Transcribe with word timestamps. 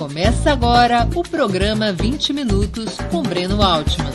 Começa 0.00 0.50
agora 0.50 1.06
o 1.14 1.22
programa 1.22 1.92
20 1.92 2.32
Minutos 2.32 2.96
com 3.10 3.22
Breno 3.22 3.60
Altman. 3.62 4.10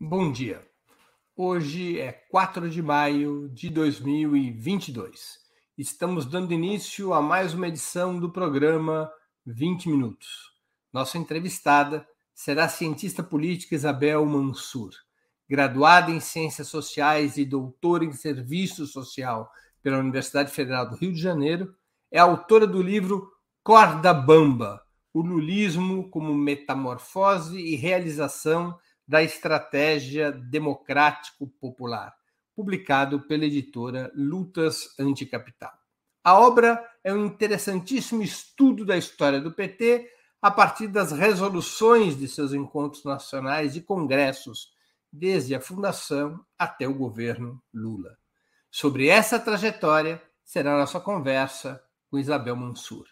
Bom 0.00 0.32
dia. 0.32 0.66
Hoje 1.36 2.00
é 2.00 2.12
4 2.12 2.70
de 2.70 2.80
maio 2.80 3.50
de 3.50 3.68
2022. 3.68 5.38
Estamos 5.76 6.24
dando 6.24 6.54
início 6.54 7.12
a 7.12 7.20
mais 7.20 7.52
uma 7.52 7.68
edição 7.68 8.18
do 8.18 8.32
programa 8.32 9.12
20 9.44 9.90
Minutos. 9.90 10.54
Nossa 10.90 11.18
entrevistada 11.18 12.08
será 12.34 12.64
a 12.64 12.70
cientista 12.70 13.22
política 13.22 13.74
Isabel 13.74 14.24
Mansur, 14.24 14.92
graduada 15.46 16.10
em 16.10 16.20
Ciências 16.20 16.68
Sociais 16.68 17.36
e 17.36 17.44
doutora 17.44 18.02
em 18.02 18.12
Serviço 18.12 18.86
Social 18.86 19.52
pela 19.88 20.00
Universidade 20.00 20.52
Federal 20.52 20.86
do 20.86 20.96
Rio 20.96 21.14
de 21.14 21.18
Janeiro, 21.18 21.74
é 22.12 22.18
autora 22.18 22.66
do 22.66 22.82
livro 22.82 23.32
Corda 23.62 24.12
Bamba, 24.12 24.82
o 25.14 25.22
lulismo 25.22 26.10
como 26.10 26.34
metamorfose 26.34 27.58
e 27.58 27.74
realização 27.74 28.78
da 29.06 29.22
estratégia 29.22 30.30
democrático-popular, 30.30 32.14
publicado 32.54 33.22
pela 33.22 33.46
editora 33.46 34.12
Lutas 34.14 34.94
Anticapital. 35.00 35.72
A 36.22 36.38
obra 36.38 36.86
é 37.02 37.10
um 37.10 37.24
interessantíssimo 37.24 38.22
estudo 38.22 38.84
da 38.84 38.98
história 38.98 39.40
do 39.40 39.52
PT 39.52 40.06
a 40.42 40.50
partir 40.50 40.86
das 40.86 41.12
resoluções 41.12 42.14
de 42.14 42.28
seus 42.28 42.52
encontros 42.52 43.04
nacionais 43.04 43.74
e 43.74 43.80
congressos, 43.80 44.70
desde 45.10 45.54
a 45.54 45.60
fundação 45.62 46.44
até 46.58 46.86
o 46.86 46.92
governo 46.92 47.58
Lula. 47.72 48.18
Sobre 48.70 49.08
essa 49.08 49.40
trajetória 49.40 50.22
será 50.44 50.74
a 50.74 50.78
nossa 50.78 51.00
conversa 51.00 51.82
com 52.10 52.18
Isabel 52.18 52.54
Mansur. 52.54 53.06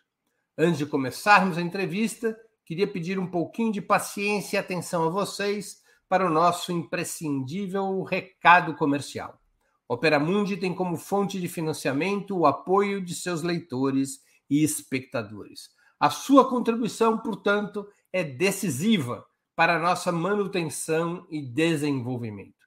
Antes 0.56 0.78
de 0.78 0.86
começarmos 0.86 1.56
a 1.56 1.62
entrevista, 1.62 2.38
queria 2.64 2.86
pedir 2.86 3.18
um 3.18 3.26
pouquinho 3.26 3.72
de 3.72 3.80
paciência 3.80 4.56
e 4.56 4.60
atenção 4.60 5.06
a 5.06 5.10
vocês 5.10 5.82
para 6.08 6.26
o 6.26 6.30
nosso 6.30 6.72
imprescindível 6.72 8.02
recado 8.02 8.74
comercial. 8.74 9.40
Opera 9.88 10.18
Mundi 10.18 10.56
tem 10.56 10.74
como 10.74 10.96
fonte 10.96 11.40
de 11.40 11.48
financiamento 11.48 12.36
o 12.36 12.46
apoio 12.46 13.00
de 13.02 13.14
seus 13.14 13.42
leitores 13.42 14.20
e 14.48 14.62
espectadores. 14.62 15.70
A 15.98 16.10
sua 16.10 16.48
contribuição, 16.48 17.18
portanto, 17.18 17.88
é 18.12 18.22
decisiva 18.22 19.24
para 19.54 19.76
a 19.76 19.80
nossa 19.80 20.12
manutenção 20.12 21.26
e 21.30 21.40
desenvolvimento. 21.40 22.65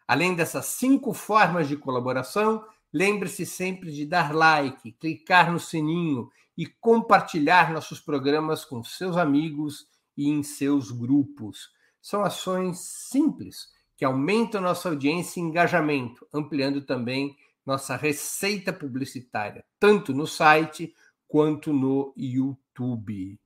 Além 0.07 0.33
dessas 0.33 0.67
cinco 0.67 1.13
formas 1.13 1.67
de 1.67 1.75
colaboração, 1.75 2.63
lembre-se 2.93 3.45
sempre 3.45 3.91
de 3.91 4.05
dar 4.05 4.33
like, 4.33 4.93
clicar 4.93 5.51
no 5.51 5.59
sininho 5.59 6.29
e 6.57 6.65
compartilhar 6.65 7.73
nossos 7.73 7.99
programas 7.99 8.63
com 8.63 8.81
seus 8.85 9.17
amigos 9.17 9.85
e 10.15 10.29
em 10.29 10.41
seus 10.43 10.91
grupos 10.91 11.71
são 12.01 12.23
ações 12.23 12.79
simples 12.79 13.69
que 13.95 14.03
aumentam 14.03 14.59
nossa 14.59 14.89
audiência 14.89 15.39
e 15.39 15.43
engajamento, 15.43 16.25
ampliando 16.33 16.81
também 16.81 17.37
nossa 17.63 17.95
receita 17.95 18.73
publicitária, 18.73 19.63
tanto 19.79 20.11
no 20.11 20.25
site 20.25 20.93
quanto 21.27 21.71
no 21.71 22.11
YouTube. 22.17 23.39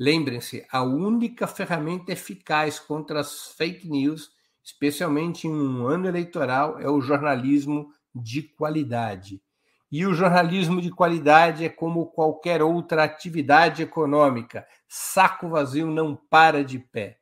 Lembrem-se, 0.00 0.66
a 0.72 0.82
única 0.82 1.46
ferramenta 1.46 2.10
eficaz 2.10 2.80
contra 2.80 3.20
as 3.20 3.48
fake 3.48 3.88
news, 3.88 4.32
especialmente 4.64 5.46
em 5.46 5.52
um 5.52 5.86
ano 5.86 6.08
eleitoral, 6.08 6.78
é 6.80 6.88
o 6.88 7.02
jornalismo 7.02 7.92
de 8.14 8.42
qualidade. 8.42 9.42
E 9.90 10.06
o 10.06 10.14
jornalismo 10.14 10.80
de 10.80 10.90
qualidade 10.90 11.66
é 11.66 11.68
como 11.68 12.06
qualquer 12.06 12.62
outra 12.62 13.04
atividade 13.04 13.82
econômica: 13.82 14.66
saco 14.88 15.50
vazio 15.50 15.88
não 15.88 16.16
para 16.16 16.64
de 16.64 16.78
pé 16.78 17.21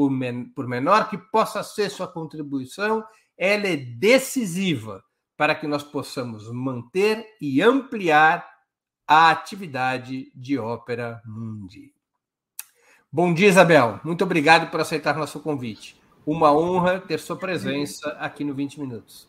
por, 0.00 0.10
men 0.10 0.46
por 0.46 0.66
menor 0.66 1.10
que 1.10 1.18
possa 1.18 1.62
ser 1.62 1.90
sua 1.90 2.08
contribuição, 2.08 3.04
ela 3.36 3.66
é 3.66 3.76
decisiva 3.76 5.04
para 5.36 5.54
que 5.54 5.66
nós 5.66 5.82
possamos 5.82 6.50
manter 6.50 7.26
e 7.38 7.60
ampliar 7.60 8.48
a 9.06 9.30
atividade 9.30 10.32
de 10.34 10.58
Ópera 10.58 11.20
Mundi. 11.26 11.92
Bom 13.12 13.34
dia, 13.34 13.48
Isabel. 13.48 14.00
Muito 14.02 14.24
obrigado 14.24 14.70
por 14.70 14.80
aceitar 14.80 15.18
nosso 15.18 15.38
convite. 15.40 16.00
Uma 16.24 16.50
honra 16.50 16.98
ter 16.98 17.20
sua 17.20 17.36
presença 17.36 18.08
aqui 18.12 18.42
no 18.42 18.54
20 18.54 18.80
Minutos. 18.80 19.28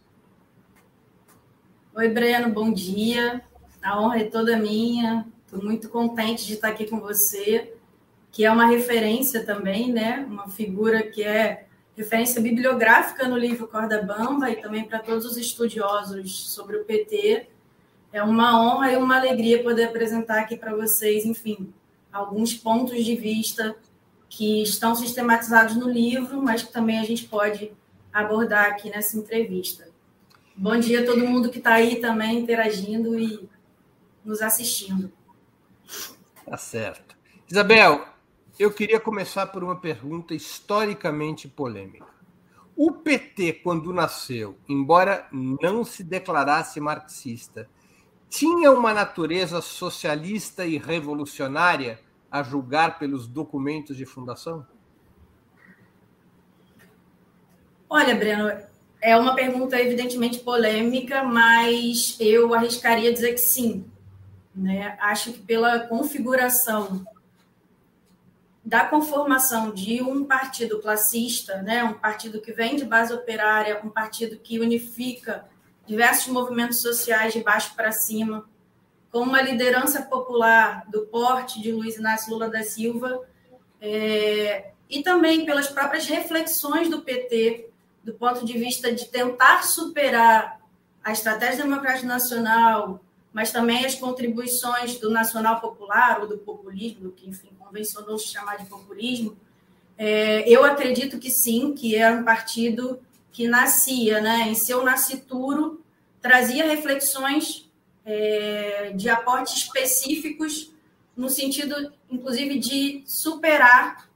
Oi, 1.93 2.07
Breno, 2.07 2.47
bom 2.49 2.71
dia. 2.71 3.43
A 3.83 3.99
honra 3.99 4.19
é 4.19 4.23
toda 4.23 4.55
minha. 4.55 5.27
Estou 5.45 5.61
muito 5.61 5.89
contente 5.89 6.47
de 6.47 6.53
estar 6.53 6.69
aqui 6.69 6.85
com 6.85 7.01
você 7.01 7.73
que 8.31 8.45
é 8.45 8.51
uma 8.51 8.65
referência 8.65 9.45
também, 9.45 9.91
né? 9.91 10.25
Uma 10.27 10.47
figura 10.47 11.03
que 11.03 11.23
é 11.23 11.65
referência 11.95 12.41
bibliográfica 12.41 13.27
no 13.27 13.37
livro 13.37 13.67
Corda 13.67 14.01
Bamba 14.01 14.49
e 14.49 14.55
também 14.55 14.85
para 14.85 14.99
todos 14.99 15.25
os 15.25 15.37
estudiosos 15.37 16.49
sobre 16.49 16.77
o 16.77 16.85
PT. 16.85 17.47
É 18.13 18.23
uma 18.23 18.59
honra 18.59 18.93
e 18.93 18.97
uma 18.97 19.17
alegria 19.17 19.61
poder 19.61 19.85
apresentar 19.85 20.39
aqui 20.39 20.55
para 20.55 20.73
vocês, 20.75 21.25
enfim, 21.25 21.73
alguns 22.11 22.53
pontos 22.53 23.03
de 23.03 23.15
vista 23.15 23.75
que 24.29 24.63
estão 24.63 24.95
sistematizados 24.95 25.75
no 25.75 25.89
livro, 25.89 26.41
mas 26.41 26.63
que 26.63 26.71
também 26.71 26.99
a 26.99 27.03
gente 27.03 27.25
pode 27.25 27.71
abordar 28.13 28.65
aqui 28.65 28.89
nessa 28.89 29.17
entrevista. 29.17 29.89
Bom 30.55 30.77
dia 30.77 31.01
a 31.01 31.05
todo 31.05 31.27
mundo 31.27 31.49
que 31.49 31.57
está 31.57 31.73
aí 31.73 31.97
também 31.97 32.39
interagindo 32.39 33.19
e 33.19 33.49
nos 34.23 34.41
assistindo. 34.41 35.11
Tá 36.45 36.57
certo. 36.57 37.15
Isabel, 37.49 38.05
eu 38.59 38.71
queria 38.71 38.99
começar 38.99 39.47
por 39.47 39.63
uma 39.63 39.75
pergunta 39.75 40.33
historicamente 40.33 41.47
polêmica. 41.47 42.05
O 42.75 42.91
PT, 42.91 43.53
quando 43.63 43.93
nasceu, 43.93 44.57
embora 44.67 45.27
não 45.31 45.83
se 45.83 46.03
declarasse 46.03 46.79
marxista, 46.79 47.69
tinha 48.29 48.71
uma 48.71 48.93
natureza 48.93 49.61
socialista 49.61 50.65
e 50.65 50.77
revolucionária 50.77 51.99
a 52.31 52.41
julgar 52.41 52.97
pelos 52.97 53.27
documentos 53.27 53.97
de 53.97 54.05
fundação? 54.05 54.65
Olha, 57.89 58.15
Breno, 58.15 58.49
é 59.01 59.17
uma 59.17 59.35
pergunta 59.35 59.79
evidentemente 59.79 60.39
polêmica, 60.39 61.23
mas 61.23 62.15
eu 62.19 62.53
arriscaria 62.53 63.11
dizer 63.11 63.33
que 63.33 63.41
sim. 63.41 63.85
Né? 64.55 64.97
Acho 65.01 65.33
que 65.33 65.39
pela 65.39 65.79
configuração 65.81 67.05
da 68.63 68.85
conformação 68.85 69.71
de 69.71 70.01
um 70.01 70.23
partido 70.23 70.79
classista, 70.79 71.61
né, 71.61 71.83
um 71.83 71.93
partido 71.93 72.39
que 72.39 72.53
vem 72.53 72.75
de 72.75 72.85
base 72.85 73.11
operária, 73.11 73.81
um 73.83 73.89
partido 73.89 74.37
que 74.37 74.59
unifica 74.59 75.45
diversos 75.85 76.27
movimentos 76.31 76.79
sociais 76.79 77.33
de 77.33 77.43
baixo 77.43 77.75
para 77.75 77.91
cima, 77.91 78.47
com 79.11 79.19
uma 79.19 79.41
liderança 79.41 80.03
popular 80.03 80.85
do 80.89 81.01
porte 81.07 81.61
de 81.61 81.71
Luiz 81.71 81.97
Inácio 81.97 82.31
Lula 82.31 82.49
da 82.49 82.63
Silva, 82.63 83.27
é, 83.81 84.71
e 84.89 85.01
também 85.01 85.45
pelas 85.45 85.67
próprias 85.67 86.05
reflexões 86.05 86.87
do 86.87 87.01
PT, 87.01 87.69
do 88.03 88.13
ponto 88.13 88.45
de 88.45 88.57
vista 88.57 88.93
de 88.93 89.07
tentar 89.07 89.63
superar 89.63 90.61
a 91.03 91.11
estratégia 91.11 91.63
democrática 91.63 92.07
nacional, 92.07 93.01
mas 93.33 93.51
também 93.51 93.85
as 93.85 93.95
contribuições 93.95 94.97
do 94.99 95.09
nacional 95.09 95.59
popular 95.59 96.21
ou 96.21 96.27
do 96.27 96.37
populismo, 96.37 97.11
que 97.11 97.27
enfim 97.27 97.49
convencionou 97.71 98.19
se 98.19 98.27
chamar 98.27 98.57
de 98.57 98.65
populismo, 98.65 99.37
é, 99.97 100.47
eu 100.47 100.65
acredito 100.65 101.17
que 101.17 101.31
sim, 101.31 101.73
que 101.73 101.95
era 101.95 102.15
um 102.15 102.23
partido 102.23 102.99
que 103.31 103.47
nascia, 103.47 104.19
né, 104.19 104.49
em 104.49 104.55
seu 104.55 104.83
nascituro, 104.83 105.81
trazia 106.21 106.67
reflexões 106.67 107.71
é, 108.05 108.91
de 108.93 109.09
aportes 109.09 109.55
específicos 109.55 110.71
no 111.15 111.29
sentido, 111.29 111.93
inclusive, 112.09 112.59
de 112.59 113.03
superar 113.05 114.09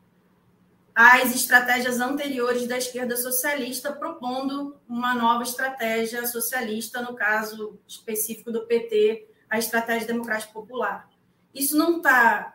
as 0.93 1.35
estratégias 1.35 1.99
anteriores 1.99 2.67
da 2.67 2.77
esquerda 2.77 3.15
socialista, 3.15 3.91
propondo 3.91 4.75
uma 4.87 5.13
nova 5.13 5.43
estratégia 5.43 6.25
socialista, 6.25 7.01
no 7.01 7.13
caso 7.15 7.77
específico 7.87 8.51
do 8.51 8.65
PT, 8.65 9.27
a 9.49 9.57
estratégia 9.59 10.07
democrática 10.07 10.53
popular. 10.53 11.09
Isso 11.53 11.77
não 11.77 11.97
está 11.97 12.54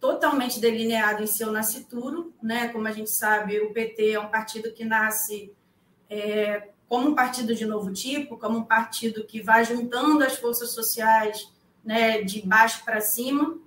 totalmente 0.00 0.58
delineado 0.58 1.22
em 1.22 1.26
seu 1.26 1.52
nascituro, 1.52 2.32
né? 2.42 2.68
Como 2.68 2.88
a 2.88 2.92
gente 2.92 3.10
sabe, 3.10 3.60
o 3.60 3.72
PT 3.72 4.12
é 4.12 4.20
um 4.20 4.28
partido 4.28 4.72
que 4.72 4.84
nasce 4.84 5.52
é, 6.08 6.68
como 6.88 7.10
um 7.10 7.14
partido 7.14 7.54
de 7.54 7.66
novo 7.66 7.92
tipo, 7.92 8.36
como 8.36 8.58
um 8.58 8.64
partido 8.64 9.24
que 9.24 9.42
vai 9.42 9.64
juntando 9.64 10.24
as 10.24 10.36
forças 10.36 10.70
sociais, 10.70 11.48
né, 11.84 12.22
de 12.22 12.42
baixo 12.46 12.84
para 12.84 13.00
cima, 13.00 13.60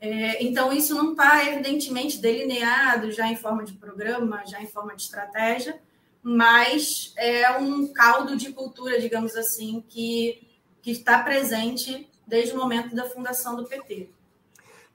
é, 0.00 0.42
então, 0.42 0.72
isso 0.72 0.94
não 0.94 1.12
está 1.12 1.44
evidentemente 1.50 2.18
delineado 2.18 3.10
já 3.10 3.28
em 3.28 3.36
forma 3.36 3.64
de 3.64 3.72
programa, 3.72 4.44
já 4.46 4.60
em 4.60 4.66
forma 4.66 4.94
de 4.94 5.02
estratégia, 5.02 5.80
mas 6.22 7.14
é 7.16 7.50
um 7.58 7.88
caldo 7.92 8.36
de 8.36 8.52
cultura, 8.52 9.00
digamos 9.00 9.36
assim, 9.36 9.82
que, 9.88 10.46
que 10.82 10.90
está 10.90 11.22
presente 11.22 12.08
desde 12.26 12.54
o 12.54 12.58
momento 12.58 12.94
da 12.94 13.08
fundação 13.08 13.56
do 13.56 13.64
PT. 13.64 14.10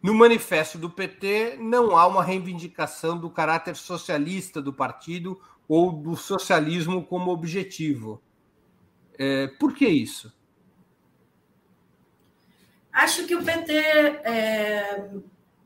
No 0.01 0.13
manifesto 0.15 0.79
do 0.79 0.89
PT, 0.89 1.57
não 1.59 1.95
há 1.95 2.07
uma 2.07 2.23
reivindicação 2.23 3.17
do 3.17 3.29
caráter 3.29 3.75
socialista 3.75 4.61
do 4.61 4.73
partido 4.73 5.39
ou 5.67 5.91
do 5.91 6.15
socialismo 6.15 7.05
como 7.05 7.31
objetivo. 7.31 8.21
É, 9.17 9.47
por 9.47 9.73
que 9.73 9.87
isso? 9.87 10.33
Acho 12.91 13.25
que 13.25 13.35
o 13.35 13.43
PT, 13.43 13.73
é, 13.73 15.09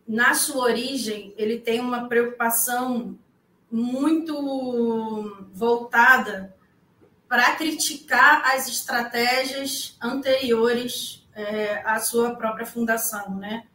na 0.08 0.34
sua 0.34 0.66
origem, 0.66 1.34
ele 1.38 1.60
tem 1.60 1.80
uma 1.80 2.08
preocupação 2.08 3.18
muito 3.72 5.48
voltada 5.54 6.56
para 7.28 7.56
criticar 7.56 8.44
as 8.54 8.68
estratégias 8.68 9.98
anteriores 10.02 11.28
é, 11.34 11.82
à 11.84 12.00
sua 12.00 12.36
própria 12.36 12.66
fundação, 12.66 13.36
né? 13.36 13.66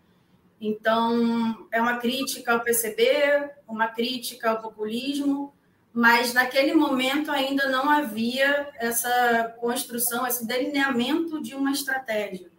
Então, 0.61 1.67
é 1.73 1.81
uma 1.81 1.97
crítica 1.97 2.53
ao 2.53 2.61
PCB, 2.61 3.51
uma 3.67 3.89
crítica 3.89 4.51
ao 4.51 4.61
populismo, 4.61 5.55
mas 5.93 6.35
naquele 6.35 6.75
momento 6.75 7.33
ainda 7.33 7.69
não 7.69 7.89
havia 7.89 8.69
essa 8.77 9.57
construção, 9.59 10.27
esse 10.27 10.47
delineamento 10.47 11.43
de 11.43 11.55
uma 11.55 11.73
estratégia 11.73 12.51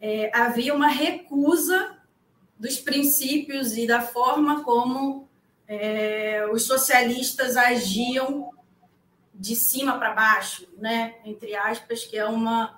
é, 0.00 0.30
havia 0.32 0.74
uma 0.74 0.88
recusa 0.88 1.96
dos 2.58 2.78
princípios 2.78 3.76
e 3.76 3.86
da 3.86 4.00
forma 4.00 4.62
como 4.62 5.28
é, 5.66 6.46
os 6.52 6.64
socialistas 6.64 7.56
agiam 7.56 8.50
de 9.34 9.54
cima 9.54 9.98
para 9.98 10.14
baixo, 10.14 10.68
né? 10.78 11.16
entre 11.24 11.54
aspas, 11.54 12.04
que 12.04 12.16
é 12.16 12.24
uma, 12.24 12.76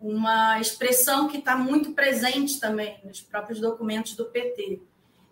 uma 0.00 0.58
expressão 0.58 1.28
que 1.28 1.38
está 1.38 1.56
muito 1.56 1.92
presente 1.92 2.58
também 2.58 2.98
nos 3.04 3.20
próprios 3.20 3.60
documentos 3.60 4.16
do 4.16 4.24
PT. 4.24 4.80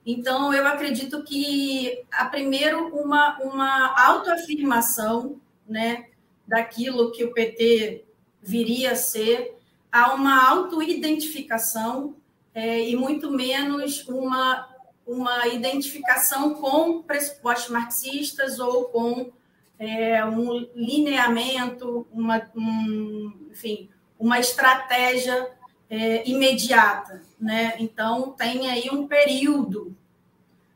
Então, 0.05 0.53
eu 0.53 0.67
acredito 0.67 1.23
que, 1.23 2.05
a 2.11 2.27
primeiro, 2.27 2.89
uma, 2.95 3.39
uma 3.41 3.95
autoafirmação 4.07 5.41
né, 5.67 6.07
daquilo 6.47 7.13
que 7.13 7.25
o 7.25 7.33
PT 7.33 8.05
viria 8.43 8.93
a 8.93 8.97
ser, 8.97 9.57
há 9.91 10.15
uma 10.15 10.49
autoidentificação 10.49 12.15
é, 12.55 12.89
e 12.89 12.97
muito 12.97 13.31
menos 13.31 14.07
uma, 14.09 14.69
uma 15.07 15.47
identificação 15.49 16.55
com 16.55 17.03
pressupostos 17.03 17.71
marxistas 17.71 18.59
ou 18.59 18.85
com 18.87 19.31
é, 19.79 20.25
um 20.25 20.67
lineamento, 20.75 22.07
uma, 22.11 22.51
um, 22.57 23.49
enfim, 23.51 23.89
uma 24.19 24.39
estratégia 24.39 25.51
é, 25.89 26.29
imediata. 26.29 27.23
Né? 27.41 27.77
Então, 27.79 28.33
tem 28.33 28.69
aí 28.69 28.91
um 28.91 29.07
período 29.07 29.97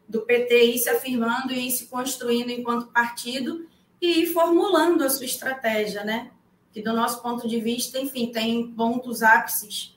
do 0.09 0.23
PT 0.23 0.75
ir 0.75 0.79
se 0.79 0.89
afirmando 0.89 1.53
e 1.53 1.71
se 1.71 1.87
construindo 1.87 2.51
enquanto 2.51 2.93
partido 2.93 3.67
e 4.01 4.27
formulando 4.27 5.03
a 5.03 5.11
sua 5.11 5.25
estratégia, 5.25 6.05
né? 6.05 6.31
que, 6.73 6.83
do 6.83 6.93
nosso 6.93 7.21
ponto 7.23 7.47
de 7.47 7.61
vista, 7.61 7.99
enfim, 7.99 8.33
tem 8.33 8.67
pontos 8.73 9.23
ápices 9.23 9.95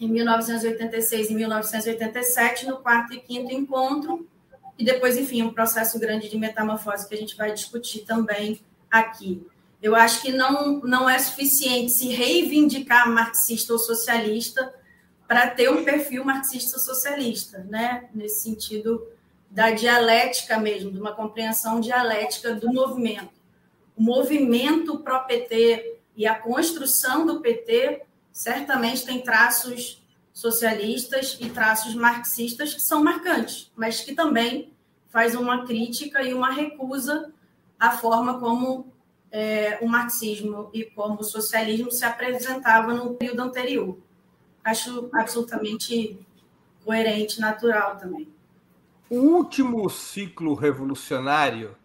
em 0.00 0.08
1986 0.08 1.30
e 1.30 1.34
1987, 1.34 2.66
no 2.66 2.78
quarto 2.78 3.12
e 3.12 3.20
quinto 3.20 3.52
encontro, 3.52 4.26
e 4.78 4.84
depois, 4.84 5.18
enfim, 5.18 5.42
um 5.42 5.52
processo 5.52 5.98
grande 5.98 6.30
de 6.30 6.38
metamorfose 6.38 7.06
que 7.06 7.14
a 7.14 7.18
gente 7.18 7.36
vai 7.36 7.52
discutir 7.52 8.00
também 8.06 8.60
aqui. 8.90 9.46
Eu 9.82 9.94
acho 9.96 10.22
que 10.22 10.32
não, 10.32 10.80
não 10.80 11.08
é 11.08 11.18
suficiente 11.18 11.92
se 11.92 12.08
reivindicar 12.08 13.10
marxista 13.10 13.72
ou 13.72 13.78
socialista 13.78 14.74
para 15.26 15.48
ter 15.48 15.70
um 15.70 15.84
perfil 15.84 16.24
marxista-socialista, 16.24 17.66
né? 17.68 18.08
nesse 18.12 18.42
sentido 18.42 19.06
da 19.50 19.70
dialética 19.70 20.58
mesmo, 20.58 20.92
de 20.92 21.00
uma 21.00 21.12
compreensão 21.12 21.80
dialética 21.80 22.54
do 22.54 22.72
movimento 22.72 23.40
o 24.00 24.02
movimento 24.02 24.98
pró-PT 25.00 25.98
e 26.16 26.26
a 26.26 26.34
construção 26.34 27.26
do 27.26 27.42
PT 27.42 28.02
certamente 28.32 29.04
tem 29.04 29.20
traços 29.20 30.02
socialistas 30.32 31.36
e 31.38 31.50
traços 31.50 31.94
marxistas 31.94 32.72
que 32.72 32.80
são 32.80 33.04
marcantes, 33.04 33.70
mas 33.76 34.00
que 34.00 34.14
também 34.14 34.72
faz 35.10 35.34
uma 35.34 35.66
crítica 35.66 36.22
e 36.22 36.32
uma 36.32 36.50
recusa 36.50 37.30
à 37.78 37.90
forma 37.90 38.40
como 38.40 38.90
é, 39.32 39.78
o 39.80 39.88
marxismo 39.88 40.70
e 40.72 40.84
como 40.84 41.20
o 41.20 41.24
socialismo 41.24 41.90
se 41.90 42.04
apresentava 42.04 42.92
no 42.92 43.14
período 43.14 43.42
anterior. 43.42 43.96
Acho 44.62 45.08
absolutamente 45.12 46.18
coerente, 46.84 47.40
natural 47.40 47.96
também. 47.96 48.28
O 49.08 49.16
último 49.16 49.88
ciclo 49.88 50.54
revolucionário 50.54 51.76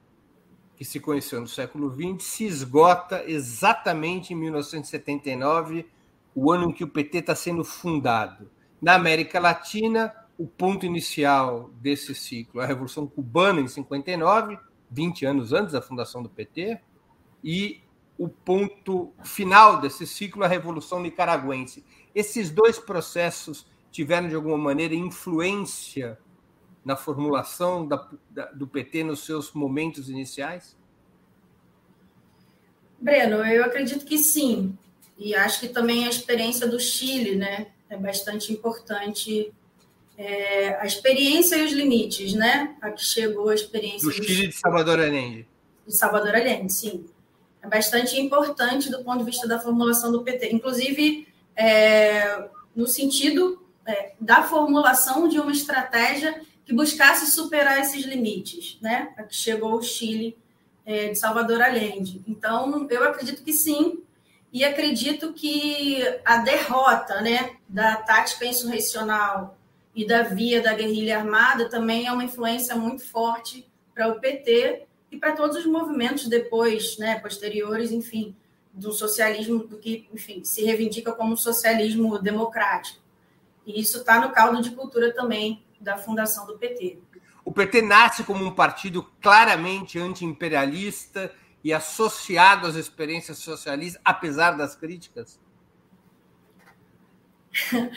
que 0.75 0.83
se 0.83 0.99
conheceu 0.99 1.39
no 1.39 1.47
século 1.47 1.89
XX, 1.89 2.23
se 2.23 2.43
esgota 2.45 3.23
exatamente 3.25 4.33
em 4.33 4.35
1979, 4.35 5.85
o 6.33 6.51
ano 6.51 6.69
em 6.69 6.73
que 6.73 6.83
o 6.83 6.87
PT 6.87 7.19
está 7.19 7.33
sendo 7.33 7.63
fundado. 7.63 8.49
Na 8.81 8.95
América 8.95 9.39
Latina, 9.39 10.13
o 10.37 10.45
ponto 10.45 10.85
inicial 10.85 11.69
desse 11.79 12.13
ciclo 12.13 12.59
é 12.59 12.65
a 12.65 12.67
Revolução 12.67 13.07
Cubana, 13.07 13.61
em 13.61 13.67
59, 13.67 14.59
20 14.91 15.25
anos 15.25 15.53
antes 15.53 15.71
da 15.71 15.81
fundação 15.81 16.21
do 16.21 16.29
PT, 16.29 16.79
e 17.45 17.79
o 18.17 18.27
ponto 18.27 19.13
final 19.23 19.79
desse 19.79 20.07
ciclo 20.07 20.41
é 20.41 20.47
a 20.47 20.49
Revolução 20.49 20.99
Nicaragüense. 20.99 21.85
Esses 22.15 22.49
dois 22.49 22.79
processos 22.79 23.67
tiveram, 23.91 24.27
de 24.27 24.33
alguma 24.33 24.57
maneira, 24.57 24.95
influência 24.95 26.17
na 26.83 26.95
formulação 26.95 27.87
da, 27.87 28.09
da, 28.31 28.45
do 28.45 28.65
PT 28.65 29.03
nos 29.03 29.25
seus 29.25 29.51
momentos 29.53 30.09
iniciais? 30.09 30.75
Breno, 32.99 33.45
eu 33.45 33.63
acredito 33.63 34.05
que 34.05 34.17
sim. 34.17 34.75
E 35.15 35.35
acho 35.35 35.59
que 35.59 35.67
também 35.67 36.05
a 36.05 36.09
experiência 36.09 36.67
do 36.67 36.79
Chile 36.79 37.35
né, 37.35 37.67
é 37.89 37.95
bastante 37.95 38.51
importante. 38.51 39.53
É, 40.17 40.79
a 40.79 40.85
experiência 40.85 41.57
e 41.57 41.65
os 41.65 41.73
limites, 41.73 42.33
né? 42.33 42.75
A 42.81 42.89
que 42.89 43.03
chegou 43.03 43.49
a 43.49 43.55
experiência 43.55 44.09
do, 44.09 44.15
do 44.15 44.23
Chile 44.23 44.47
de 44.47 44.55
Salvador 44.55 44.99
Allende. 44.99 45.45
de 45.85 45.93
Salvador 45.93 46.33
Allende, 46.33 46.71
sim. 46.71 47.05
É 47.65 47.67
bastante 47.67 48.19
importante 48.19 48.91
do 48.91 49.03
ponto 49.03 49.19
de 49.19 49.25
vista 49.25 49.47
da 49.47 49.59
formulação 49.59 50.11
do 50.11 50.21
PT. 50.21 50.53
Inclusive, 50.53 51.27
é, 51.55 52.47
no 52.75 52.87
sentido 52.87 53.65
é, 53.85 54.13
da 54.21 54.43
formulação 54.43 55.27
de 55.27 55.39
uma 55.39 55.51
estratégia 55.51 56.39
que 56.63 56.73
buscasse 56.73 57.31
superar 57.31 57.79
esses 57.79 58.05
limites, 58.05 58.77
né? 58.81 59.13
A 59.17 59.23
que 59.23 59.35
chegou 59.35 59.73
o 59.73 59.81
Chile 59.81 60.37
é, 60.85 61.09
de 61.09 61.17
Salvador 61.17 61.61
Allende. 61.61 62.21
Então, 62.27 62.87
eu 62.89 63.03
acredito 63.03 63.43
que 63.43 63.51
sim, 63.51 63.99
e 64.53 64.63
acredito 64.63 65.33
que 65.33 66.01
a 66.23 66.37
derrota, 66.37 67.19
né, 67.21 67.55
da 67.67 67.95
tática 67.97 68.45
insurrecional 68.45 69.57
e 69.93 70.05
da 70.05 70.23
via 70.23 70.61
da 70.61 70.73
guerrilha 70.73 71.17
armada 71.17 71.67
também 71.67 72.07
é 72.07 72.11
uma 72.11 72.23
influência 72.23 72.75
muito 72.75 73.03
forte 73.03 73.67
para 73.93 74.07
o 74.07 74.19
PT 74.19 74.85
e 75.15 75.17
para 75.17 75.31
todos 75.31 75.55
os 75.55 75.65
movimentos 75.65 76.27
depois, 76.27 76.97
né, 76.97 77.17
posteriores, 77.19 77.89
enfim, 77.89 78.35
do 78.73 78.91
socialismo, 78.91 79.59
do 79.59 79.77
que, 79.77 80.09
enfim, 80.13 80.43
se 80.43 80.65
reivindica 80.65 81.13
como 81.13 81.37
socialismo 81.37 82.19
democrático. 82.19 82.99
E 83.65 83.79
isso 83.79 83.99
está 83.99 84.19
no 84.19 84.33
caldo 84.33 84.61
de 84.61 84.71
cultura 84.71 85.13
também 85.13 85.63
da 85.79 85.97
fundação 85.97 86.45
do 86.45 86.57
PT. 86.57 86.99
O 87.45 87.51
PT 87.51 87.81
nasce 87.81 88.25
como 88.25 88.43
um 88.43 88.53
partido 88.53 89.03
claramente 89.21 89.97
anti-imperialista 89.97 91.33
e 91.63 91.73
associado 91.73 92.67
às 92.67 92.75
experiências 92.75 93.37
socialistas, 93.37 94.01
apesar 94.03 94.51
das 94.51 94.75
críticas? 94.75 95.39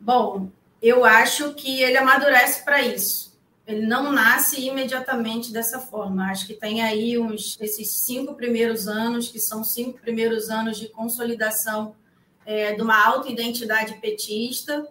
Bom, 0.00 0.50
eu 0.82 1.04
acho 1.04 1.54
que 1.54 1.80
ele 1.82 1.96
amadurece 1.96 2.64
para 2.64 2.82
isso. 2.82 3.27
Ele 3.68 3.86
não 3.86 4.10
nasce 4.10 4.66
imediatamente 4.66 5.52
dessa 5.52 5.78
forma. 5.78 6.30
Acho 6.30 6.46
que 6.46 6.54
tem 6.54 6.82
aí 6.82 7.18
uns 7.18 7.58
esses 7.60 7.90
cinco 7.90 8.34
primeiros 8.34 8.88
anos, 8.88 9.28
que 9.28 9.38
são 9.38 9.62
cinco 9.62 9.98
primeiros 9.98 10.48
anos 10.48 10.78
de 10.78 10.88
consolidação 10.88 11.94
é, 12.46 12.72
de 12.72 12.80
uma 12.80 13.06
autoidentidade 13.06 14.00
petista 14.00 14.88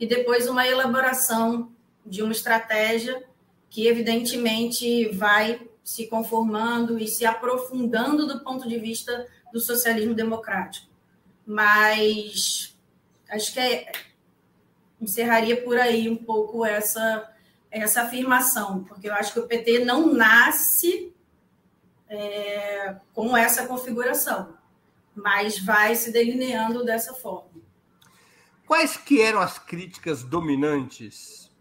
e 0.00 0.06
depois 0.06 0.48
uma 0.48 0.66
elaboração 0.66 1.70
de 2.04 2.22
uma 2.22 2.32
estratégia 2.32 3.22
que, 3.68 3.86
evidentemente, 3.86 5.06
vai 5.10 5.60
se 5.82 6.06
conformando 6.06 6.98
e 6.98 7.06
se 7.06 7.26
aprofundando 7.26 8.26
do 8.26 8.40
ponto 8.40 8.66
de 8.66 8.78
vista 8.78 9.26
do 9.52 9.60
socialismo 9.60 10.14
democrático. 10.14 10.88
Mas 11.44 12.74
acho 13.28 13.52
que 13.52 13.60
é, 13.60 13.92
encerraria 14.98 15.62
por 15.62 15.78
aí 15.78 16.08
um 16.08 16.16
pouco 16.16 16.64
essa, 16.64 17.33
essa 17.74 18.02
afirmação, 18.02 18.84
porque 18.84 19.08
eu 19.08 19.14
acho 19.14 19.32
que 19.32 19.40
o 19.40 19.46
PT 19.46 19.84
não 19.84 20.12
nasce 20.12 21.12
é, 22.08 22.96
com 23.12 23.36
essa 23.36 23.66
configuração, 23.66 24.54
mas 25.14 25.58
vai 25.58 25.94
se 25.96 26.12
delineando 26.12 26.84
dessa 26.84 27.12
forma. 27.14 27.50
Quais 28.66 28.96
que 28.96 29.20
eram 29.20 29.40
as 29.40 29.58
críticas 29.58 30.22
dominantes 30.22 31.52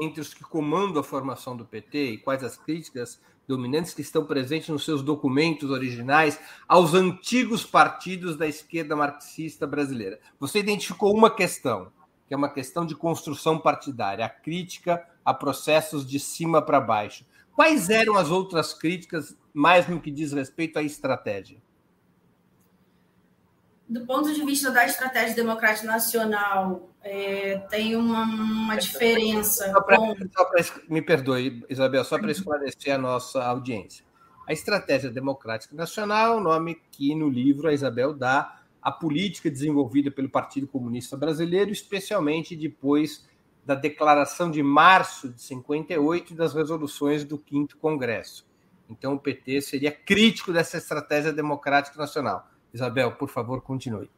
entre 0.00 0.20
os 0.20 0.32
que 0.32 0.44
comandam 0.44 1.00
a 1.00 1.04
formação 1.04 1.56
do 1.56 1.64
PT 1.64 2.12
e 2.12 2.18
quais 2.18 2.44
as 2.44 2.56
críticas 2.56 3.20
dominantes 3.46 3.92
que 3.92 4.00
estão 4.00 4.24
presentes 4.24 4.68
nos 4.68 4.84
seus 4.84 5.02
documentos 5.02 5.70
originais 5.70 6.38
aos 6.68 6.94
antigos 6.94 7.64
partidos 7.64 8.36
da 8.36 8.46
esquerda 8.46 8.94
marxista 8.94 9.66
brasileira? 9.66 10.20
Você 10.38 10.60
identificou 10.60 11.12
uma 11.12 11.30
questão, 11.30 11.92
que 12.26 12.32
é 12.32 12.36
uma 12.36 12.48
questão 12.48 12.86
de 12.86 12.94
construção 12.94 13.58
partidária, 13.58 14.24
a 14.24 14.28
crítica 14.28 15.04
a 15.30 15.34
processos 15.34 16.06
de 16.06 16.18
cima 16.18 16.60
para 16.60 16.80
baixo. 16.80 17.24
Quais 17.54 17.88
eram 17.90 18.16
as 18.16 18.30
outras 18.30 18.74
críticas, 18.74 19.36
mais 19.52 19.88
no 19.88 20.00
que 20.00 20.10
diz 20.10 20.32
respeito 20.32 20.78
à 20.78 20.82
estratégia? 20.82 21.60
do 23.90 24.06
ponto 24.06 24.32
de 24.32 24.44
vista 24.44 24.70
da 24.70 24.86
estratégia 24.86 25.34
democrática 25.34 25.84
nacional, 25.84 26.88
é, 27.02 27.58
tem 27.68 27.96
uma, 27.96 28.22
uma 28.22 28.76
diferença. 28.76 29.68
Só 29.68 29.80
pra, 29.80 29.96
com... 29.96 30.14
só 30.32 30.44
pra, 30.44 30.64
me 30.88 31.02
perdoe, 31.02 31.64
Isabel, 31.68 32.04
só 32.04 32.16
para 32.16 32.30
esclarecer 32.30 32.94
a 32.94 32.98
nossa 32.98 33.42
audiência. 33.42 34.04
A 34.46 34.52
estratégia 34.52 35.10
democrática 35.10 35.74
nacional, 35.74 36.36
o 36.36 36.40
nome 36.40 36.80
que 36.92 37.16
no 37.16 37.28
livro 37.28 37.68
a 37.68 37.72
Isabel 37.72 38.14
dá 38.14 38.60
à 38.80 38.92
política 38.92 39.50
desenvolvida 39.50 40.08
pelo 40.08 40.30
Partido 40.30 40.68
Comunista 40.68 41.16
Brasileiro, 41.16 41.72
especialmente 41.72 42.54
depois 42.54 43.28
da 43.64 43.74
declaração 43.74 44.50
de 44.50 44.62
março 44.62 45.28
de 45.28 45.42
58 45.42 46.32
e 46.32 46.36
das 46.36 46.54
resoluções 46.54 47.24
do 47.24 47.42
5 47.48 47.76
Congresso. 47.78 48.46
Então, 48.88 49.14
o 49.14 49.18
PT 49.18 49.60
seria 49.60 49.92
crítico 49.92 50.52
dessa 50.52 50.76
estratégia 50.76 51.32
democrática 51.32 51.96
nacional. 51.96 52.48
Isabel, 52.72 53.12
por 53.12 53.28
favor, 53.28 53.62
continue. 53.62 54.10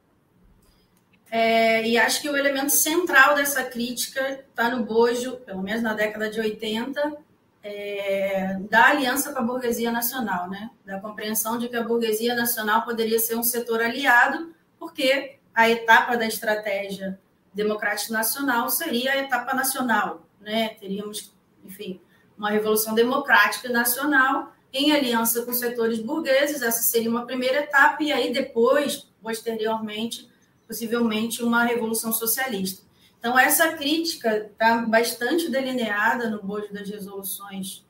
É, 1.30 1.86
e 1.86 1.96
acho 1.96 2.20
que 2.20 2.28
o 2.28 2.36
elemento 2.36 2.70
central 2.70 3.34
dessa 3.34 3.64
crítica 3.64 4.44
está 4.48 4.68
no 4.68 4.84
bojo, 4.84 5.36
pelo 5.38 5.62
menos 5.62 5.82
na 5.82 5.94
década 5.94 6.28
de 6.28 6.38
80, 6.38 7.16
é, 7.62 8.58
da 8.68 8.88
aliança 8.88 9.32
com 9.32 9.38
a 9.38 9.42
burguesia 9.42 9.90
nacional, 9.90 10.50
né? 10.50 10.70
da 10.84 11.00
compreensão 11.00 11.56
de 11.56 11.68
que 11.68 11.76
a 11.76 11.82
burguesia 11.82 12.34
nacional 12.34 12.84
poderia 12.84 13.18
ser 13.18 13.36
um 13.36 13.42
setor 13.42 13.80
aliado, 13.80 14.54
porque 14.78 15.38
a 15.54 15.70
etapa 15.70 16.16
da 16.16 16.26
estratégia 16.26 17.18
democrática 17.52 18.12
nacional 18.12 18.68
seria 18.70 19.12
a 19.12 19.18
etapa 19.18 19.54
nacional. 19.54 20.26
Né? 20.40 20.70
Teríamos, 20.80 21.32
enfim, 21.64 22.00
uma 22.36 22.50
revolução 22.50 22.94
democrática 22.94 23.68
nacional 23.68 24.52
em 24.72 24.92
aliança 24.92 25.44
com 25.44 25.52
setores 25.52 26.00
burgueses, 26.00 26.62
essa 26.62 26.82
seria 26.82 27.10
uma 27.10 27.26
primeira 27.26 27.58
etapa, 27.58 28.02
e 28.02 28.10
aí 28.10 28.32
depois, 28.32 29.08
posteriormente, 29.22 30.30
possivelmente 30.66 31.42
uma 31.42 31.64
revolução 31.64 32.12
socialista. 32.12 32.82
Então, 33.18 33.38
essa 33.38 33.74
crítica 33.74 34.50
está 34.50 34.78
bastante 34.78 35.50
delineada 35.50 36.28
no 36.30 36.42
bojo 36.42 36.72
das 36.72 36.88
resoluções 36.88 37.84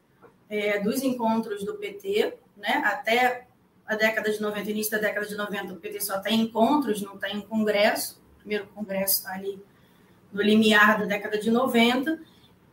é, 0.50 0.80
dos 0.80 1.02
encontros 1.02 1.64
do 1.64 1.74
PT, 1.74 2.34
né? 2.56 2.82
até 2.84 3.46
a 3.86 3.94
década 3.94 4.30
de 4.30 4.40
90, 4.40 4.70
início 4.70 4.92
da 4.92 4.98
década 4.98 5.26
de 5.26 5.34
90, 5.34 5.72
o 5.72 5.76
PT 5.76 6.00
só 6.00 6.20
tem 6.20 6.40
encontros, 6.40 7.00
não 7.00 7.16
tem 7.16 7.40
congresso, 7.40 8.21
primeiro 8.42 8.66
congresso 8.74 9.20
está 9.20 9.32
ali 9.32 9.62
no 10.32 10.42
limiar 10.42 10.98
da 10.98 11.04
década 11.06 11.38
de 11.38 11.50
90, 11.50 12.18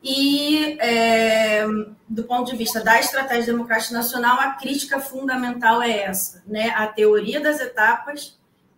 e, 0.01 0.77
é, 0.79 1.65
do 2.07 2.23
ponto 2.23 2.49
de 2.49 2.57
vista 2.57 2.81
da 2.81 2.99
estratégia 2.99 3.53
democrática 3.53 3.93
nacional, 3.93 4.39
a 4.39 4.53
crítica 4.53 4.99
fundamental 4.99 5.81
é 5.81 6.03
essa, 6.03 6.41
né? 6.47 6.69
a 6.69 6.88
teoria 6.88 7.39
das 7.39 7.59
etapas 7.59 8.38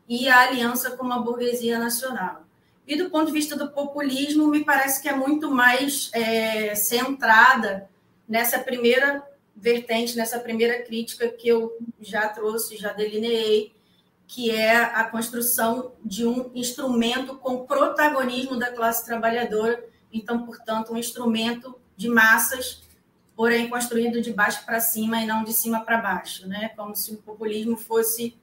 e 0.10 0.28
a 0.28 0.42
aliança 0.42 0.92
com 0.92 1.12
a 1.12 1.20
burguesia 1.20 1.78
nacional. 1.78 2.44
E 2.88 2.96
do 2.96 3.10
ponto 3.10 3.28
de 3.28 3.34
vista 3.34 3.56
do 3.56 3.70
populismo, 3.70 4.48
me 4.48 4.66
parece 4.66 5.02
que 5.02 5.08
é 5.08 5.16
muito 5.16 5.52
mais 5.52 6.10
é, 6.14 6.74
centrada 6.74 7.88
nessa 8.28 8.58
primeira 8.58 9.24
vertente, 9.56 10.18
nessa 10.18 10.40
primeira 10.40 10.82
crítica 10.82 11.28
que 11.28 11.48
eu 11.48 11.78
já 12.02 12.28
trouxe, 12.30 12.78
já 12.78 12.92
delineei, 12.92 13.72
que 14.34 14.50
é 14.50 14.78
a 14.78 15.04
construção 15.04 15.92
de 16.06 16.26
um 16.26 16.50
instrumento 16.56 17.36
com 17.36 17.66
protagonismo 17.66 18.58
da 18.58 18.72
classe 18.72 19.06
trabalhadora 19.06 19.84
então, 20.12 20.46
portanto, 20.46 20.94
um 20.94 20.98
instrumento 20.98 21.78
de 21.98 22.08
massas, 22.08 22.82
porém 23.36 23.70
construído 23.70 24.22
de 24.22 24.32
baixo 24.32 24.66
para 24.66 24.80
cima 24.80 25.22
e 25.22 25.26
não 25.26 25.44
de 25.44 25.52
cima 25.52 25.82
para 25.82 25.98
baixo, 25.98 26.48
né? 26.48 26.70
Como 26.76 26.96
se 26.96 27.14
o 27.14 27.18
populismo 27.18 27.76
fosse 27.76 28.38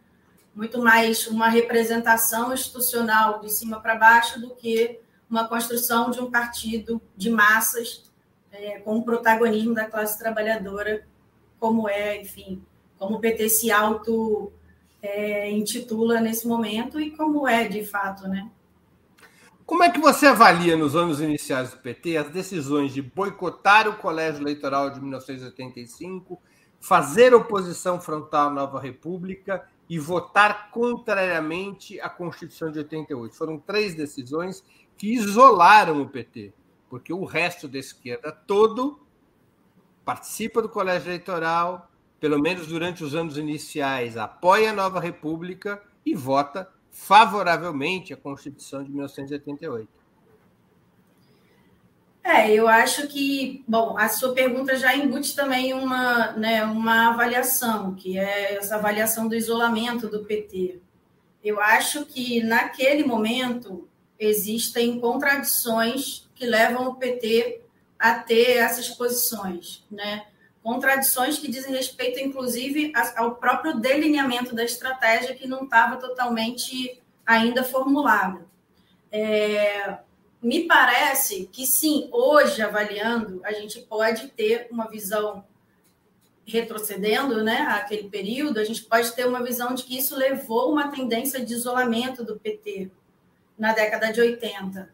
muito 0.54 0.78
mais 0.78 1.26
uma 1.26 1.48
representação 1.48 2.52
institucional 2.52 3.40
de 3.40 3.50
cima 3.50 3.80
para 3.80 3.94
baixo 3.94 4.38
do 4.40 4.54
que 4.54 5.00
uma 5.28 5.48
construção 5.48 6.10
de 6.10 6.20
um 6.20 6.30
partido 6.30 7.00
de 7.16 7.30
massas 7.30 8.04
é, 8.50 8.78
com 8.80 8.96
o 8.96 9.02
protagonismo 9.02 9.74
da 9.74 9.84
classe 9.84 10.18
trabalhadora, 10.18 11.06
como 11.58 11.88
é, 11.88 12.20
enfim, 12.20 12.62
como 12.98 13.16
o 13.16 13.20
PT 13.20 13.48
se 13.48 13.70
auto 13.70 14.52
é, 15.02 15.50
intitula 15.50 16.20
nesse 16.20 16.46
momento 16.46 17.00
e 17.00 17.10
como 17.10 17.46
é 17.46 17.68
de 17.68 17.84
fato, 17.84 18.26
né? 18.28 18.50
Como 19.64 19.82
é 19.82 19.90
que 19.90 20.00
você 20.00 20.26
avalia 20.26 20.76
nos 20.76 20.96
anos 20.96 21.20
iniciais 21.20 21.70
do 21.70 21.76
PT 21.76 22.16
as 22.16 22.30
decisões 22.30 22.92
de 22.94 23.02
boicotar 23.02 23.86
o 23.86 23.98
colégio 23.98 24.42
eleitoral 24.42 24.88
de 24.90 24.98
1985, 24.98 26.40
fazer 26.80 27.34
oposição 27.34 28.00
frontal 28.00 28.48
à 28.48 28.50
nova 28.50 28.80
república 28.80 29.68
e 29.86 29.98
votar 29.98 30.70
contrariamente 30.70 32.00
à 32.00 32.08
Constituição 32.08 32.72
de 32.72 32.78
88? 32.78 33.36
Foram 33.36 33.58
três 33.58 33.94
decisões 33.94 34.64
que 34.96 35.12
isolaram 35.12 36.00
o 36.00 36.08
PT, 36.08 36.52
porque 36.88 37.12
o 37.12 37.24
resto 37.24 37.68
da 37.68 37.78
esquerda 37.78 38.32
todo 38.32 38.98
participa 40.02 40.62
do 40.62 40.68
colégio 40.70 41.08
eleitoral, 41.08 41.90
pelo 42.20 42.40
menos 42.40 42.66
durante 42.66 43.04
os 43.04 43.14
anos 43.14 43.36
iniciais, 43.36 44.16
apoia 44.16 44.70
a 44.70 44.74
nova 44.74 45.00
república 45.00 45.82
e 46.04 46.14
vota 46.14 46.68
favoravelmente 46.90 48.12
à 48.12 48.16
Constituição 48.16 48.82
de 48.82 48.90
1988. 48.90 49.88
É, 52.24 52.52
eu 52.52 52.68
acho 52.68 53.08
que, 53.08 53.64
bom, 53.66 53.96
a 53.96 54.08
sua 54.08 54.34
pergunta 54.34 54.76
já 54.76 54.94
embute 54.94 55.34
também 55.34 55.72
uma, 55.72 56.32
né, 56.32 56.62
uma 56.64 57.08
avaliação, 57.08 57.94
que 57.94 58.18
é 58.18 58.56
essa 58.56 58.76
avaliação 58.76 59.28
do 59.28 59.34
isolamento 59.34 60.08
do 60.08 60.24
PT. 60.24 60.78
Eu 61.42 61.58
acho 61.58 62.04
que 62.04 62.42
naquele 62.42 63.02
momento 63.04 63.88
existem 64.18 65.00
contradições 65.00 66.28
que 66.34 66.44
levam 66.44 66.88
o 66.88 66.96
PT 66.96 67.62
a 67.98 68.14
ter 68.14 68.58
essas 68.58 68.90
posições, 68.90 69.84
né? 69.90 70.26
Contradições 70.68 71.38
que 71.38 71.50
dizem 71.50 71.74
respeito, 71.74 72.20
inclusive, 72.20 72.92
ao 73.16 73.36
próprio 73.36 73.80
delineamento 73.80 74.54
da 74.54 74.62
estratégia 74.62 75.34
que 75.34 75.48
não 75.48 75.64
estava 75.64 75.96
totalmente 75.96 77.00
ainda 77.24 77.64
formulada. 77.64 78.44
É, 79.10 79.96
me 80.42 80.64
parece 80.64 81.48
que 81.50 81.64
sim, 81.64 82.10
hoje 82.12 82.60
avaliando, 82.60 83.40
a 83.44 83.52
gente 83.54 83.80
pode 83.80 84.28
ter 84.28 84.68
uma 84.70 84.90
visão 84.90 85.42
retrocedendo, 86.46 87.42
né, 87.42 87.60
aquele 87.70 88.10
período, 88.10 88.60
a 88.60 88.64
gente 88.64 88.84
pode 88.84 89.10
ter 89.12 89.26
uma 89.26 89.42
visão 89.42 89.72
de 89.74 89.84
que 89.84 89.96
isso 89.96 90.14
levou 90.14 90.70
uma 90.70 90.88
tendência 90.88 91.42
de 91.42 91.54
isolamento 91.54 92.22
do 92.22 92.38
PT 92.38 92.90
na 93.58 93.72
década 93.72 94.12
de 94.12 94.20
80. 94.20 94.90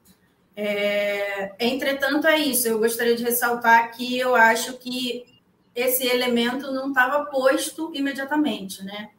É, 0.56 1.52
entretanto, 1.58 2.28
é 2.28 2.38
isso. 2.38 2.68
Eu 2.68 2.78
gostaria 2.78 3.16
de 3.16 3.24
ressaltar 3.24 3.90
que 3.90 4.16
eu 4.16 4.36
acho 4.36 4.74
que 4.74 5.33
esse 5.74 6.06
elemento 6.06 6.72
não 6.72 6.88
estava 6.88 7.24
posto 7.26 7.90
imediatamente, 7.94 8.82
né? 8.84 9.10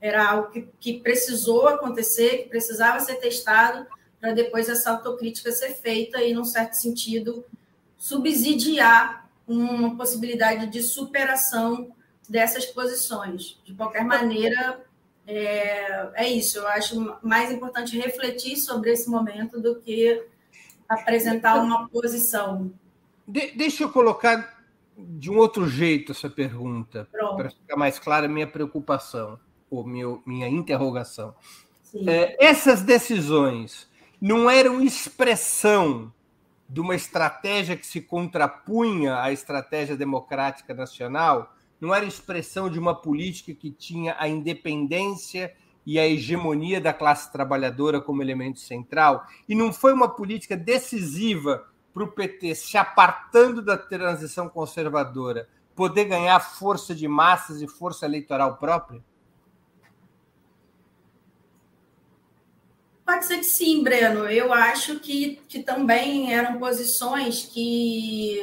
Era 0.00 0.30
algo 0.30 0.50
que, 0.50 0.68
que 0.78 1.00
precisou 1.00 1.66
acontecer, 1.66 2.42
que 2.42 2.48
precisava 2.48 3.00
ser 3.00 3.14
testado 3.16 3.86
para 4.20 4.32
depois 4.32 4.68
essa 4.68 4.90
autocrítica 4.90 5.50
ser 5.50 5.74
feita 5.74 6.22
e, 6.22 6.32
num 6.32 6.44
certo 6.44 6.74
sentido, 6.74 7.44
subsidiar 7.96 9.28
uma 9.46 9.96
possibilidade 9.96 10.66
de 10.66 10.82
superação 10.82 11.90
dessas 12.28 12.64
posições. 12.66 13.60
De 13.64 13.74
qualquer 13.74 14.04
maneira, 14.04 14.80
é, 15.26 16.08
é 16.14 16.28
isso. 16.28 16.58
Eu 16.58 16.68
acho 16.68 17.18
mais 17.22 17.50
importante 17.50 17.98
refletir 17.98 18.56
sobre 18.56 18.92
esse 18.92 19.08
momento 19.08 19.60
do 19.60 19.76
que 19.76 20.22
apresentar 20.88 21.62
uma 21.62 21.88
posição. 21.88 22.72
De, 23.26 23.52
deixa 23.52 23.84
eu 23.84 23.90
colocar 23.90 24.53
de 24.96 25.30
um 25.30 25.38
outro 25.38 25.68
jeito 25.68 26.12
essa 26.12 26.30
pergunta, 26.30 27.08
para 27.36 27.50
ficar 27.50 27.76
mais 27.76 27.98
clara 27.98 28.26
a 28.26 28.28
minha 28.28 28.46
preocupação, 28.46 29.38
ou 29.70 29.84
meu, 29.84 30.22
minha 30.24 30.48
interrogação. 30.48 31.34
É, 32.06 32.44
essas 32.44 32.82
decisões 32.82 33.88
não 34.20 34.48
eram 34.48 34.80
expressão 34.80 36.12
de 36.68 36.80
uma 36.80 36.94
estratégia 36.94 37.76
que 37.76 37.86
se 37.86 38.00
contrapunha 38.00 39.20
à 39.20 39.30
estratégia 39.32 39.96
democrática 39.96 40.72
nacional, 40.72 41.54
não 41.80 41.94
era 41.94 42.04
expressão 42.04 42.70
de 42.70 42.78
uma 42.78 42.94
política 42.94 43.52
que 43.52 43.70
tinha 43.70 44.16
a 44.18 44.26
independência 44.28 45.54
e 45.86 45.98
a 45.98 46.08
hegemonia 46.08 46.80
da 46.80 46.94
classe 46.94 47.30
trabalhadora 47.30 48.00
como 48.00 48.22
elemento 48.22 48.58
central, 48.58 49.26
e 49.48 49.54
não 49.54 49.72
foi 49.72 49.92
uma 49.92 50.08
política 50.08 50.56
decisiva 50.56 51.66
para 51.94 52.02
o 52.02 52.10
PT 52.10 52.56
se 52.56 52.76
apartando 52.76 53.62
da 53.62 53.78
transição 53.78 54.48
conservadora 54.48 55.48
poder 55.76 56.06
ganhar 56.06 56.40
força 56.40 56.92
de 56.94 57.06
massas 57.06 57.62
e 57.62 57.68
força 57.68 58.04
eleitoral 58.04 58.56
própria? 58.56 59.02
Pode 63.06 63.26
ser 63.26 63.38
que 63.38 63.44
sim, 63.44 63.82
Breno. 63.82 64.26
Eu 64.28 64.52
acho 64.52 64.98
que, 64.98 65.36
que 65.48 65.62
também 65.62 66.34
eram 66.34 66.58
posições 66.58 67.44
que 67.44 68.42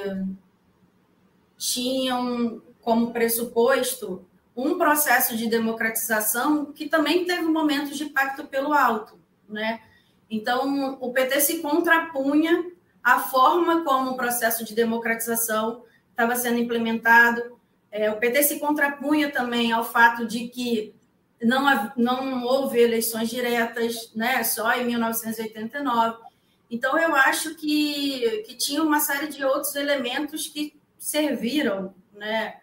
tinham 1.57 2.61
como 2.79 3.11
pressuposto 3.11 4.25
um 4.55 4.77
processo 4.77 5.35
de 5.35 5.47
democratização 5.47 6.65
que 6.71 6.87
também 6.87 7.25
teve 7.25 7.43
momentos 7.43 7.97
de 7.97 8.05
pacto 8.05 8.45
pelo 8.47 8.73
alto, 8.73 9.19
né? 9.47 9.81
Então, 10.29 10.97
o 11.01 11.11
PT 11.11 11.41
se 11.41 11.59
contrapunha 11.59 12.71
à 13.03 13.19
forma 13.19 13.83
como 13.83 14.11
o 14.11 14.17
processo 14.17 14.63
de 14.63 14.75
democratização 14.75 15.83
estava 16.09 16.35
sendo 16.35 16.59
implementado. 16.59 17.59
É, 17.91 18.09
o 18.11 18.17
PT 18.17 18.43
se 18.43 18.59
contrapunha 18.59 19.31
também 19.31 19.71
ao 19.71 19.83
fato 19.83 20.25
de 20.25 20.47
que 20.47 20.93
não, 21.41 21.91
não 21.97 22.43
houve 22.43 22.79
eleições 22.79 23.29
diretas, 23.29 24.11
né, 24.15 24.43
só 24.43 24.71
em 24.73 24.85
1989. 24.85 26.17
Então, 26.69 26.97
eu 26.97 27.13
acho 27.15 27.55
que, 27.55 28.43
que 28.47 28.55
tinha 28.55 28.81
uma 28.81 28.99
série 28.99 29.27
de 29.27 29.43
outros 29.43 29.75
elementos 29.75 30.47
que 30.47 30.73
serviram 30.97 31.93
né, 32.13 32.55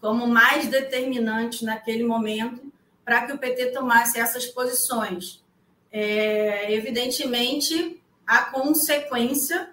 como 0.00 0.26
mais 0.26 0.66
determinantes 0.66 1.62
naquele 1.62 2.04
momento 2.04 2.72
para 3.04 3.26
que 3.26 3.32
o 3.32 3.38
PT 3.38 3.66
tomasse 3.66 4.18
essas 4.18 4.46
posições. 4.46 5.42
É, 5.90 6.72
evidentemente, 6.72 8.02
a 8.26 8.46
consequência 8.46 9.70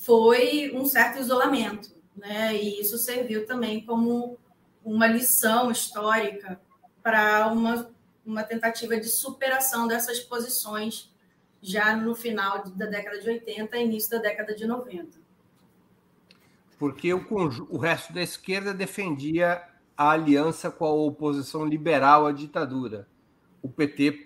foi 0.00 0.72
um 0.74 0.86
certo 0.86 1.18
isolamento, 1.18 1.94
né? 2.16 2.56
e 2.56 2.80
isso 2.80 2.96
serviu 2.96 3.46
também 3.46 3.84
como 3.84 4.38
uma 4.82 5.06
lição 5.06 5.70
histórica 5.70 6.58
para 7.02 7.48
uma, 7.48 7.90
uma 8.24 8.42
tentativa 8.42 8.98
de 8.98 9.08
superação 9.08 9.86
dessas 9.86 10.18
posições 10.20 11.14
já 11.60 11.94
no 11.94 12.14
final 12.14 12.66
da 12.70 12.86
década 12.86 13.20
de 13.20 13.28
80 13.28 13.76
e 13.76 13.84
início 13.84 14.10
da 14.10 14.18
década 14.18 14.54
de 14.54 14.66
90. 14.66 15.18
Porque 16.78 17.12
o, 17.12 17.22
o 17.68 17.76
resto 17.76 18.14
da 18.14 18.22
esquerda 18.22 18.72
defendia 18.72 19.62
a 19.94 20.12
aliança 20.12 20.70
com 20.70 20.86
a 20.86 20.92
oposição 20.92 21.66
liberal 21.66 22.26
à 22.26 22.32
ditadura. 22.32 23.06
O 23.60 23.68
PT, 23.68 24.24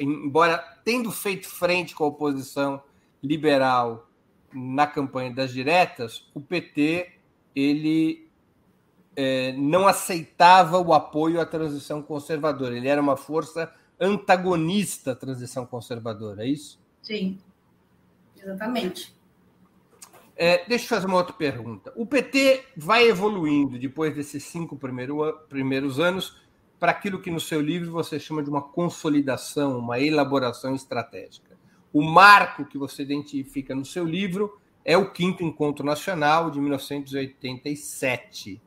embora 0.00 0.58
tendo 0.84 1.12
feito 1.12 1.48
frente 1.48 1.94
com 1.94 2.02
a 2.02 2.08
oposição 2.08 2.82
liberal 3.22 4.08
na 4.54 4.86
campanha 4.86 5.32
das 5.32 5.52
diretas, 5.52 6.30
o 6.34 6.40
PT 6.40 7.12
ele 7.54 8.28
é, 9.16 9.52
não 9.52 9.86
aceitava 9.86 10.78
o 10.78 10.92
apoio 10.92 11.40
à 11.40 11.46
transição 11.46 12.02
conservadora. 12.02 12.76
Ele 12.76 12.88
era 12.88 13.00
uma 13.00 13.16
força 13.16 13.72
antagonista 14.00 15.12
à 15.12 15.14
transição 15.16 15.64
conservadora, 15.64 16.44
é 16.44 16.48
isso? 16.48 16.80
Sim, 17.02 17.38
exatamente. 18.36 19.14
É, 20.36 20.66
deixa 20.66 20.84
eu 20.84 20.88
fazer 20.88 21.06
uma 21.06 21.16
outra 21.16 21.32
pergunta. 21.32 21.92
O 21.94 22.04
PT 22.04 22.64
vai 22.76 23.06
evoluindo 23.06 23.78
depois 23.78 24.14
desses 24.14 24.42
cinco 24.44 24.76
primeiro, 24.76 25.32
primeiros 25.48 26.00
anos 26.00 26.42
para 26.80 26.90
aquilo 26.90 27.20
que 27.20 27.30
no 27.30 27.40
seu 27.40 27.60
livro 27.60 27.92
você 27.92 28.18
chama 28.18 28.42
de 28.42 28.50
uma 28.50 28.60
consolidação, 28.60 29.78
uma 29.78 30.00
elaboração 30.00 30.74
estratégica. 30.74 31.53
O 31.94 32.02
marco 32.02 32.64
que 32.64 32.76
você 32.76 33.02
identifica 33.02 33.72
no 33.72 33.84
seu 33.84 34.04
livro 34.04 34.60
é 34.84 34.98
o 34.98 35.12
quinto 35.12 35.44
encontro 35.44 35.86
nacional 35.86 36.50
de 36.50 36.60
1987 36.60 38.60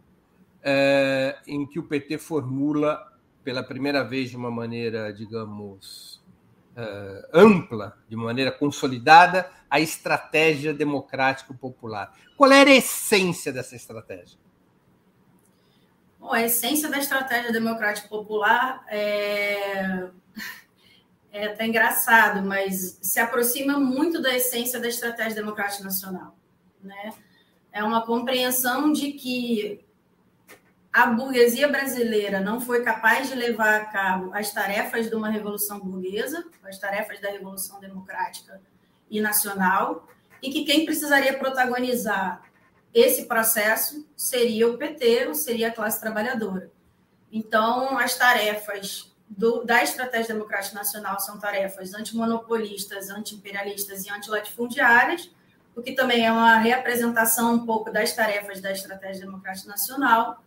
é, 0.64 1.38
em 1.46 1.66
que 1.66 1.78
o 1.78 1.84
PT 1.84 2.20
formula 2.20 3.06
pela 3.44 3.62
primeira 3.62 4.02
vez 4.02 4.30
de 4.30 4.38
uma 4.38 4.50
maneira, 4.50 5.12
digamos, 5.12 6.24
é, 6.74 7.30
ampla, 7.34 7.98
de 8.08 8.16
maneira 8.16 8.52
consolidada, 8.52 9.52
a 9.70 9.82
estratégia 9.82 10.74
democrático 10.74 11.54
popular. 11.54 12.16
Qual 12.38 12.50
era 12.50 12.70
a 12.70 12.76
essência 12.76 13.52
dessa 13.52 13.76
estratégia? 13.76 14.40
Bom, 16.18 16.32
a 16.32 16.44
essência 16.44 16.90
da 16.90 16.98
estratégia 16.98 17.52
democrática 17.52 18.08
popular 18.08 18.86
é... 18.88 20.08
é 21.32 21.48
até 21.48 21.66
engraçado, 21.66 22.42
mas 22.42 23.00
se 23.02 23.20
aproxima 23.20 23.80
muito 23.80 24.22
da 24.22 24.36
essência 24.36 24.80
da 24.80 24.88
estratégia 24.88 25.36
democrática 25.36 25.84
nacional. 25.84 26.36
Né? 26.82 27.14
É 27.72 27.84
uma 27.84 28.06
compreensão 28.06 28.92
de 28.92 29.12
que 29.14 29.86
a 30.92 31.06
burguesia 31.06 31.68
brasileira 31.68 32.40
não 32.40 32.60
foi 32.60 32.84
capaz 32.84 33.30
de 33.30 33.36
levar 33.36 33.82
a 33.82 33.86
cabo 33.86 34.34
as 34.34 34.52
tarefas 34.52 35.10
de 35.10 35.16
uma 35.16 35.30
revolução 35.30 35.80
burguesa, 35.80 36.44
as 36.64 36.80
tarefas 36.80 37.20
da 37.22 37.30
revolução 37.30 37.80
democrática 37.80 38.60
e 39.10 39.22
nacional, 39.22 40.08
e 40.42 40.50
que 40.52 40.66
quem 40.66 40.86
precisaria 40.86 41.38
protagonizar 41.38 42.42
esse 42.94 43.26
processo 43.26 44.08
seria 44.16 44.68
o 44.68 44.78
PT, 44.78 45.28
ou 45.28 45.36
seria 45.36 45.68
a 45.68 45.72
classe 45.72 46.00
trabalhadora. 46.00 46.72
Então, 47.32 47.98
as 48.00 48.16
tarefas 48.16 49.16
do, 49.38 49.64
da 49.64 49.84
estratégia 49.84 50.34
democrática 50.34 50.76
nacional 50.76 51.20
são 51.20 51.40
tarefas 51.40 51.94
antimonopolistas, 51.94 53.10
antiimperialistas 53.12 54.04
e 54.04 54.10
antilatifundiárias, 54.10 55.30
o 55.76 55.82
que 55.82 55.94
também 55.94 56.26
é 56.26 56.32
uma 56.32 56.58
reapresentação 56.58 57.54
um 57.54 57.66
pouco 57.66 57.92
das 57.92 58.12
tarefas 58.14 58.60
da 58.60 58.72
estratégia 58.72 59.28
democrática 59.28 59.70
nacional, 59.70 60.44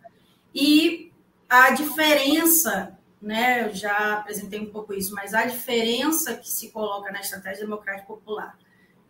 e 0.53 1.09
a 1.49 1.71
diferença, 1.71 2.97
né, 3.21 3.65
eu 3.65 3.73
já 3.73 4.19
apresentei 4.19 4.59
um 4.59 4.69
pouco 4.69 4.93
isso, 4.93 5.15
mas 5.15 5.33
a 5.33 5.45
diferença 5.45 6.35
que 6.35 6.49
se 6.49 6.69
coloca 6.69 7.13
na 7.13 7.21
estratégia 7.21 7.63
democrática 7.63 8.05
popular 8.05 8.57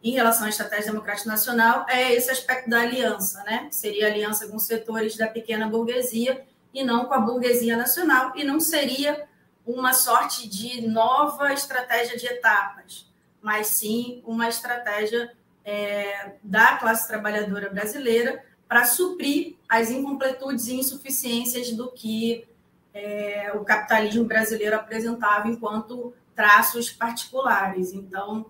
em 0.04 0.12
relação 0.12 0.46
à 0.46 0.50
estratégia 0.50 0.92
democrática 0.92 1.30
nacional 1.30 1.86
é 1.90 2.14
esse 2.14 2.30
aspecto 2.30 2.70
da 2.70 2.82
aliança, 2.82 3.44
né? 3.44 3.68
Seria 3.70 4.08
aliança 4.08 4.48
com 4.48 4.58
setores 4.58 5.16
da 5.16 5.28
pequena 5.28 5.68
burguesia 5.68 6.44
e 6.74 6.84
não 6.84 7.06
com 7.06 7.14
a 7.14 7.20
burguesia 7.20 7.78
nacional, 7.78 8.34
e 8.36 8.44
não 8.44 8.60
seria 8.60 9.28
uma 9.72 9.94
sorte 9.94 10.48
de 10.48 10.88
nova 10.88 11.54
estratégia 11.54 12.18
de 12.18 12.26
etapas, 12.26 13.10
mas 13.42 13.68
sim 13.68 14.22
uma 14.26 14.48
estratégia 14.48 15.32
é, 15.64 16.34
da 16.44 16.78
classe 16.78 17.08
trabalhadora 17.08 17.70
brasileira 17.70 18.44
para 18.68 18.86
suprir 18.86 19.56
as 19.68 19.90
incompletudes 19.90 20.68
e 20.68 20.76
insuficiências 20.76 21.72
do 21.72 21.92
que 21.92 22.48
é, 22.94 23.52
o 23.54 23.64
capitalismo 23.64 24.26
brasileiro 24.26 24.76
apresentava 24.76 25.48
enquanto 25.48 26.14
traços 26.36 26.90
particulares. 26.90 27.94
Então, 27.94 28.46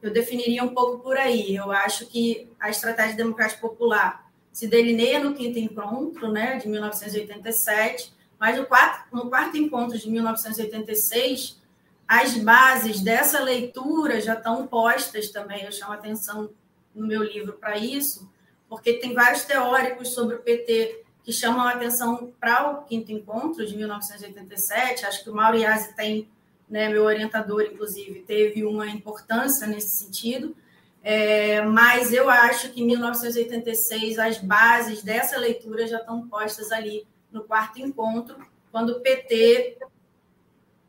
eu 0.00 0.12
definiria 0.12 0.64
um 0.64 0.74
pouco 0.74 0.98
por 0.98 1.16
aí. 1.16 1.54
Eu 1.54 1.70
acho 1.70 2.06
que 2.06 2.50
a 2.58 2.70
estratégia 2.70 3.16
democrática 3.16 3.60
popular 3.60 4.30
se 4.52 4.66
delineia 4.66 5.18
no 5.18 5.34
quinto 5.34 5.58
encontro, 5.58 6.30
né, 6.30 6.58
de 6.58 6.68
1987, 6.68 8.12
mas 8.42 8.58
no 8.58 8.66
quarto, 8.66 9.06
no 9.14 9.30
quarto 9.30 9.56
encontro 9.56 9.96
de 9.96 10.10
1986, 10.10 11.62
as 12.08 12.36
bases 12.38 13.00
dessa 13.00 13.40
leitura 13.40 14.20
já 14.20 14.34
estão 14.34 14.66
postas 14.66 15.30
também. 15.30 15.62
Eu 15.62 15.70
chamo 15.70 15.92
atenção 15.92 16.50
no 16.92 17.06
meu 17.06 17.22
livro 17.22 17.52
para 17.52 17.78
isso, 17.78 18.28
porque 18.68 18.94
tem 18.94 19.14
vários 19.14 19.44
teóricos 19.44 20.08
sobre 20.08 20.34
o 20.34 20.40
PT 20.40 21.04
que 21.22 21.32
chamam 21.32 21.60
a 21.60 21.70
atenção 21.70 22.32
para 22.40 22.68
o 22.68 22.82
quinto 22.82 23.12
encontro 23.12 23.64
de 23.64 23.76
1987. 23.76 25.06
Acho 25.06 25.22
que 25.22 25.30
o 25.30 25.34
Mauro 25.36 25.56
Iazzi 25.56 25.94
tem 25.94 26.28
né, 26.68 26.88
meu 26.88 27.04
orientador, 27.04 27.62
inclusive, 27.62 28.24
teve 28.26 28.64
uma 28.64 28.88
importância 28.88 29.68
nesse 29.68 30.04
sentido. 30.04 30.56
É, 31.00 31.62
mas 31.62 32.12
eu 32.12 32.28
acho 32.28 32.72
que 32.72 32.82
em 32.82 32.86
1986 32.88 34.18
as 34.18 34.38
bases 34.38 35.00
dessa 35.00 35.38
leitura 35.38 35.86
já 35.86 35.98
estão 35.98 36.26
postas 36.26 36.72
ali 36.72 37.06
no 37.32 37.44
quarto 37.44 37.80
encontro, 37.80 38.36
quando 38.70 38.90
o 38.90 39.00
PT, 39.00 39.78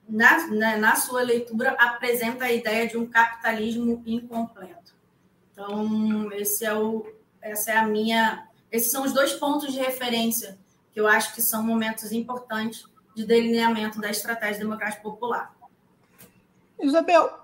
na, 0.07 0.47
na, 0.47 0.77
na 0.77 0.95
sua 0.95 1.21
leitura, 1.21 1.71
apresenta 1.71 2.45
a 2.45 2.51
ideia 2.51 2.87
de 2.87 2.97
um 2.97 3.05
capitalismo 3.05 4.03
incompleto. 4.05 4.93
Então, 5.51 6.31
esse 6.33 6.65
é 6.65 6.73
o, 6.73 7.05
essa 7.41 7.71
é 7.71 7.77
a 7.77 7.85
minha, 7.85 8.47
esses 8.71 8.91
são 8.91 9.03
os 9.03 9.13
dois 9.13 9.33
pontos 9.33 9.71
de 9.71 9.79
referência 9.79 10.57
que 10.91 10.99
eu 10.99 11.07
acho 11.07 11.33
que 11.33 11.41
são 11.41 11.63
momentos 11.63 12.11
importantes 12.11 12.85
de 13.15 13.25
delineamento 13.25 13.99
da 13.99 14.09
estratégia 14.09 14.59
democrática 14.59 15.01
popular. 15.01 15.55
Isabel, 16.79 17.39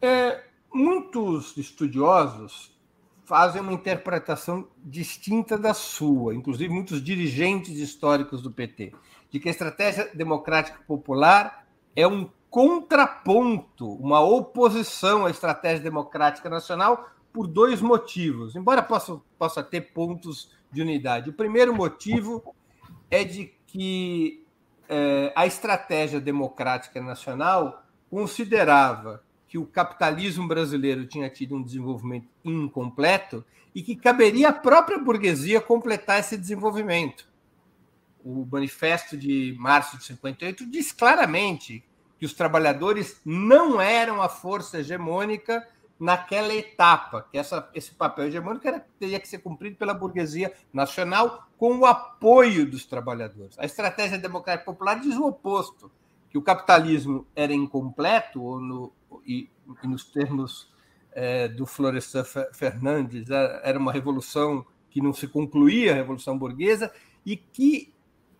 é, 0.00 0.44
muitos 0.72 1.56
estudiosos 1.56 2.77
fazem 3.28 3.60
uma 3.60 3.74
interpretação 3.74 4.66
distinta 4.82 5.58
da 5.58 5.74
sua, 5.74 6.34
inclusive 6.34 6.72
muitos 6.72 7.04
dirigentes 7.04 7.78
históricos 7.78 8.40
do 8.40 8.50
PT, 8.50 8.94
de 9.30 9.38
que 9.38 9.48
a 9.48 9.52
estratégia 9.52 10.10
democrática 10.14 10.78
popular 10.86 11.66
é 11.94 12.08
um 12.08 12.30
contraponto, 12.48 13.86
uma 13.96 14.20
oposição 14.20 15.26
à 15.26 15.30
estratégia 15.30 15.84
democrática 15.84 16.48
nacional 16.48 17.10
por 17.30 17.46
dois 17.46 17.82
motivos, 17.82 18.56
embora 18.56 18.82
possa, 18.82 19.20
possa 19.38 19.62
ter 19.62 19.92
pontos 19.92 20.50
de 20.72 20.80
unidade. 20.80 21.28
O 21.28 21.34
primeiro 21.34 21.74
motivo 21.74 22.54
é 23.10 23.24
de 23.24 23.52
que 23.66 24.42
é, 24.88 25.34
a 25.36 25.46
estratégia 25.46 26.18
democrática 26.18 26.98
nacional 27.02 27.84
considerava 28.08 29.22
que 29.48 29.56
o 29.56 29.66
capitalismo 29.66 30.46
brasileiro 30.46 31.06
tinha 31.06 31.28
tido 31.30 31.56
um 31.56 31.62
desenvolvimento 31.62 32.28
incompleto 32.44 33.44
e 33.74 33.82
que 33.82 33.96
caberia 33.96 34.50
à 34.50 34.52
própria 34.52 34.98
burguesia 34.98 35.60
completar 35.60 36.20
esse 36.20 36.36
desenvolvimento. 36.36 37.26
O 38.22 38.46
manifesto 38.50 39.16
de 39.16 39.56
março 39.58 39.96
de 39.96 40.04
58 40.04 40.70
diz 40.70 40.92
claramente 40.92 41.82
que 42.18 42.26
os 42.26 42.34
trabalhadores 42.34 43.20
não 43.24 43.80
eram 43.80 44.20
a 44.20 44.28
força 44.28 44.80
hegemônica 44.80 45.66
naquela 45.98 46.54
etapa, 46.54 47.26
que 47.30 47.38
essa, 47.38 47.68
esse 47.74 47.92
papel 47.94 48.26
hegemônico 48.26 48.68
era, 48.68 48.84
teria 49.00 49.18
que 49.18 49.26
ser 49.26 49.38
cumprido 49.38 49.76
pela 49.76 49.94
burguesia 49.94 50.52
nacional 50.72 51.48
com 51.56 51.78
o 51.78 51.86
apoio 51.86 52.70
dos 52.70 52.84
trabalhadores. 52.84 53.58
A 53.58 53.64
estratégia 53.64 54.18
democrática 54.18 54.70
popular 54.70 55.00
diz 55.00 55.16
o 55.16 55.26
oposto 55.26 55.90
que 56.30 56.38
o 56.38 56.42
capitalismo 56.42 57.26
era 57.34 57.52
incompleto, 57.52 58.42
ou 58.42 58.60
no, 58.60 58.92
e, 59.26 59.48
e 59.82 59.86
nos 59.86 60.04
termos 60.04 60.72
é, 61.12 61.48
do 61.48 61.66
Florestan 61.66 62.24
Fernandes, 62.52 63.30
é, 63.30 63.60
era 63.64 63.78
uma 63.78 63.92
revolução 63.92 64.64
que 64.90 65.00
não 65.00 65.12
se 65.12 65.28
concluía, 65.28 65.92
a 65.92 65.96
revolução 65.96 66.38
burguesa, 66.38 66.92
e 67.24 67.36
que 67.36 67.92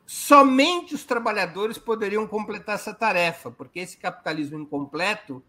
somente 0.06 0.94
os 0.94 1.04
trabalhadores 1.04 1.76
poderiam 1.76 2.26
completar 2.26 2.76
essa 2.76 2.94
tarefa, 2.94 3.50
porque 3.50 3.80
esse 3.80 3.98
capitalismo 3.98 4.58
incompleto 4.58 5.42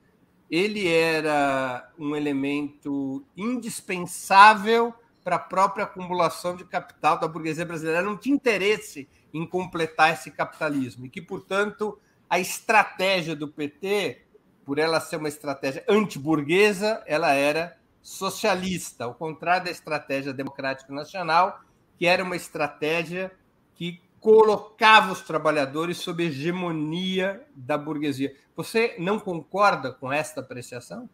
ele 0.50 0.88
era 0.88 1.92
um 1.98 2.16
elemento 2.16 3.24
indispensável 3.38 4.94
para 5.24 5.36
a 5.36 5.40
própria 5.40 5.86
acumulação 5.86 6.56
de 6.56 6.66
capital 6.66 7.20
da 7.20 7.28
burguesia 7.28 7.66
brasileira. 7.66 8.02
Não 8.02 8.18
tinha 8.18 8.36
interesse 8.36 9.08
em 9.32 9.46
completar 9.46 10.14
esse 10.14 10.32
capitalismo 10.32 11.06
e 11.06 11.10
que, 11.10 11.22
portanto, 11.22 12.00
a 12.28 12.40
estratégia 12.40 13.36
do 13.36 13.48
PT, 13.48 14.24
por 14.70 14.78
ela 14.78 15.00
ser 15.00 15.16
uma 15.16 15.28
estratégia 15.28 15.84
antiburguesa, 15.90 17.02
ela 17.08 17.34
era 17.34 17.76
socialista, 18.04 19.06
ao 19.06 19.16
contrário 19.16 19.66
da 19.66 19.72
estratégia 19.72 20.32
democrática 20.32 20.94
nacional, 20.94 21.62
que 21.98 22.06
era 22.06 22.24
uma 22.24 22.36
estratégia 22.36 23.32
que 23.74 24.00
colocava 24.20 25.12
os 25.12 25.22
trabalhadores 25.22 25.98
sob 25.98 26.24
hegemonia 26.24 27.44
da 27.56 27.80
burguesia. 27.80 28.36
Você 28.56 28.96
não 29.00 29.20
concorda 29.20 29.92
com 29.92 30.14
esta 30.14 30.42
apreciação? 30.42 31.10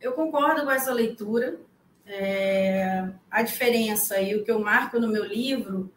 Eu 0.00 0.12
concordo 0.12 0.62
com 0.62 0.70
essa 0.70 0.92
leitura. 0.92 1.58
É, 2.06 3.08
a 3.28 3.42
diferença 3.42 4.20
e 4.20 4.36
o 4.36 4.44
que 4.44 4.50
eu 4.52 4.60
marco 4.60 5.00
no 5.00 5.08
meu 5.08 5.24
livro 5.24 5.92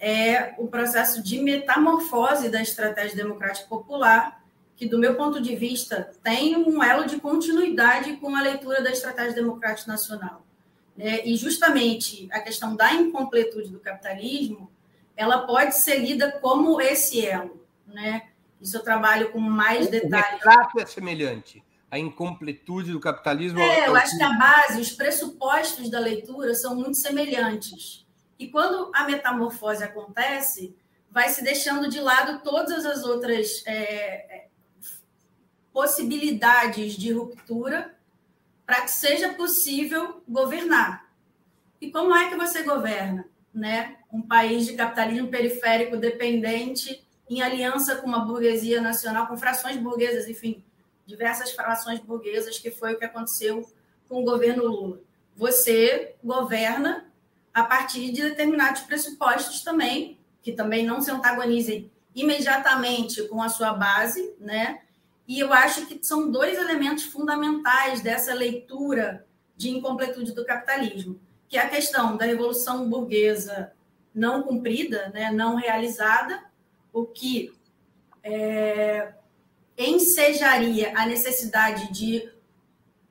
é 0.00 0.54
o 0.56 0.68
processo 0.68 1.22
de 1.22 1.38
metamorfose 1.38 2.48
da 2.48 2.62
estratégia 2.62 3.14
democrática 3.14 3.68
popular, 3.68 4.37
que, 4.78 4.86
do 4.86 4.96
meu 4.96 5.16
ponto 5.16 5.40
de 5.40 5.56
vista, 5.56 6.12
tem 6.22 6.56
um 6.56 6.80
elo 6.80 7.04
de 7.04 7.18
continuidade 7.18 8.16
com 8.18 8.36
a 8.36 8.40
leitura 8.40 8.80
da 8.80 8.92
estratégia 8.92 9.34
democrática 9.34 9.90
nacional. 9.90 10.46
É, 10.96 11.28
e 11.28 11.36
justamente 11.36 12.28
a 12.30 12.38
questão 12.38 12.76
da 12.76 12.94
incompletude 12.94 13.70
do 13.70 13.80
capitalismo, 13.80 14.70
ela 15.16 15.46
pode 15.46 15.76
ser 15.76 15.98
lida 15.98 16.30
como 16.40 16.80
esse 16.80 17.26
elo. 17.26 17.60
Né? 17.88 18.28
Isso 18.60 18.76
eu 18.76 18.82
trabalho 18.82 19.32
com 19.32 19.40
mais 19.40 19.88
detalhes. 19.88 20.28
O 20.28 20.34
retrato 20.34 20.80
é 20.80 20.86
semelhante. 20.86 21.62
A 21.90 21.98
incompletude 21.98 22.92
do 22.92 23.00
capitalismo. 23.00 23.58
É, 23.58 23.80
é 23.80 23.88
eu 23.88 23.96
acho 23.96 24.16
que 24.16 24.22
a 24.22 24.32
base, 24.34 24.80
os 24.80 24.92
pressupostos 24.92 25.90
da 25.90 25.98
leitura 25.98 26.54
são 26.54 26.76
muito 26.76 26.96
semelhantes. 26.96 28.06
E 28.38 28.46
quando 28.46 28.92
a 28.94 29.04
metamorfose 29.04 29.82
acontece, 29.82 30.76
vai 31.10 31.30
se 31.30 31.42
deixando 31.42 31.88
de 31.88 31.98
lado 31.98 32.42
todas 32.44 32.86
as 32.86 33.02
outras 33.02 33.64
é 33.66 34.47
possibilidades 35.72 36.94
de 36.94 37.12
ruptura 37.12 37.94
para 38.66 38.82
que 38.82 38.90
seja 38.90 39.34
possível 39.34 40.22
governar. 40.28 41.08
E 41.80 41.90
como 41.90 42.14
é 42.14 42.28
que 42.28 42.36
você 42.36 42.62
governa? 42.62 43.26
Né? 43.54 43.96
Um 44.12 44.22
país 44.22 44.66
de 44.66 44.74
capitalismo 44.74 45.28
periférico 45.28 45.96
dependente, 45.96 47.06
em 47.30 47.42
aliança 47.42 47.96
com 47.96 48.06
uma 48.06 48.20
burguesia 48.20 48.80
nacional, 48.80 49.26
com 49.26 49.36
frações 49.36 49.76
burguesas, 49.76 50.28
enfim, 50.28 50.64
diversas 51.06 51.52
frações 51.52 52.00
burguesas, 52.00 52.58
que 52.58 52.70
foi 52.70 52.94
o 52.94 52.98
que 52.98 53.04
aconteceu 53.04 53.66
com 54.08 54.22
o 54.22 54.24
governo 54.24 54.66
Lula. 54.66 55.00
Você 55.36 56.14
governa 56.22 57.10
a 57.52 57.64
partir 57.64 58.12
de 58.12 58.22
determinados 58.22 58.82
pressupostos 58.82 59.62
também, 59.62 60.18
que 60.42 60.52
também 60.52 60.84
não 60.84 61.00
se 61.00 61.10
antagonizem 61.10 61.90
imediatamente 62.14 63.22
com 63.28 63.42
a 63.42 63.48
sua 63.48 63.72
base, 63.72 64.34
né? 64.38 64.82
E 65.28 65.38
eu 65.38 65.52
acho 65.52 65.84
que 65.84 65.98
são 66.02 66.30
dois 66.30 66.58
elementos 66.58 67.04
fundamentais 67.04 68.00
dessa 68.00 68.32
leitura 68.32 69.26
de 69.54 69.68
incompletude 69.68 70.32
do 70.32 70.42
capitalismo, 70.42 71.20
que 71.46 71.58
é 71.58 71.60
a 71.60 71.68
questão 71.68 72.16
da 72.16 72.24
revolução 72.24 72.88
burguesa 72.88 73.72
não 74.14 74.42
cumprida, 74.42 75.10
né, 75.10 75.30
não 75.30 75.56
realizada, 75.56 76.42
o 76.92 77.04
que 77.04 77.52
é, 78.22 79.12
ensejaria 79.76 80.92
a 80.96 81.04
necessidade 81.04 81.92
de 81.92 82.32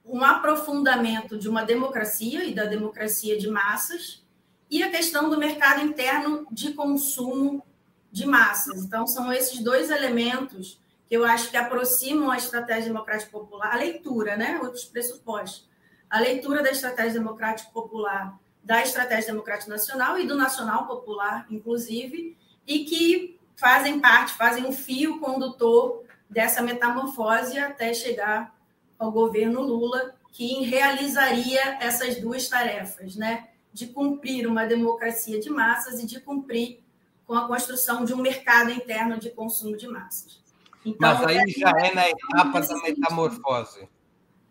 um 0.03 0.23
aprofundamento 0.23 1.37
de 1.37 1.47
uma 1.47 1.63
democracia 1.63 2.43
e 2.45 2.53
da 2.53 2.65
democracia 2.65 3.37
de 3.37 3.47
massas, 3.47 4.25
e 4.71 4.81
a 4.81 4.89
questão 4.89 5.29
do 5.29 5.37
mercado 5.37 5.85
interno 5.85 6.47
de 6.51 6.73
consumo 6.73 7.63
de 8.11 8.25
massas. 8.25 8.83
Então, 8.83 9.05
são 9.05 9.31
esses 9.31 9.59
dois 9.59 9.91
elementos 9.91 10.79
que 11.07 11.15
eu 11.15 11.23
acho 11.23 11.49
que 11.49 11.57
aproximam 11.57 12.29
a 12.29 12.37
estratégia 12.37 12.91
democrática 12.91 13.31
popular, 13.31 13.73
a 13.73 13.77
leitura, 13.77 14.35
né? 14.35 14.59
Outros 14.61 14.85
pressupostos. 14.85 15.67
A 16.09 16.19
leitura 16.19 16.61
da 16.61 16.71
estratégia 16.71 17.13
democrática 17.13 17.69
popular, 17.71 18.37
da 18.63 18.81
estratégia 18.81 19.31
democrática 19.31 19.71
nacional 19.71 20.19
e 20.19 20.27
do 20.27 20.35
nacional 20.35 20.85
popular, 20.85 21.45
inclusive, 21.49 22.37
e 22.65 22.83
que 22.83 23.39
fazem 23.55 23.99
parte, 23.99 24.33
fazem 24.33 24.65
um 24.65 24.73
fio 24.73 25.19
condutor 25.19 26.03
dessa 26.29 26.61
metamorfose 26.61 27.57
até 27.57 27.93
chegar 27.93 28.53
ao 28.99 29.11
governo 29.11 29.61
Lula, 29.61 30.15
que 30.31 30.63
realizaria 30.63 31.77
essas 31.79 32.19
duas 32.19 32.47
tarefas, 32.49 33.15
né? 33.15 33.47
De 33.71 33.87
cumprir 33.87 34.45
uma 34.45 34.65
democracia 34.65 35.39
de 35.39 35.49
massas 35.49 36.01
e 36.01 36.05
de 36.05 36.19
cumprir 36.19 36.81
com 37.25 37.33
a 37.33 37.47
construção 37.47 38.03
de 38.03 38.13
um 38.13 38.17
mercado 38.17 38.71
interno 38.71 39.17
de 39.17 39.29
consumo 39.29 39.77
de 39.77 39.87
massas. 39.87 40.46
Então, 40.87 41.15
Mas 41.19 41.27
aí 41.27 41.53
já 41.57 41.69
é 41.71 41.93
na 41.93 42.07
etapa 42.07 42.61
da 42.61 42.81
metamorfose. 42.81 43.89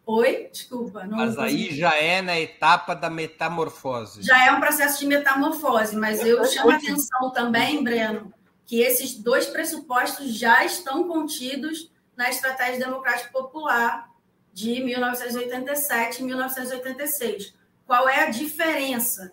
Oi? 0.05 0.51
Desculpa. 0.53 1.05
mas 1.11 1.37
aí 1.39 1.75
já 1.75 1.97
é 1.97 2.21
na 2.21 2.39
etapa 2.39 2.95
da 2.95 3.09
metamorfose. 3.09 4.23
Já 4.23 4.47
é 4.47 4.53
um 4.53 4.61
processo 4.61 5.01
de 5.01 5.07
metamorfose, 5.07 5.97
mas 5.97 6.21
eu 6.21 6.45
chamo 6.45 6.71
a 6.71 6.77
atenção 6.77 7.31
também, 7.31 7.83
Breno, 7.83 8.33
que 8.67 8.83
esses 8.83 9.15
dois 9.15 9.47
pressupostos 9.47 10.39
já 10.39 10.63
estão 10.65 11.09
contidos 11.09 11.91
na 12.15 12.29
Estratégia 12.29 12.85
Democrática 12.85 13.33
Popular 13.33 14.11
de 14.53 14.85
1987 14.85 16.21
e 16.21 16.25
1986. 16.25 17.55
Qual 17.87 18.09
é 18.09 18.25
a 18.25 18.31
diferença 18.31 19.33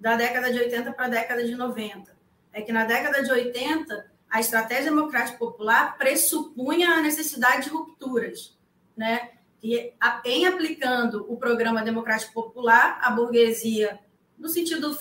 da 0.00 0.16
década 0.16 0.50
de 0.50 0.58
80 0.58 0.92
para 0.94 1.04
a 1.04 1.10
década 1.10 1.44
de 1.44 1.54
90? 1.54 2.16
É 2.52 2.62
que 2.62 2.72
na 2.72 2.84
década 2.86 3.22
de 3.22 3.30
80 3.30 4.17
a 4.30 4.40
estratégia 4.40 4.90
democrática 4.90 5.38
popular 5.38 5.96
pressupunha 5.96 6.90
a 6.90 7.00
necessidade 7.00 7.64
de 7.64 7.70
rupturas, 7.70 8.56
né? 8.96 9.30
E 9.62 9.92
em 10.24 10.46
aplicando 10.46 11.26
o 11.28 11.36
programa 11.36 11.82
democrático 11.82 12.32
popular, 12.32 12.98
a 13.02 13.10
burguesia, 13.10 13.98
no 14.38 14.48
sentido 14.48 14.96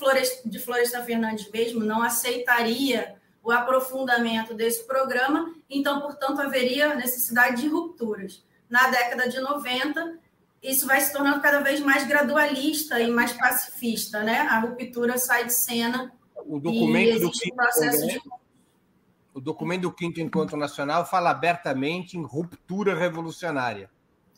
de 0.45 0.59
Florestan 0.59 1.03
Fernandes 1.03 1.49
mesmo, 1.51 1.83
não 1.83 2.01
aceitaria 2.01 3.15
o 3.43 3.51
aprofundamento 3.51 4.53
desse 4.53 4.85
programa, 4.85 5.53
então, 5.69 6.01
portanto, 6.01 6.41
haveria 6.41 6.95
necessidade 6.95 7.61
de 7.61 7.67
rupturas. 7.67 8.43
Na 8.69 8.89
década 8.89 9.29
de 9.29 9.39
90, 9.39 10.19
isso 10.61 10.87
vai 10.87 10.99
se 10.99 11.13
tornando 11.13 11.39
cada 11.39 11.59
vez 11.59 11.79
mais 11.79 12.05
gradualista 12.05 12.99
e 12.99 13.09
mais 13.09 13.31
pacifista, 13.33 14.23
né? 14.23 14.39
A 14.39 14.59
ruptura 14.59 15.17
sai 15.17 15.45
de 15.45 15.53
cena 15.53 16.11
o 16.35 16.59
documento 16.59 17.19
do 17.19 17.31
quinto 17.31 17.55
processo 17.55 18.07
de... 18.07 18.21
o 19.37 19.41
documento 19.41 19.83
do 19.83 19.91
quinto 19.91 20.19
encontro 20.19 20.57
nacional 20.57 21.05
fala 21.05 21.29
abertamente 21.29 22.17
em 22.17 22.23
ruptura 22.23 22.95
revolucionária. 22.95 23.87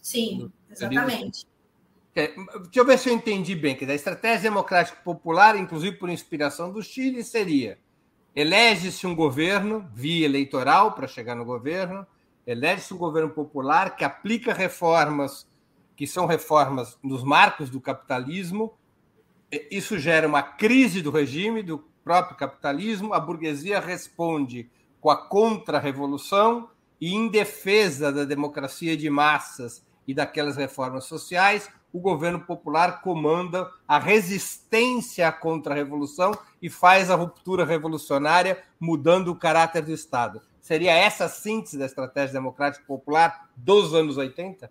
Sim, 0.02 0.52
exatamente. 0.70 1.48
Deixa 2.14 2.70
eu 2.76 2.86
ver 2.86 3.00
se 3.00 3.08
eu 3.08 3.14
entendi 3.14 3.56
bem. 3.56 3.78
Que 3.78 3.86
a 3.86 3.96
estratégia 3.96 4.50
democrática 4.50 5.00
popular, 5.02 5.56
inclusive 5.56 5.96
por 5.96 6.10
inspiração 6.10 6.70
do 6.70 6.84
Chile, 6.84 7.24
seria 7.24 7.80
elege-se 8.36 9.08
um 9.08 9.16
governo 9.16 9.90
via 9.94 10.26
eleitoral 10.26 10.92
para 10.92 11.08
chegar 11.08 11.34
no 11.34 11.46
governo, 11.46 12.06
elege-se 12.46 12.94
um 12.94 12.98
governo 12.98 13.30
popular 13.30 13.96
que 13.96 14.04
aplica 14.04 14.54
reformas 14.54 15.48
que 15.96 16.06
são 16.06 16.26
reformas 16.26 16.98
nos 17.02 17.24
marcos 17.24 17.70
do 17.70 17.80
capitalismo. 17.80 18.74
Isso 19.72 19.98
gera 19.98 20.28
uma 20.28 20.44
crise 20.44 21.02
do 21.02 21.10
regime, 21.10 21.64
do 21.64 21.80
próprio 22.04 22.36
capitalismo. 22.36 23.14
A 23.14 23.20
burguesia 23.20 23.80
responde 23.80 24.70
com 25.00 25.10
a 25.10 25.18
contra-revolução 25.18 26.70
e, 27.00 27.14
em 27.14 27.28
defesa 27.28 28.12
da 28.12 28.26
democracia 28.26 28.96
de 28.96 29.10
massas 29.10 29.84
e 30.08 30.14
daquelas 30.14 30.58
reformas 30.58 31.06
sociais, 31.06 31.70
o 31.92 32.00
governo 32.00 32.42
popular 32.42 33.02
comanda 33.02 33.70
a 33.88 33.98
resistência 33.98 35.28
à 35.28 35.32
contra-revolução 35.32 36.32
e 36.62 36.70
faz 36.70 37.10
a 37.10 37.16
ruptura 37.16 37.66
revolucionária, 37.66 38.62
mudando 38.80 39.30
o 39.30 39.36
caráter 39.36 39.82
do 39.82 39.92
Estado. 39.92 40.42
Seria 40.62 40.94
essa 40.94 41.26
a 41.26 41.30
síntese 41.30 41.78
da 41.78 41.86
estratégia 41.86 42.34
democrática 42.34 42.86
popular 42.86 43.50
dos 43.56 43.94
anos 43.94 44.18
80? 44.18 44.70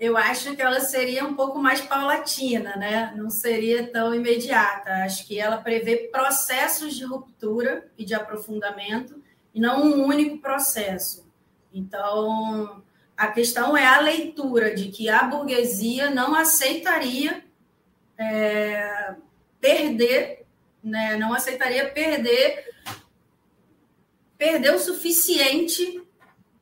Eu 0.00 0.16
acho 0.16 0.56
que 0.56 0.62
ela 0.62 0.80
seria 0.80 1.26
um 1.26 1.34
pouco 1.34 1.58
mais 1.58 1.82
paulatina, 1.82 2.74
né? 2.76 3.12
não 3.14 3.28
seria 3.28 3.92
tão 3.92 4.14
imediata. 4.14 4.90
Acho 5.04 5.26
que 5.26 5.38
ela 5.38 5.58
prevê 5.58 6.08
processos 6.10 6.96
de 6.96 7.04
ruptura 7.04 7.86
e 7.98 8.04
de 8.04 8.14
aprofundamento, 8.14 9.22
e 9.54 9.60
não 9.60 9.82
um 9.82 10.04
único 10.06 10.38
processo. 10.38 11.28
Então, 11.72 12.82
a 13.16 13.28
questão 13.28 13.76
é 13.76 13.86
a 13.86 14.00
leitura 14.00 14.74
de 14.74 14.88
que 14.88 15.08
a 15.08 15.24
burguesia 15.24 16.10
não 16.10 16.34
aceitaria 16.34 17.44
é, 18.18 19.14
perder, 19.60 20.46
né, 20.82 21.16
não 21.16 21.32
aceitaria 21.32 21.90
perder, 21.90 22.64
perder 24.38 24.74
o 24.74 24.78
suficiente 24.78 26.02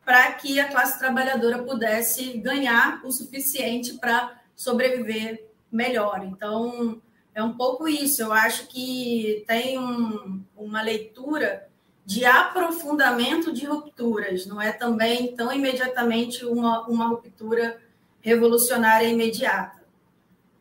para 0.04 0.32
que 0.32 0.58
a 0.58 0.68
classe 0.68 0.98
trabalhadora 0.98 1.62
pudesse 1.62 2.38
ganhar 2.38 3.00
o 3.04 3.12
suficiente 3.12 3.94
para 3.94 4.40
sobreviver 4.56 5.46
melhor. 5.70 6.24
Então, 6.24 7.00
é 7.34 7.42
um 7.42 7.56
pouco 7.56 7.86
isso. 7.86 8.22
Eu 8.22 8.32
acho 8.32 8.66
que 8.66 9.44
tem 9.46 9.78
um, 9.78 10.42
uma 10.56 10.82
leitura 10.82 11.67
de 12.08 12.24
aprofundamento 12.24 13.52
de 13.52 13.66
rupturas, 13.66 14.46
não 14.46 14.62
é 14.62 14.72
também 14.72 15.36
tão 15.36 15.52
imediatamente 15.52 16.42
uma, 16.42 16.88
uma 16.88 17.06
ruptura 17.08 17.78
revolucionária 18.22 19.06
imediata. 19.06 19.84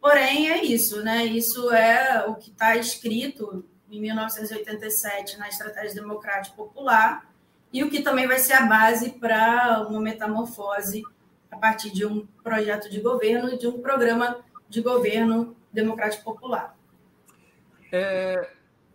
Porém, 0.01 0.51
é 0.51 0.61
isso, 0.61 1.01
né? 1.01 1.23
Isso 1.23 1.71
é 1.71 2.25
o 2.27 2.35
que 2.35 2.49
está 2.49 2.75
escrito 2.75 3.63
em 3.89 4.01
1987 4.01 5.37
na 5.37 5.47
Estratégia 5.47 6.01
Democrática 6.01 6.53
Popular 6.53 7.33
e 7.71 7.81
o 7.81 7.89
que 7.89 8.01
também 8.01 8.27
vai 8.27 8.39
ser 8.39 8.51
a 8.51 8.65
base 8.65 9.11
para 9.11 9.87
uma 9.87 10.01
metamorfose 10.01 11.01
a 11.49 11.55
partir 11.55 11.91
de 11.91 12.05
um 12.05 12.27
projeto 12.43 12.89
de 12.89 12.99
governo, 12.99 13.57
de 13.57 13.69
um 13.69 13.79
programa 13.79 14.43
de 14.67 14.81
governo 14.81 15.55
democrático 15.71 16.25
popular. 16.25 16.77
É, 17.89 18.49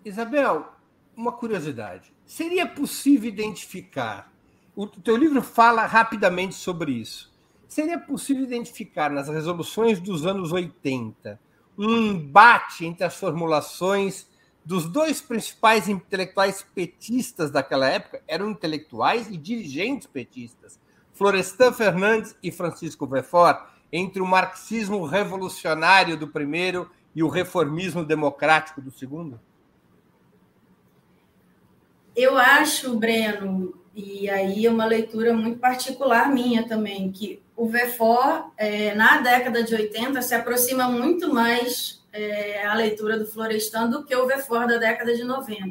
Isabel, 0.04 0.70
uma 1.16 1.32
curiosidade. 1.32 2.12
Seria 2.32 2.66
possível 2.66 3.28
identificar? 3.28 4.32
O 4.74 4.86
teu 4.86 5.18
livro 5.18 5.42
fala 5.42 5.84
rapidamente 5.84 6.54
sobre 6.54 6.90
isso. 6.90 7.30
Seria 7.68 7.98
possível 7.98 8.42
identificar 8.42 9.10
nas 9.10 9.28
resoluções 9.28 10.00
dos 10.00 10.24
anos 10.24 10.50
80 10.50 11.38
um 11.76 11.94
embate 11.94 12.86
entre 12.86 13.04
as 13.04 13.16
formulações 13.16 14.26
dos 14.64 14.86
dois 14.86 15.20
principais 15.20 15.90
intelectuais 15.90 16.64
petistas 16.74 17.50
daquela 17.50 17.86
época? 17.86 18.22
Eram 18.26 18.48
intelectuais 18.48 19.28
e 19.28 19.36
dirigentes 19.36 20.06
petistas, 20.06 20.80
Florestan 21.12 21.70
Fernandes 21.70 22.34
e 22.42 22.50
Francisco 22.50 23.06
Vefort, 23.06 23.62
entre 23.92 24.22
o 24.22 24.26
marxismo 24.26 25.04
revolucionário 25.04 26.16
do 26.16 26.28
primeiro 26.28 26.90
e 27.14 27.22
o 27.22 27.28
reformismo 27.28 28.02
democrático 28.02 28.80
do 28.80 28.90
segundo? 28.90 29.38
Eu 32.14 32.36
acho, 32.36 32.94
Breno, 32.96 33.82
e 33.94 34.28
aí 34.28 34.66
é 34.66 34.70
uma 34.70 34.84
leitura 34.84 35.32
muito 35.32 35.58
particular 35.58 36.32
minha 36.32 36.66
também, 36.66 37.10
que 37.10 37.42
o 37.56 37.66
VFOR, 37.66 38.52
é, 38.56 38.94
na 38.94 39.20
década 39.20 39.62
de 39.62 39.74
80, 39.74 40.20
se 40.20 40.34
aproxima 40.34 40.88
muito 40.88 41.32
mais 41.32 42.02
é, 42.12 42.66
à 42.66 42.74
leitura 42.74 43.18
do 43.18 43.26
Florestan 43.26 43.88
do 43.88 44.04
que 44.04 44.14
o 44.14 44.26
VFOR 44.26 44.66
da 44.66 44.76
década 44.76 45.14
de 45.14 45.24
90. 45.24 45.64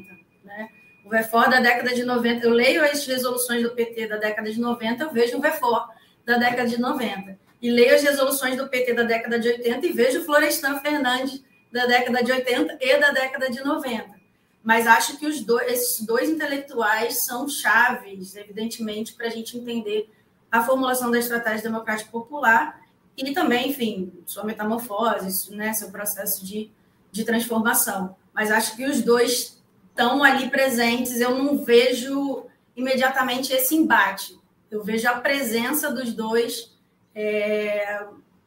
Né? 0.44 0.70
O 1.06 1.10
VFOR 1.10 1.50
da 1.50 1.60
década 1.60 1.94
de 1.94 2.04
90, 2.04 2.46
eu 2.46 2.52
leio 2.52 2.84
as 2.84 3.06
resoluções 3.06 3.62
do 3.62 3.72
PT 3.72 4.08
da 4.08 4.18
década 4.18 4.52
de 4.52 4.60
90, 4.60 5.04
eu 5.04 5.12
vejo 5.12 5.38
o 5.38 5.42
VFOR 5.42 5.90
da 6.26 6.38
década 6.38 6.68
de 6.68 6.80
90. 6.80 7.38
E 7.62 7.70
leio 7.70 7.94
as 7.94 8.02
resoluções 8.02 8.56
do 8.56 8.68
PT 8.68 8.94
da 8.94 9.04
década 9.04 9.40
de 9.40 9.48
80 9.48 9.86
e 9.86 9.92
vejo 9.92 10.22
o 10.22 10.24
Florestan 10.24 10.80
Fernandes 10.80 11.44
da 11.72 11.86
década 11.86 12.24
de 12.24 12.32
80 12.32 12.78
e 12.82 12.98
da 12.98 13.12
década 13.12 13.50
de 13.50 13.64
90 13.64 14.21
mas 14.64 14.86
acho 14.86 15.18
que 15.18 15.26
os 15.26 15.42
dois, 15.42 15.72
esses 15.72 16.06
dois 16.06 16.30
intelectuais 16.30 17.24
são 17.24 17.48
chaves, 17.48 18.36
evidentemente, 18.36 19.14
para 19.14 19.28
a 19.28 19.30
gente 19.30 19.58
entender 19.58 20.12
a 20.52 20.64
formulação 20.64 21.10
da 21.10 21.18
estratégia 21.18 21.64
democrática 21.64 22.12
popular 22.12 22.82
e 23.18 23.34
também, 23.34 23.70
enfim, 23.70 24.12
sua 24.26 24.44
metamorfose, 24.44 25.54
né, 25.56 25.74
seu 25.74 25.90
processo 25.90 26.46
de, 26.46 26.70
de 27.12 27.24
transformação. 27.24 28.16
Mas 28.34 28.52
acho 28.52 28.76
que 28.76 28.86
os 28.86 29.02
dois 29.02 29.62
estão 29.90 30.24
ali 30.24 30.50
presentes, 30.50 31.20
eu 31.20 31.36
não 31.36 31.64
vejo 31.64 32.46
imediatamente 32.76 33.54
esse 33.54 33.76
embate. 33.76 34.40
Eu 34.70 34.84
vejo 34.84 35.08
a 35.08 35.20
presença 35.20 35.92
dos 35.92 36.14
dois 36.14 36.72
é, 37.14 38.06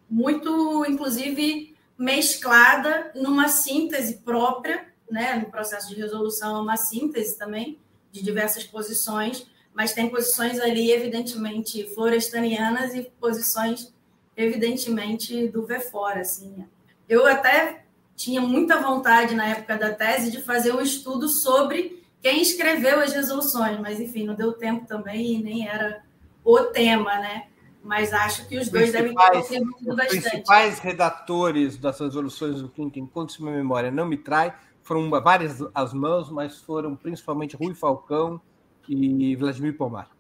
muito, 0.09 0.85
inclusive, 0.87 1.77
mesclada 1.99 3.13
numa 3.15 3.49
síntese 3.49 4.19
própria 4.25 4.94
né, 5.11 5.37
no 5.37 5.51
processo 5.51 5.89
de 5.89 5.95
resolução, 5.95 6.57
é 6.57 6.61
uma 6.61 6.77
síntese 6.77 7.39
também 7.39 7.79
de 8.11 8.23
diversas 8.23 8.65
posições, 8.65 9.47
mas 9.75 9.93
tem 9.93 10.09
posições 10.09 10.61
ali, 10.61 10.93
evidentemente, 10.93 11.85
florestanianas 11.95 12.95
e 12.95 13.03
posições, 13.21 13.93
evidentemente, 14.37 15.49
do 15.49 15.67
VFOR. 15.67 16.19
Assim. 16.19 16.65
Eu 17.09 17.27
até 17.27 17.85
tinha 18.15 18.41
muita 18.41 18.81
vontade, 18.81 19.35
na 19.35 19.47
época 19.49 19.77
da 19.77 19.93
tese, 19.93 20.31
de 20.31 20.43
fazer 20.43 20.73
um 20.73 20.81
estudo 20.81 21.29
sobre 21.29 22.05
quem 22.23 22.41
escreveu 22.41 23.01
as 23.01 23.13
resoluções, 23.13 23.79
mas, 23.81 24.01
enfim, 24.01 24.25
não 24.25 24.35
deu 24.35 24.53
tempo 24.53 24.87
também 24.87 25.35
e 25.35 25.43
nem 25.43 25.69
era 25.69 26.03
o 26.45 26.59
tema, 26.61 27.19
né? 27.19 27.49
Mas 27.83 28.15
acho 28.15 28.49
que 28.49 28.57
os, 28.57 28.67
os 28.67 28.73
dois 28.73 28.93
devem 28.93 29.15
ter 29.15 29.31
contribuído 29.31 29.97
bastante. 29.97 30.19
Os 30.19 30.31
principais 30.31 30.79
redatores 30.79 31.77
das 31.77 32.01
resoluções 32.01 32.63
do 32.63 32.69
quinto 32.71 33.29
se 33.29 33.43
minha 33.43 33.55
memória 33.55 33.91
não 33.91 34.07
me 34.07 34.17
trai, 34.17 34.55
foram 34.85 35.11
várias 35.11 35.59
as 35.75 35.93
mãos, 35.93 36.31
mas 36.31 36.61
foram 36.61 36.95
principalmente 36.95 37.57
Rui 37.57 37.75
Falcão 37.75 38.41
e 38.89 39.35
Vladimir 39.35 39.77
Pomar. 39.77 40.11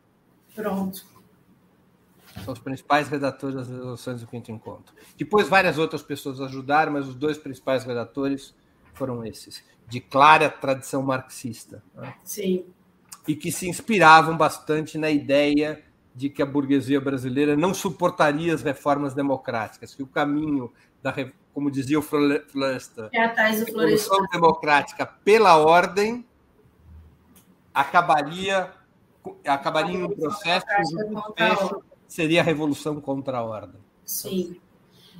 Pronto. 0.55 1.05
São 2.42 2.53
os 2.53 2.59
principais 2.59 3.09
redatores 3.09 3.55
das 3.55 3.68
resoluções 3.68 4.20
do 4.22 4.27
quinto 4.27 4.50
encontro. 4.50 4.94
Depois 5.16 5.48
várias 5.48 5.79
outras 5.79 6.03
pessoas 6.03 6.40
ajudaram, 6.40 6.92
mas 6.92 7.07
os 7.07 7.14
dois 7.14 7.38
principais 7.38 7.85
redatores 7.85 8.55
foram 8.94 9.24
esses, 9.24 9.62
de 9.87 10.00
clara 10.00 10.48
tradição 10.48 11.03
marxista. 11.03 11.83
Né? 11.94 12.14
Sim. 12.24 12.64
E 13.29 13.37
que 13.37 13.53
se 13.53 13.68
inspiravam 13.68 14.37
bastante 14.37 14.98
na 14.98 15.11
ideia 15.11 15.85
de 16.14 16.31
que 16.31 16.42
a 16.42 16.46
burguesia 16.46 17.00
brasileira 17.00 17.57
não 17.57 17.74
suportaria 17.74 18.55
as 18.55 18.62
reformas 18.62 19.14
democráticas, 19.14 19.94
que 19.94 20.03
o 20.03 20.07
caminho 20.07 20.72
da 21.05 21.14
como 21.53 21.71
dizia 21.71 21.99
o 21.99 22.03
Floresta, 22.03 23.11
é 23.12 23.23
a 23.23 23.51
Revolução 23.51 24.27
Democrática 24.33 25.07
pela 25.07 25.59
ordem 25.59 26.27
acabaria 27.73 28.73
acabaria 29.47 29.97
em 29.97 30.03
um 30.03 30.11
processo 30.11 30.67
que 30.67 31.85
seria 32.09 32.40
a 32.40 32.45
revolução 32.45 33.01
contra 33.01 33.38
a 33.38 33.43
ordem. 33.43 33.81
Sim. 34.05 34.61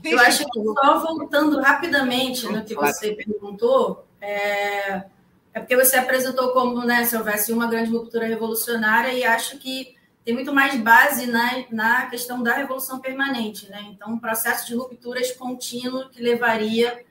Eu 0.03 0.19
acho 0.19 0.45
que 0.45 0.63
só 0.63 0.99
voltando 1.01 1.61
rapidamente 1.61 2.47
no 2.47 2.65
que 2.65 2.75
você 2.75 3.13
perguntou, 3.13 4.07
é, 4.21 5.05
é 5.53 5.61
porque 5.61 5.77
você 5.77 5.97
apresentou 5.97 6.53
como 6.53 6.85
né, 6.85 7.05
se 7.05 7.17
houvesse 7.17 7.53
uma 7.53 7.67
grande 7.67 7.91
ruptura 7.91 8.27
revolucionária 8.27 9.13
e 9.13 9.25
acho 9.25 9.59
que 9.59 9.95
tem 10.25 10.33
muito 10.33 10.55
mais 10.55 10.81
base 10.81 11.27
na, 11.27 11.65
na 11.71 12.07
questão 12.07 12.43
da 12.43 12.55
revolução 12.55 12.99
permanente, 12.99 13.69
né? 13.69 13.85
Então, 13.91 14.15
um 14.15 14.19
processo 14.19 14.67
de 14.67 14.75
rupturas 14.75 15.31
contínuo 15.33 16.09
que 16.09 16.23
levaria, 16.23 17.05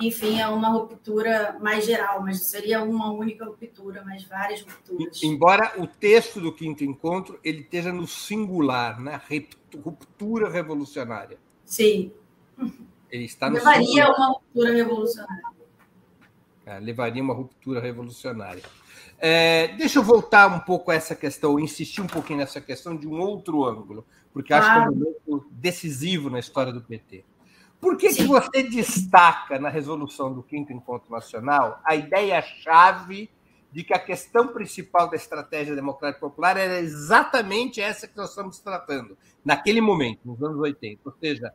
enfim, 0.00 0.40
a 0.40 0.50
uma 0.50 0.68
ruptura 0.68 1.56
mais 1.60 1.84
geral, 1.84 2.22
mas 2.22 2.44
seria 2.44 2.82
uma 2.82 3.10
única 3.12 3.44
ruptura, 3.44 4.04
mas 4.04 4.22
várias 4.22 4.62
rupturas. 4.62 5.20
Embora 5.22 5.74
o 5.78 5.86
texto 5.86 6.40
do 6.40 6.52
quinto 6.52 6.84
encontro 6.84 7.40
ele 7.42 7.62
esteja 7.62 7.92
no 7.92 8.06
singular, 8.06 9.00
né? 9.00 9.20
Ruptura 9.82 10.48
revolucionária. 10.48 11.38
Sim. 11.64 12.12
Ele 13.10 13.24
está 13.24 13.48
no 13.48 13.56
levaria 13.56 13.86
singular. 13.86 14.16
uma 14.16 14.28
ruptura 14.28 14.72
revolucionária. 14.72 15.50
É, 16.66 16.78
levaria 16.78 17.22
uma 17.22 17.34
ruptura 17.34 17.80
revolucionária. 17.80 18.62
É, 19.22 19.68
deixa 19.76 19.98
eu 19.98 20.02
voltar 20.02 20.46
um 20.46 20.60
pouco 20.60 20.90
a 20.90 20.94
essa 20.94 21.14
questão, 21.14 21.60
insistir 21.60 22.00
um 22.00 22.06
pouquinho 22.06 22.38
nessa 22.38 22.58
questão 22.58 22.96
de 22.96 23.06
um 23.06 23.20
outro 23.20 23.64
ângulo, 23.64 24.06
porque 24.32 24.54
acho 24.54 24.66
ah. 24.66 24.72
que 24.72 24.78
é 24.78 24.82
um 24.82 24.94
momento 24.94 25.46
decisivo 25.50 26.30
na 26.30 26.38
história 26.38 26.72
do 26.72 26.80
PT. 26.80 27.22
Por 27.78 27.98
que, 27.98 28.14
que 28.14 28.24
você 28.24 28.62
destaca 28.62 29.58
na 29.58 29.68
resolução 29.68 30.32
do 30.32 30.42
Quinto 30.42 30.72
Encontro 30.72 31.10
Nacional 31.10 31.80
a 31.84 31.94
ideia-chave 31.94 33.30
de 33.70 33.84
que 33.84 33.94
a 33.94 33.98
questão 33.98 34.48
principal 34.48 35.08
da 35.08 35.16
estratégia 35.16 35.74
democrática 35.74 36.26
popular 36.26 36.56
era 36.56 36.80
exatamente 36.80 37.80
essa 37.80 38.08
que 38.08 38.16
nós 38.16 38.30
estamos 38.30 38.58
tratando, 38.58 39.16
naquele 39.44 39.80
momento, 39.82 40.20
nos 40.24 40.42
anos 40.42 40.58
80? 40.58 41.00
Ou 41.04 41.14
seja, 41.20 41.52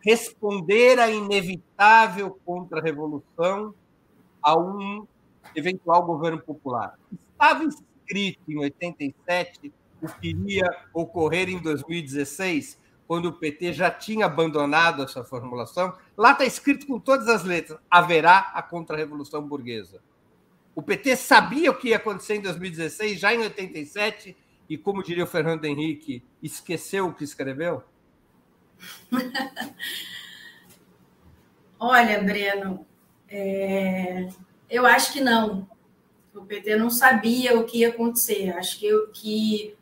responder 0.00 1.00
à 1.00 1.10
inevitável 1.10 2.38
contra-revolução 2.44 3.74
a 4.42 4.56
um 4.56 5.06
eventual 5.56 6.04
governo 6.04 6.40
popular. 6.40 6.98
Estava 7.32 7.64
escrito 7.64 8.40
em 8.48 8.58
87 8.58 9.72
o 10.00 10.08
que 10.08 10.28
iria 10.28 10.64
ocorrer 10.92 11.48
em 11.48 11.60
2016, 11.60 12.78
quando 13.08 13.26
o 13.26 13.32
PT 13.32 13.72
já 13.72 13.90
tinha 13.90 14.26
abandonado 14.26 15.02
essa 15.02 15.24
formulação. 15.24 15.96
Lá 16.16 16.32
está 16.32 16.44
escrito 16.44 16.86
com 16.86 17.00
todas 17.00 17.28
as 17.28 17.42
letras: 17.42 17.78
haverá 17.90 18.52
a 18.54 18.62
contra-revolução 18.62 19.42
burguesa. 19.42 20.00
O 20.74 20.82
PT 20.82 21.16
sabia 21.16 21.70
o 21.70 21.74
que 21.74 21.88
ia 21.88 21.96
acontecer 21.96 22.36
em 22.36 22.42
2016, 22.42 23.18
já 23.18 23.34
em 23.34 23.38
87, 23.38 24.36
e, 24.68 24.76
como 24.76 25.02
diria 25.02 25.24
o 25.24 25.26
Fernando 25.26 25.64
Henrique, 25.64 26.22
esqueceu 26.42 27.06
o 27.06 27.14
que 27.14 27.24
escreveu? 27.24 27.82
Olha, 31.78 32.22
Breno, 32.22 32.86
é... 33.28 34.28
Eu 34.68 34.86
acho 34.86 35.12
que 35.12 35.20
não. 35.20 35.68
O 36.34 36.42
PT 36.42 36.76
não 36.76 36.90
sabia 36.90 37.58
o 37.58 37.64
que 37.64 37.78
ia 37.78 37.88
acontecer. 37.88 38.50
Acho 38.56 38.78
que, 38.78 39.06
que 39.12 39.76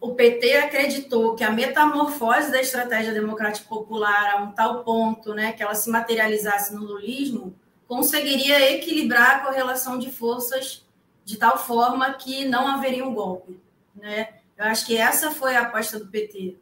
o 0.00 0.14
PT 0.14 0.56
acreditou 0.56 1.34
que 1.34 1.44
a 1.44 1.50
metamorfose 1.50 2.50
da 2.50 2.60
estratégia 2.60 3.12
democrática 3.12 3.68
popular 3.68 4.34
a 4.34 4.42
um 4.42 4.52
tal 4.52 4.82
ponto, 4.82 5.34
né, 5.34 5.52
que 5.52 5.62
ela 5.62 5.74
se 5.74 5.90
materializasse 5.90 6.74
no 6.74 6.82
lulismo, 6.82 7.54
conseguiria 7.86 8.72
equilibrar 8.72 9.36
a 9.36 9.40
correlação 9.40 9.98
de 9.98 10.10
forças 10.10 10.86
de 11.24 11.36
tal 11.36 11.58
forma 11.58 12.14
que 12.14 12.44
não 12.44 12.66
haveria 12.66 13.04
um 13.04 13.12
golpe, 13.12 13.60
né? 13.94 14.40
Eu 14.56 14.66
acho 14.66 14.86
que 14.86 14.96
essa 14.96 15.30
foi 15.30 15.56
a 15.56 15.62
aposta 15.62 15.98
do 15.98 16.06
PT. 16.06 16.56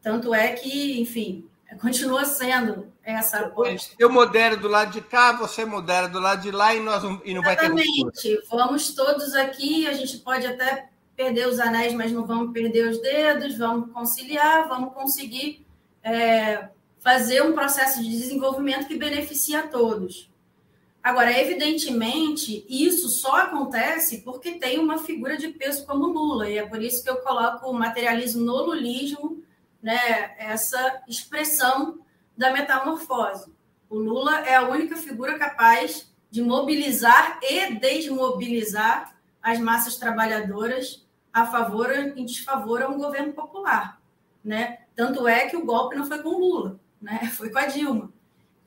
Tanto 0.00 0.34
é 0.34 0.52
que, 0.52 1.00
enfim, 1.00 1.48
continua 1.80 2.24
sendo 2.24 2.92
essa 3.04 3.38
aposta. 3.40 3.94
Eu 3.98 4.10
modero 4.10 4.56
do 4.56 4.68
lado 4.68 4.92
de 4.92 5.00
cá, 5.00 5.32
você 5.32 5.64
modera 5.64 6.08
do 6.08 6.18
lado 6.18 6.42
de 6.42 6.50
lá 6.50 6.74
e, 6.74 6.80
nós, 6.80 7.02
e 7.24 7.34
não 7.34 7.42
vai 7.42 7.56
ter 7.56 7.66
Exatamente. 7.66 8.42
Vamos 8.50 8.94
todos 8.94 9.34
aqui, 9.34 9.86
a 9.86 9.92
gente 9.92 10.18
pode 10.18 10.46
até 10.46 10.88
perder 11.14 11.46
os 11.46 11.60
anéis, 11.60 11.92
mas 11.92 12.10
não 12.10 12.26
vamos 12.26 12.52
perder 12.52 12.88
os 12.88 13.00
dedos, 13.00 13.56
vamos 13.56 13.92
conciliar, 13.92 14.68
vamos 14.68 14.94
conseguir 14.94 15.64
é, 16.02 16.68
fazer 16.98 17.42
um 17.42 17.52
processo 17.52 18.02
de 18.02 18.08
desenvolvimento 18.08 18.88
que 18.88 18.96
beneficie 18.96 19.54
a 19.54 19.66
todos. 19.66 20.30
Agora, 21.02 21.38
evidentemente, 21.38 22.64
isso 22.66 23.10
só 23.10 23.36
acontece 23.36 24.22
porque 24.22 24.52
tem 24.52 24.78
uma 24.78 24.98
figura 24.98 25.36
de 25.36 25.48
peso 25.48 25.84
como 25.84 26.06
Lula, 26.06 26.48
e 26.48 26.56
é 26.56 26.66
por 26.66 26.82
isso 26.82 27.04
que 27.04 27.10
eu 27.10 27.16
coloco 27.16 27.68
o 27.68 27.74
materialismo 27.74 28.42
no 28.42 28.56
lulismo 28.64 29.44
né, 29.82 30.34
essa 30.38 31.02
expressão 31.06 31.98
da 32.36 32.52
metamorfose. 32.52 33.52
O 33.88 33.98
Lula 33.98 34.40
é 34.40 34.56
a 34.56 34.68
única 34.68 34.96
figura 34.96 35.38
capaz 35.38 36.12
de 36.30 36.42
mobilizar 36.42 37.38
e 37.42 37.74
desmobilizar 37.74 39.14
as 39.40 39.58
massas 39.60 39.96
trabalhadoras 39.96 41.04
a 41.32 41.46
favor 41.46 41.90
e 42.16 42.24
desfavor 42.24 42.82
a 42.82 42.88
um 42.88 42.98
governo 42.98 43.32
popular, 43.32 44.00
né? 44.44 44.78
Tanto 44.96 45.26
é 45.28 45.46
que 45.46 45.56
o 45.56 45.64
golpe 45.64 45.96
não 45.96 46.06
foi 46.06 46.22
com 46.22 46.38
Lula, 46.38 46.80
né? 47.00 47.30
Foi 47.36 47.50
com 47.50 47.58
a 47.58 47.66
Dilma. 47.66 48.12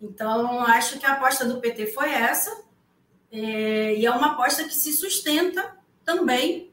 Então, 0.02 0.62
acho 0.62 1.00
que 1.00 1.06
a 1.06 1.14
aposta 1.14 1.46
do 1.46 1.60
PT 1.60 1.88
foi 1.88 2.12
essa, 2.12 2.64
é, 3.32 3.96
e 3.96 4.06
é 4.06 4.12
uma 4.12 4.34
aposta 4.34 4.64
que 4.64 4.74
se 4.74 4.94
sustenta 4.94 5.76
também 6.06 6.70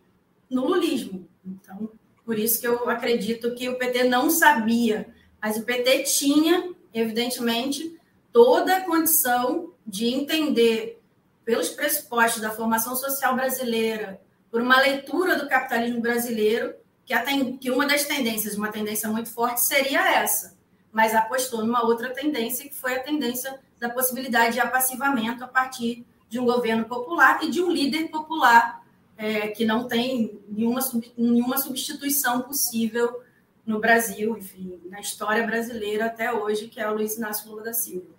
no 0.50 0.66
lulismo. 0.66 1.26
Então, 1.44 1.90
por 2.24 2.38
isso 2.38 2.60
que 2.60 2.66
eu 2.66 2.88
acredito 2.88 3.54
que 3.54 3.68
o 3.68 3.78
PT 3.78 4.04
não 4.04 4.30
sabia, 4.30 5.08
mas 5.40 5.56
o 5.56 5.62
PT 5.62 6.04
tinha, 6.04 6.74
evidentemente, 6.94 7.98
toda 8.32 8.76
a 8.76 8.80
condição 8.80 9.72
de 9.86 10.06
entender, 10.06 11.00
pelos 11.44 11.68
pressupostos 11.68 12.40
da 12.40 12.50
formação 12.50 12.96
social 12.96 13.34
brasileira, 13.34 14.20
por 14.50 14.62
uma 14.62 14.80
leitura 14.80 15.36
do 15.36 15.48
capitalismo 15.48 16.00
brasileiro, 16.00 16.74
que, 17.04 17.14
que 17.58 17.70
uma 17.70 17.86
das 17.86 18.04
tendências, 18.04 18.56
uma 18.56 18.72
tendência 18.72 19.08
muito 19.10 19.28
forte, 19.28 19.60
seria 19.60 20.22
essa, 20.22 20.56
mas 20.92 21.14
apostou 21.14 21.64
numa 21.64 21.84
outra 21.84 22.10
tendência, 22.10 22.66
que 22.68 22.74
foi 22.74 22.94
a 22.94 23.02
tendência 23.02 23.60
da 23.78 23.90
possibilidade 23.90 24.54
de 24.54 24.60
apassivamento 24.60 25.44
a 25.44 25.48
partir 25.48 26.06
de 26.30 26.38
um 26.38 26.46
governo 26.46 26.84
popular 26.84 27.42
e 27.42 27.50
de 27.50 27.62
um 27.62 27.70
líder 27.70 28.08
popular 28.08 28.82
é, 29.16 29.48
que 29.48 29.64
não 29.64 29.86
tem 29.86 30.40
nenhuma, 30.48 30.80
nenhuma 31.16 31.58
substituição 31.58 32.42
possível 32.42 33.20
no 33.66 33.80
Brasil, 33.80 34.36
enfim, 34.36 34.80
na 34.86 35.00
história 35.00 35.46
brasileira 35.46 36.06
até 36.06 36.32
hoje, 36.32 36.68
que 36.68 36.80
é 36.80 36.90
o 36.90 36.94
Luiz 36.94 37.16
Inácio 37.16 37.50
Lula 37.50 37.64
da 37.64 37.72
Silva. 37.72 38.14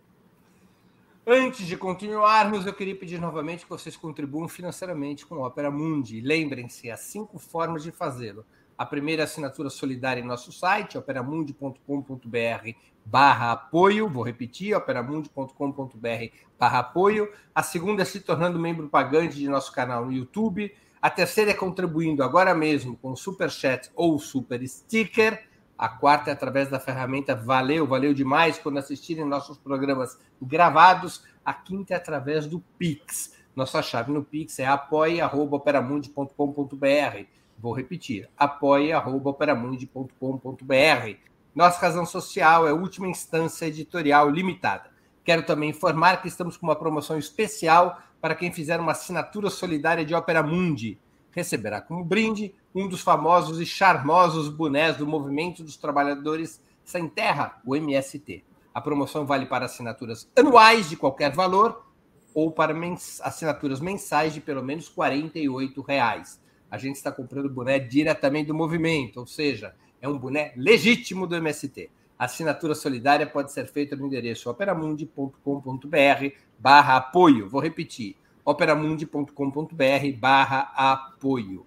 Antes 1.28 1.66
de 1.66 1.76
continuarmos, 1.76 2.66
eu 2.66 2.74
queria 2.74 2.96
pedir 2.96 3.20
novamente 3.20 3.64
que 3.64 3.70
vocês 3.70 3.98
contribuam 3.98 4.48
financeiramente 4.48 5.26
com 5.26 5.36
o 5.36 5.46
Opera 5.46 5.72
Mundi. 5.72 6.22
Lembrem-se, 6.22 6.92
há 6.92 6.98
cinco 6.98 7.40
formas 7.40 7.82
de 7.82 7.92
fazê-lo. 7.92 8.46
A 8.78 8.86
primeira 8.86 9.24
é 9.24 9.26
assinatura 9.26 9.70
solidária 9.70 10.22
em 10.22 10.26
nosso 10.26 10.52
site, 10.52 10.98
operamundi.com.br 10.98 12.70
barra 13.06 13.52
apoio, 13.52 14.10
vou 14.10 14.24
repetir, 14.24 14.76
operamundi.com.br 14.76 16.36
barra 16.60 16.80
apoio. 16.80 17.32
A 17.54 17.64
segunda 17.64 18.02
é 18.02 18.06
se 18.06 18.20
tornando 18.20 18.60
membro 18.60 18.90
pagante 18.90 19.36
de 19.36 19.48
nosso 19.48 19.72
canal 19.72 20.06
no 20.06 20.12
YouTube. 20.12 20.76
A 21.06 21.10
terceira 21.12 21.52
é 21.52 21.54
contribuindo 21.54 22.24
agora 22.24 22.56
mesmo 22.56 22.98
com 22.98 23.16
super 23.16 23.52
chat 23.52 23.92
ou 23.96 24.18
super 24.18 24.68
sticker. 24.68 25.48
A 25.78 25.88
quarta 25.88 26.32
é 26.32 26.34
através 26.34 26.68
da 26.68 26.80
ferramenta 26.80 27.36
Valeu, 27.36 27.86
valeu 27.86 28.12
demais 28.12 28.58
quando 28.58 28.80
assistirem 28.80 29.24
nossos 29.24 29.56
programas 29.56 30.18
gravados. 30.42 31.24
A 31.46 31.54
quinta 31.54 31.94
é 31.94 31.98
através 31.98 32.48
do 32.48 32.60
Pix. 32.80 33.36
Nossa 33.56 33.84
chave 33.84 34.12
no 34.12 34.24
Pix 34.24 34.58
é 34.58 34.66
apoia.operamundi.com.br. 34.66 37.26
Vou 37.60 37.72
repetir, 37.72 38.28
apoia.operamundi.com.br. 38.36 41.18
Nossa 41.54 41.82
razão 41.82 42.08
social 42.08 42.68
é 42.68 42.74
última 42.74 43.08
instância 43.08 43.68
editorial 43.68 44.28
limitada. 44.28 44.95
Quero 45.26 45.42
também 45.44 45.72
informar 45.72 46.22
que 46.22 46.28
estamos 46.28 46.56
com 46.56 46.68
uma 46.68 46.76
promoção 46.76 47.18
especial 47.18 48.00
para 48.22 48.36
quem 48.36 48.54
fizer 48.54 48.80
uma 48.80 48.92
assinatura 48.92 49.50
solidária 49.50 50.06
de 50.06 50.14
Opera 50.14 50.44
Mundi. 50.44 51.00
Receberá 51.32 51.82
como 51.82 52.06
brinde 52.06 52.54
um 52.76 52.88
dos 52.88 53.02
famosos 53.02 53.60
e 53.60 53.66
charmosos 53.66 54.50
bonés 54.50 54.98
do 54.98 55.08
Movimento 55.08 55.64
dos 55.64 55.78
Trabalhadores 55.78 56.62
Sem 56.84 57.10
Terra, 57.10 57.60
o 57.66 57.76
MST. 57.76 58.44
A 58.72 58.80
promoção 58.80 59.26
vale 59.26 59.48
para 59.48 59.66
assinaturas 59.66 60.30
anuais 60.36 60.90
de 60.90 60.96
qualquer 60.96 61.32
valor 61.32 61.84
ou 62.32 62.52
para 62.52 62.74
mens 62.74 63.20
assinaturas 63.22 63.80
mensais 63.80 64.32
de 64.32 64.42
pelo 64.42 64.62
menos 64.62 64.88
48 64.90 65.82
reais. 65.82 66.40
A 66.70 66.78
gente 66.78 66.98
está 66.98 67.12
comprando 67.12 67.50
boné 67.50 67.80
diretamente 67.80 68.48
do 68.48 68.54
movimento, 68.54 69.22
ou 69.22 69.26
seja, 69.26 69.74
é 70.00 70.08
um 70.08 70.20
boné 70.20 70.54
legítimo 70.56 71.26
do 71.26 71.36
MST. 71.36 71.90
Assinatura 72.18 72.74
solidária 72.74 73.28
pode 73.28 73.52
ser 73.52 73.68
feita 73.68 73.96
no 73.96 74.08
endereço 74.08 74.50
operamundi.com.br 74.50 76.36
barra 76.58 76.96
apoio. 76.96 77.50
Vou 77.50 77.62
repetir, 77.62 78.16
operamundi.com.br 78.44 80.18
barra 80.18 80.72
apoio. 80.76 81.66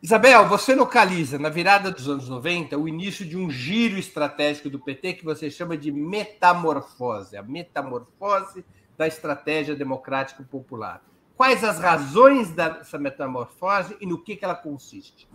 Isabel, 0.00 0.46
você 0.48 0.74
localiza 0.74 1.38
na 1.38 1.48
virada 1.48 1.90
dos 1.90 2.08
anos 2.08 2.28
90 2.28 2.78
o 2.78 2.88
início 2.88 3.26
de 3.26 3.36
um 3.36 3.50
giro 3.50 3.98
estratégico 3.98 4.70
do 4.70 4.78
PT 4.78 5.14
que 5.14 5.24
você 5.24 5.50
chama 5.50 5.76
de 5.76 5.90
metamorfose, 5.90 7.36
a 7.36 7.42
metamorfose 7.42 8.64
da 8.96 9.08
estratégia 9.08 9.74
democrática 9.74 10.42
popular. 10.44 11.02
Quais 11.36 11.62
as 11.62 11.78
razões 11.78 12.50
dessa 12.50 12.98
metamorfose 12.98 13.96
e 14.00 14.06
no 14.06 14.22
que, 14.22 14.36
que 14.36 14.44
ela 14.44 14.54
consiste? 14.54 15.28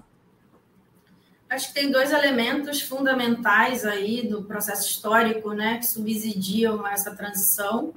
Acho 1.54 1.68
que 1.68 1.76
tem 1.76 1.92
dois 1.92 2.12
elementos 2.12 2.82
fundamentais 2.82 3.86
aí 3.86 4.28
do 4.28 4.44
processo 4.44 4.90
histórico, 4.90 5.54
né, 5.54 5.78
que 5.78 5.86
subsidiam 5.86 6.86
essa 6.88 7.16
transição, 7.16 7.94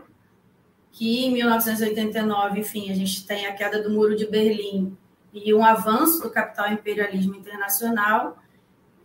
que 0.93 1.25
em 1.25 1.33
1989, 1.33 2.61
enfim, 2.61 2.91
a 2.91 2.95
gente 2.95 3.27
tem 3.27 3.47
a 3.47 3.55
queda 3.55 3.83
do 3.83 3.89
Muro 3.89 4.15
de 4.15 4.27
Berlim 4.27 4.95
e 5.33 5.55
um 5.55 5.65
avanço 5.65 6.21
do 6.21 6.29
capital 6.29 6.71
imperialismo 6.71 7.35
internacional, 7.35 8.37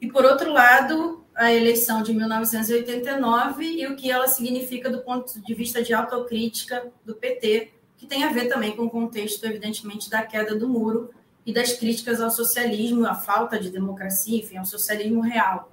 e, 0.02 0.12
por 0.12 0.26
outro 0.26 0.52
lado, 0.52 1.24
a 1.34 1.54
eleição 1.54 2.04
de 2.04 2.14
1989 2.14 3.64
e 3.64 3.88
o 3.88 3.96
que 3.96 4.12
ela 4.12 4.28
significa 4.28 4.90
do 4.90 5.00
ponto 5.00 5.40
de 5.40 5.54
vista 5.54 5.82
de 5.82 5.94
autocrítica 5.94 6.92
do 7.06 7.16
PT, 7.16 7.72
que 7.98 8.06
tem 8.06 8.26
a 8.26 8.34
ver 8.34 8.50
também 8.50 8.76
com 8.76 8.84
o 8.84 8.90
contexto, 8.90 9.46
evidentemente, 9.46 10.10
da 10.10 10.24
queda 10.24 10.54
do 10.56 10.68
muro 10.68 11.10
e 11.46 11.54
das 11.54 11.74
críticas 11.74 12.22
ao 12.22 12.30
socialismo, 12.30 13.06
à 13.06 13.16
falta 13.16 13.60
de 13.60 13.70
democracia, 13.70 14.40
enfim, 14.40 14.58
ao 14.58 14.66
socialismo 14.66 15.22
real. 15.22 15.72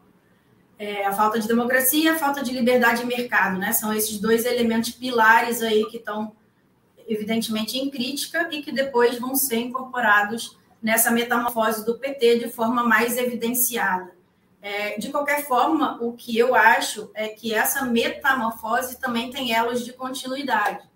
É, 0.78 1.04
a 1.04 1.12
falta 1.12 1.40
de 1.40 1.48
democracia 1.48 2.04
e 2.04 2.08
a 2.08 2.18
falta 2.18 2.42
de 2.42 2.52
liberdade 2.52 3.00
de 3.00 3.06
mercado, 3.06 3.58
né? 3.58 3.72
São 3.72 3.92
esses 3.92 4.18
dois 4.18 4.44
elementos 4.44 4.90
pilares 4.90 5.60
aí 5.60 5.84
que 5.86 5.96
estão 5.96 6.32
evidentemente 7.06 7.76
em 7.76 7.90
crítica 7.90 8.48
e 8.52 8.62
que 8.62 8.70
depois 8.70 9.18
vão 9.18 9.34
ser 9.34 9.56
incorporados 9.56 10.56
nessa 10.80 11.10
metamorfose 11.10 11.84
do 11.84 11.98
PT 11.98 12.38
de 12.38 12.50
forma 12.50 12.84
mais 12.84 13.16
evidenciada. 13.16 14.16
É, 14.60 14.98
de 14.98 15.10
qualquer 15.10 15.46
forma, 15.46 15.98
o 16.02 16.12
que 16.12 16.36
eu 16.36 16.54
acho 16.54 17.10
é 17.14 17.28
que 17.28 17.54
essa 17.54 17.84
metamorfose 17.84 18.98
também 18.98 19.30
tem 19.30 19.52
elos 19.52 19.84
de 19.84 19.92
continuidade. 19.92 20.86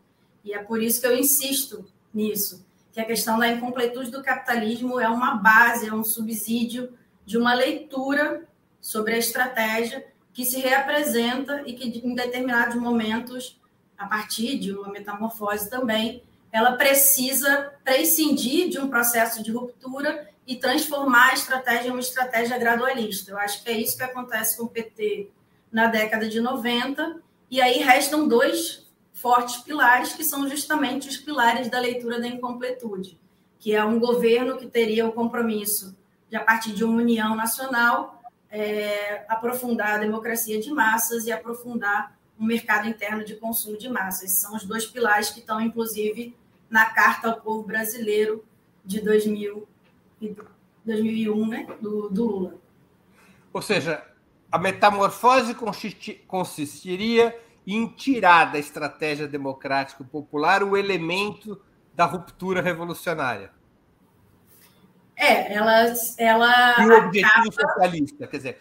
E 0.44 0.52
é 0.52 0.58
por 0.58 0.82
isso 0.82 1.00
que 1.00 1.06
eu 1.06 1.16
insisto 1.16 1.84
nisso, 2.12 2.64
que 2.93 3.01
a 3.01 3.05
questão 3.05 3.38
da 3.38 3.49
incompletude 3.49 4.11
do 4.11 4.22
capitalismo 4.22 5.01
é 5.01 5.09
uma 5.09 5.34
base, 5.34 5.88
é 5.88 5.95
um 5.95 6.05
subsídio 6.05 6.93
de 7.24 7.38
uma 7.38 7.55
leitura 7.55 8.47
sobre 8.80 9.14
a 9.14 9.18
estratégia 9.18 10.07
que 10.32 10.45
se 10.45 10.61
reapresenta 10.61 11.62
e 11.66 11.72
que, 11.72 12.07
em 12.07 12.14
determinados 12.14 12.76
momentos, 12.76 13.59
a 13.97 14.07
partir 14.07 14.59
de 14.59 14.72
uma 14.72 14.88
metamorfose 14.88 15.70
também, 15.70 16.22
ela 16.51 16.72
precisa 16.72 17.72
prescindir 17.82 18.68
de 18.68 18.78
um 18.78 18.88
processo 18.88 19.43
de 19.43 19.51
ruptura 19.51 20.28
e 20.47 20.57
transformar 20.57 21.30
a 21.30 21.34
estratégia 21.34 21.88
em 21.88 21.93
uma 21.93 22.01
estratégia 22.01 22.59
gradualista. 22.59 23.30
Eu 23.30 23.38
acho 23.38 23.62
que 23.62 23.70
é 23.70 23.78
isso 23.78 23.97
que 23.97 24.03
acontece 24.03 24.57
com 24.57 24.64
o 24.64 24.68
PT 24.68 25.30
na 25.70 25.86
década 25.86 26.28
de 26.28 26.40
90, 26.40 27.22
e 27.51 27.61
aí 27.61 27.78
restam 27.78 28.28
dois 28.28 28.82
fortes 29.12 29.58
pilares, 29.58 30.12
que 30.12 30.24
são 30.24 30.48
justamente 30.48 31.08
os 31.08 31.16
pilares 31.16 31.68
da 31.68 31.78
leitura 31.78 32.20
da 32.20 32.26
incompletude, 32.26 33.18
que 33.58 33.74
é 33.74 33.84
um 33.84 33.98
governo 33.98 34.56
que 34.56 34.66
teria 34.66 35.06
o 35.06 35.12
compromisso 35.12 35.96
de, 36.28 36.36
a 36.36 36.40
partir 36.40 36.72
de 36.72 36.84
uma 36.84 36.96
união 36.96 37.36
nacional, 37.36 38.22
é, 38.50 39.24
aprofundar 39.28 39.94
a 39.94 39.98
democracia 39.98 40.60
de 40.60 40.70
massas 40.70 41.26
e 41.26 41.32
aprofundar 41.32 42.18
um 42.38 42.44
mercado 42.44 42.88
interno 42.88 43.24
de 43.24 43.36
consumo 43.36 43.78
de 43.78 43.88
massas. 43.88 44.32
São 44.32 44.56
os 44.56 44.64
dois 44.64 44.86
pilares 44.86 45.30
que 45.30 45.40
estão, 45.40 45.60
inclusive, 45.60 46.36
na 46.68 46.86
Carta 46.86 47.28
ao 47.28 47.40
Povo 47.40 47.62
Brasileiro 47.62 48.44
de 48.84 49.00
2000 49.00 49.68
e 50.20 50.36
2001, 50.84 51.46
né, 51.46 51.66
do, 51.80 52.08
do 52.08 52.24
Lula. 52.26 52.54
Ou 53.52 53.62
seja, 53.62 54.04
a 54.50 54.58
metamorfose 54.58 55.54
consistiria 56.26 57.38
em 57.66 57.86
tirar 57.86 58.52
da 58.52 58.58
estratégia 58.58 59.28
democrática 59.28 60.02
popular 60.04 60.62
o 60.62 60.76
elemento 60.76 61.60
da 61.94 62.04
ruptura 62.04 62.60
revolucionária. 62.60 63.50
É, 65.16 65.54
ela. 65.54 65.94
ela 66.18 66.82
e 66.82 66.86
o 66.86 66.98
objetivo 66.98 67.48
acaba... 67.48 67.72
socialista, 67.72 68.26
quer 68.26 68.36
dizer, 68.36 68.60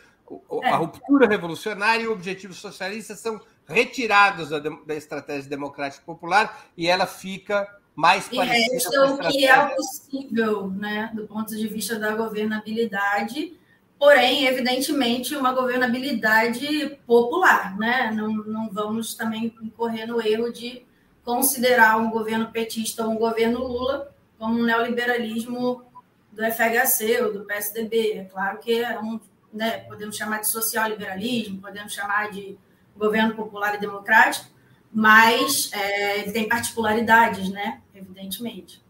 a 0.63 0.67
é. 0.67 0.75
ruptura 0.75 1.27
revolucionária 1.27 2.03
e 2.03 2.07
o 2.07 2.11
objetivo 2.11 2.53
socialista 2.53 3.15
são 3.15 3.41
retirados 3.65 4.49
da, 4.49 4.59
da 4.59 4.95
estratégia 4.95 5.49
democrática 5.49 6.03
popular 6.05 6.65
e 6.77 6.87
ela 6.87 7.07
fica 7.07 7.67
mais 7.95 8.27
e 8.31 8.35
parecida 8.35 9.07
com 9.07 9.13
o 9.13 9.29
que 9.29 9.45
é 9.45 9.75
possível, 9.75 10.69
né, 10.69 11.11
do 11.13 11.27
ponto 11.27 11.55
de 11.55 11.67
vista 11.67 11.97
da 11.97 12.15
governabilidade 12.15 13.59
porém, 14.01 14.47
evidentemente, 14.47 15.35
uma 15.35 15.53
governabilidade 15.53 16.97
popular, 17.05 17.77
né? 17.77 18.09
Não, 18.11 18.29
não 18.33 18.67
vamos 18.67 19.13
também 19.13 19.55
incorrer 19.61 20.07
no 20.07 20.19
erro 20.19 20.51
de 20.51 20.83
considerar 21.23 21.97
um 21.99 22.09
governo 22.09 22.51
petista 22.51 23.05
ou 23.05 23.11
um 23.11 23.15
governo 23.15 23.59
Lula 23.59 24.11
como 24.39 24.57
um 24.57 24.63
neoliberalismo 24.63 25.85
do 26.31 26.43
FHC 26.43 27.21
ou 27.21 27.31
do 27.31 27.45
PSDB. 27.45 28.13
É 28.13 28.23
claro 28.23 28.57
que 28.57 28.83
é 28.83 28.99
um, 28.99 29.19
né, 29.53 29.81
podemos 29.81 30.17
chamar 30.17 30.39
de 30.39 30.47
social-liberalismo, 30.47 31.61
podemos 31.61 31.93
chamar 31.93 32.31
de 32.31 32.57
governo 32.97 33.35
popular 33.35 33.75
e 33.75 33.79
democrático, 33.79 34.47
mas 34.91 35.69
é, 35.73 36.23
tem 36.31 36.49
particularidades, 36.49 37.49
né? 37.49 37.79
Evidentemente. 37.93 38.83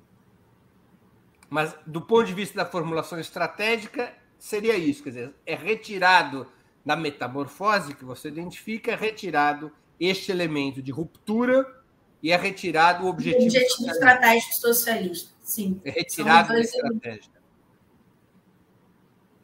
Mas, 1.50 1.76
do 1.86 2.00
ponto 2.00 2.28
de 2.28 2.34
vista 2.34 2.56
da 2.56 2.66
formulação 2.66 3.20
estratégica, 3.20 4.21
seria 4.42 4.76
isso, 4.76 5.04
quer 5.04 5.10
dizer, 5.12 5.36
é 5.46 5.54
retirado 5.54 6.52
na 6.84 6.96
metamorfose 6.96 7.94
que 7.94 8.04
você 8.04 8.28
identifica, 8.28 8.92
é 8.92 8.96
retirado 8.96 9.72
este 10.00 10.32
elemento 10.32 10.82
de 10.82 10.92
ruptura 10.92 11.64
e 12.24 12.32
é 12.32 12.36
retirado 12.36 13.06
o 13.06 13.08
objetivo, 13.08 13.44
o 13.44 13.46
objetivo 13.46 13.92
estratégico 13.92 14.56
socialista. 14.56 15.32
Sim. 15.44 15.80
É 15.86 15.92
retirado 15.92 16.50
da 16.50 16.60
estratégia. 16.60 17.32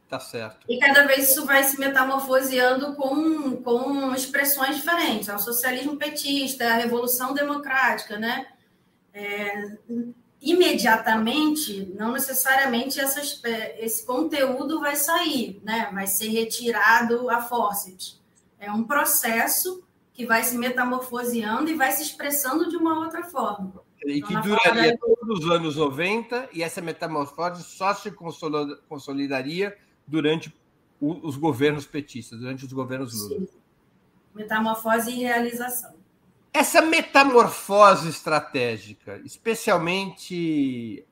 Tá 0.09 0.19
certo. 0.19 0.65
E 0.67 0.79
cada 0.79 1.05
vez 1.05 1.29
isso 1.29 1.45
vai 1.45 1.63
se 1.63 1.79
metamorfoseando 1.79 2.95
com, 2.95 3.57
com 3.57 4.15
expressões 4.15 4.77
diferentes. 4.77 5.29
É 5.29 5.35
o 5.35 5.39
socialismo 5.39 5.95
petista, 5.97 6.63
é 6.63 6.71
a 6.71 6.77
revolução 6.77 7.35
democrática, 7.35 8.17
né? 8.17 8.47
É, 9.13 9.77
imediatamente, 10.41 11.91
não 11.97 12.11
necessariamente 12.11 12.99
essas, 12.99 13.43
é, 13.43 13.83
esse 13.83 14.05
conteúdo 14.05 14.79
vai 14.79 14.95
sair, 14.95 15.59
né? 15.63 15.89
vai 15.93 16.07
ser 16.07 16.29
retirado 16.29 17.29
a 17.29 17.41
forceps. 17.41 18.21
É 18.59 18.71
um 18.71 18.83
processo 18.83 19.83
que 20.13 20.25
vai 20.25 20.43
se 20.43 20.57
metamorfoseando 20.57 21.69
e 21.69 21.75
vai 21.75 21.91
se 21.91 22.03
expressando 22.03 22.69
de 22.69 22.75
uma 22.75 22.99
outra 22.99 23.23
forma. 23.23 23.73
E 24.05 24.21
que 24.21 24.33
então, 24.33 24.41
duraria 24.41 24.91
da... 24.91 24.97
todos 24.97 25.43
os 25.43 25.51
anos 25.51 25.75
90, 25.75 26.49
e 26.53 26.63
essa 26.63 26.81
metamorfose 26.81 27.63
só 27.63 27.93
se 27.93 28.11
consolidaria 28.87 29.77
durante 30.07 30.53
os 30.99 31.35
governos 31.35 31.85
petistas, 31.85 32.39
durante 32.39 32.65
os 32.65 32.73
governos 32.73 33.13
Lula. 33.13 33.39
Sim. 33.41 33.47
Metamorfose 34.33 35.11
e 35.11 35.23
realização. 35.23 35.96
Essa 36.53 36.81
metamorfose 36.81 38.09
estratégica, 38.09 39.21
especialmente 39.23 41.05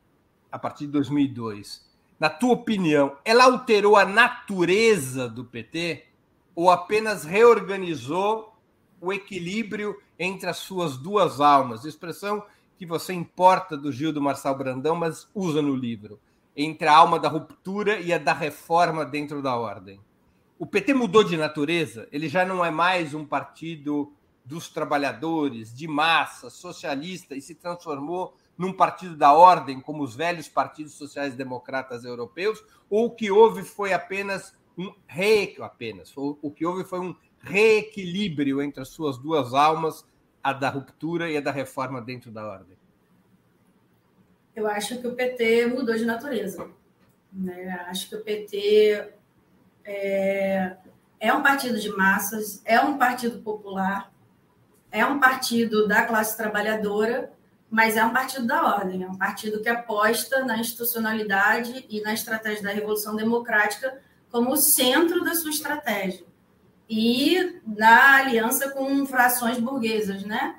a 0.50 0.58
partir 0.58 0.86
de 0.86 0.92
2002, 0.92 1.86
na 2.18 2.30
tua 2.30 2.54
opinião, 2.54 3.16
ela 3.24 3.44
alterou 3.44 3.96
a 3.96 4.04
natureza 4.04 5.28
do 5.28 5.44
PT 5.44 6.04
ou 6.54 6.70
apenas 6.70 7.24
reorganizou 7.24 8.56
o 9.00 9.12
equilíbrio 9.12 10.00
entre 10.18 10.48
as 10.48 10.56
suas 10.56 10.96
duas 10.96 11.40
almas? 11.40 11.84
Expressão 11.84 12.42
que 12.78 12.86
você 12.86 13.12
importa 13.12 13.76
do 13.76 13.92
Gil 13.92 14.12
do 14.12 14.22
Marçal 14.22 14.56
Brandão, 14.56 14.96
mas 14.96 15.28
usa 15.34 15.60
no 15.60 15.74
livro. 15.74 16.18
Entre 16.56 16.88
a 16.88 16.96
alma 16.96 17.18
da 17.18 17.28
ruptura 17.28 18.00
e 18.00 18.12
a 18.12 18.18
da 18.18 18.32
reforma 18.32 19.04
dentro 19.04 19.42
da 19.42 19.54
ordem. 19.54 20.00
O 20.58 20.64
PT 20.64 20.94
mudou 20.94 21.22
de 21.22 21.36
natureza, 21.36 22.08
ele 22.10 22.28
já 22.28 22.46
não 22.46 22.64
é 22.64 22.70
mais 22.70 23.12
um 23.12 23.26
partido 23.26 24.10
dos 24.46 24.68
trabalhadores, 24.68 25.74
de 25.74 25.88
massa, 25.88 26.48
socialista, 26.48 27.34
e 27.34 27.42
se 27.42 27.54
transformou 27.54 28.36
num 28.56 28.72
partido 28.72 29.16
da 29.16 29.32
ordem, 29.32 29.80
como 29.80 30.02
os 30.04 30.14
velhos 30.14 30.48
partidos 30.48 30.94
sociais-democratas 30.94 32.04
europeus, 32.04 32.64
ou 32.88 33.06
o 33.06 33.10
que 33.10 33.30
houve 33.30 33.64
foi 33.64 33.92
apenas 33.92 34.56
um 34.78 34.94
re... 35.06 35.56
apenas, 35.60 36.12
o 36.16 36.50
que 36.50 36.64
houve 36.64 36.84
foi 36.84 37.00
um 37.00 37.14
reequilíbrio 37.40 38.62
entre 38.62 38.80
as 38.80 38.88
suas 38.88 39.18
duas 39.18 39.52
almas, 39.52 40.06
a 40.42 40.52
da 40.52 40.70
ruptura 40.70 41.28
e 41.28 41.36
a 41.36 41.40
da 41.40 41.50
reforma 41.50 42.00
dentro 42.00 42.30
da 42.30 42.46
ordem? 42.46 42.76
Eu 44.54 44.66
acho 44.68 45.00
que 45.00 45.06
o 45.06 45.14
PT 45.14 45.66
mudou 45.66 45.94
de 45.96 46.04
natureza. 46.04 46.70
Né? 47.32 47.68
Acho 47.88 48.08
que 48.08 48.16
o 48.16 48.22
PT 48.22 49.12
é, 49.84 50.76
é 51.20 51.32
um 51.32 51.42
partido 51.42 51.78
de 51.78 51.90
massas, 51.90 52.62
é 52.64 52.80
um 52.80 52.96
partido 52.96 53.40
popular, 53.42 54.12
é 54.96 55.04
um 55.04 55.20
partido 55.20 55.86
da 55.86 56.06
classe 56.06 56.34
trabalhadora, 56.38 57.30
mas 57.70 57.98
é 57.98 58.04
um 58.04 58.14
partido 58.14 58.46
da 58.46 58.76
ordem, 58.76 59.02
é 59.02 59.06
um 59.06 59.14
partido 59.14 59.60
que 59.60 59.68
aposta 59.68 60.42
na 60.42 60.56
institucionalidade 60.56 61.84
e 61.90 62.00
na 62.00 62.14
estratégia 62.14 62.62
da 62.62 62.70
Revolução 62.70 63.14
Democrática 63.14 64.00
como 64.30 64.52
o 64.52 64.56
centro 64.56 65.22
da 65.22 65.34
sua 65.34 65.50
estratégia. 65.50 66.24
E 66.88 67.60
na 67.66 68.16
aliança 68.16 68.70
com 68.70 69.04
frações 69.04 69.58
burguesas, 69.58 70.22
né? 70.22 70.56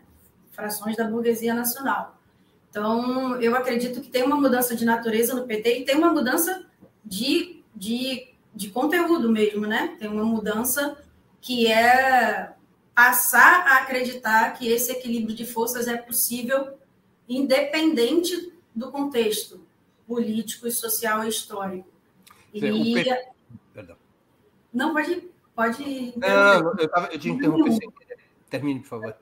Frações 0.51 0.95
da 0.95 1.05
burguesia 1.05 1.55
nacional. 1.55 2.19
Então, 2.69 3.41
eu 3.41 3.55
acredito 3.55 4.01
que 4.01 4.09
tem 4.09 4.21
uma 4.21 4.35
mudança 4.35 4.75
de 4.75 4.85
natureza 4.85 5.33
no 5.33 5.47
PT 5.47 5.79
e 5.79 5.85
tem 5.85 5.95
uma 5.95 6.13
mudança 6.13 6.63
de, 7.03 7.63
de, 7.75 8.27
de 8.53 8.69
conteúdo 8.69 9.31
mesmo, 9.31 9.65
né? 9.65 9.95
Tem 9.97 10.07
uma 10.07 10.25
mudança 10.25 10.95
que 11.41 11.71
é 11.71 12.53
passar 12.97 13.67
a 13.67 13.77
acreditar 13.77 14.57
que 14.57 14.67
esse 14.67 14.91
equilíbrio 14.91 15.35
de 15.35 15.45
forças 15.45 15.87
é 15.87 15.95
possível 15.95 16.79
independente 17.29 18.51
do 18.73 18.89
contexto 18.89 19.61
político, 20.07 20.71
social 20.71 21.23
e 21.23 21.29
histórico. 21.29 21.87
E... 22.51 22.59
P... 22.59 23.27
Perdão. 23.71 23.97
Não, 24.73 24.93
pode, 24.93 25.29
pode. 25.55 26.13
Não, 26.17 26.63
não, 26.63 26.75
eu, 26.79 26.89
tava, 26.89 27.07
eu 27.13 27.19
te 27.19 27.29
interrompi 27.29 27.71
sem 27.73 27.93
Termine, 28.49 28.79
por 28.79 28.87
favor. 28.87 29.15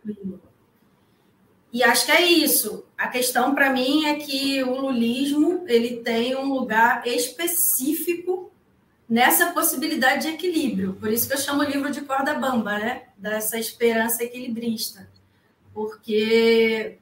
E 1.74 1.84
acho 1.84 2.06
que 2.06 2.12
é 2.14 2.22
isso. 2.22 2.86
A 2.98 3.10
questão 3.10 3.54
para 3.54 3.74
mim 3.74 4.06
é 4.06 4.16
que 4.16 4.64
o 4.64 4.80
lulismo 4.80 5.66
ele 5.68 5.98
tem 5.98 6.34
um 6.34 6.54
lugar 6.54 7.06
específico 7.06 8.54
nessa 9.08 9.52
possibilidade 9.52 10.24
de 10.24 10.34
equilíbrio. 10.34 10.94
Por 10.94 11.12
isso 11.12 11.28
que 11.28 11.34
eu 11.34 11.38
chamo 11.38 11.62
o 11.62 11.66
livro 11.66 11.92
de 11.92 12.02
corda 12.02 12.34
bamba, 12.34 12.78
né? 12.78 13.04
Dessa 13.18 13.58
esperança 13.58 14.24
equilibrista. 14.24 15.10
Porque 15.74 16.98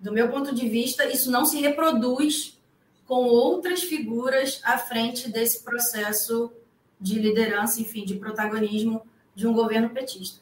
do 0.00 0.12
meu 0.12 0.30
ponto 0.30 0.54
de 0.54 0.68
vista, 0.68 1.04
isso 1.04 1.30
não 1.30 1.44
se 1.44 1.60
reproduz 1.60 2.58
com 3.06 3.24
outras 3.24 3.82
figuras 3.82 4.60
à 4.64 4.78
frente 4.78 5.28
desse 5.28 5.62
processo 5.62 6.50
de 6.98 7.18
liderança, 7.18 7.80
enfim, 7.80 8.04
de 8.04 8.14
protagonismo 8.14 9.02
de 9.34 9.46
um 9.46 9.52
governo 9.52 9.90
petista. 9.90 10.40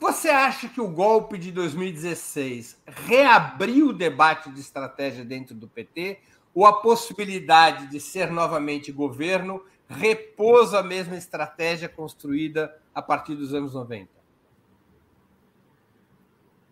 Você 0.00 0.28
acha 0.28 0.68
que 0.68 0.80
o 0.80 0.88
golpe 0.88 1.36
de 1.36 1.50
2016 1.50 2.76
reabriu 2.86 3.88
o 3.88 3.92
debate 3.92 4.50
de 4.50 4.60
estratégia 4.60 5.24
dentro 5.24 5.54
do 5.54 5.66
PT 5.66 6.20
ou 6.54 6.64
a 6.66 6.80
possibilidade 6.80 7.88
de 7.88 7.98
ser 7.98 8.30
novamente 8.30 8.92
governo 8.92 9.62
repôs 9.88 10.74
a 10.74 10.82
mesma 10.82 11.16
estratégia 11.16 11.88
construída 11.88 12.76
a 12.94 13.00
partir 13.00 13.34
dos 13.34 13.54
anos 13.54 13.74
90? 13.74 14.18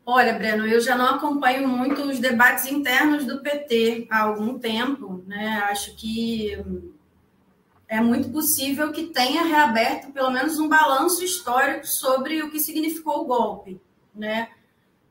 Olha, 0.04 0.34
Breno, 0.34 0.66
eu 0.66 0.80
já 0.80 0.96
não 0.96 1.16
acompanho 1.16 1.66
muito 1.66 2.02
os 2.02 2.20
debates 2.20 2.66
internos 2.66 3.24
do 3.24 3.40
PT 3.40 4.06
há 4.08 4.22
algum 4.22 4.56
tempo, 4.56 5.24
né? 5.26 5.64
Acho 5.68 5.96
que 5.96 6.56
é 7.88 8.00
muito 8.00 8.30
possível 8.30 8.92
que 8.92 9.06
tenha 9.08 9.42
reaberto 9.42 10.12
pelo 10.12 10.30
menos 10.30 10.60
um 10.60 10.68
balanço 10.68 11.24
histórico 11.24 11.86
sobre 11.88 12.40
o 12.42 12.50
que 12.50 12.60
significou 12.60 13.22
o 13.22 13.24
golpe, 13.24 13.80
né? 14.14 14.48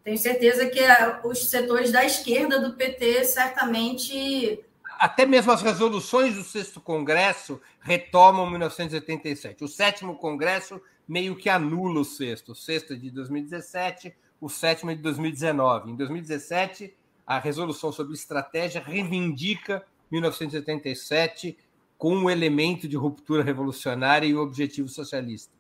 Tenho 0.02 0.18
certeza 0.18 0.68
que 0.68 0.80
os 1.26 1.50
setores 1.50 1.92
da 1.92 2.06
esquerda 2.06 2.60
do 2.60 2.74
PT 2.74 3.26
certamente 3.26 4.64
até 5.00 5.26
mesmo 5.26 5.52
as 5.52 5.62
resoluções 5.62 6.36
do 6.36 6.44
sexto 6.44 6.80
congresso 6.80 7.62
retomam 7.80 8.50
1987. 8.50 9.64
O 9.64 9.68
sétimo 9.68 10.16
congresso 10.16 10.82
meio 11.08 11.36
que 11.36 11.50
anula 11.50 12.02
o 12.02 12.06
sexto. 12.06 12.52
O 12.54 12.56
sexto 12.56 12.94
é 12.94 12.96
de 12.96 13.12
2017, 13.12 14.16
o 14.42 14.50
sétimo 14.50 14.92
é 14.92 14.96
de 14.96 15.02
2019. 15.02 15.92
Em 15.92 15.96
2017, 15.96 16.96
a 17.26 17.40
resolução 17.40 17.92
sobre 17.92 18.14
estratégia 18.14 18.82
reivindica 18.82 19.86
1987 20.12 21.58
com 21.98 22.16
um 22.16 22.30
elemento 22.30 22.88
de 22.88 22.96
ruptura 22.96 23.44
revolucionária 23.44 24.28
e 24.28 24.36
o 24.36 24.42
objetivo 24.42 24.88
socialista. 24.88 25.54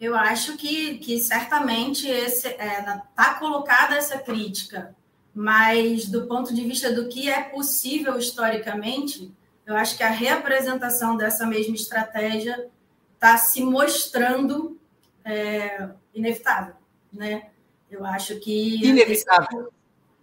Eu 0.00 0.14
acho 0.14 0.56
que, 0.56 0.98
que 0.98 1.18
certamente 1.18 2.08
está 2.08 2.48
é, 2.50 3.02
tá 3.16 3.34
colocada 3.34 3.96
essa 3.96 4.18
crítica, 4.18 4.96
mas 5.34 6.06
do 6.06 6.26
ponto 6.26 6.54
de 6.54 6.62
vista 6.64 6.92
do 6.92 7.08
que 7.08 7.28
é 7.28 7.42
possível 7.42 8.18
historicamente, 8.18 9.32
eu 9.66 9.76
acho 9.76 9.96
que 9.96 10.02
a 10.02 10.10
reapresentação 10.10 11.16
dessa 11.16 11.46
mesma 11.46 11.74
estratégia 11.74 12.68
está 13.14 13.36
se 13.36 13.62
mostrando 13.62 14.80
é, 15.24 15.90
inevitável, 16.14 16.74
né? 17.12 17.50
Eu 17.90 18.04
acho 18.04 18.38
que. 18.40 18.84
Inevitável. 18.84 19.72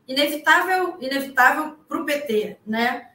Inevitável, 0.07 0.97
inevitável 0.99 1.77
para 1.87 2.01
o 2.01 2.05
PT, 2.05 2.57
né? 2.65 3.09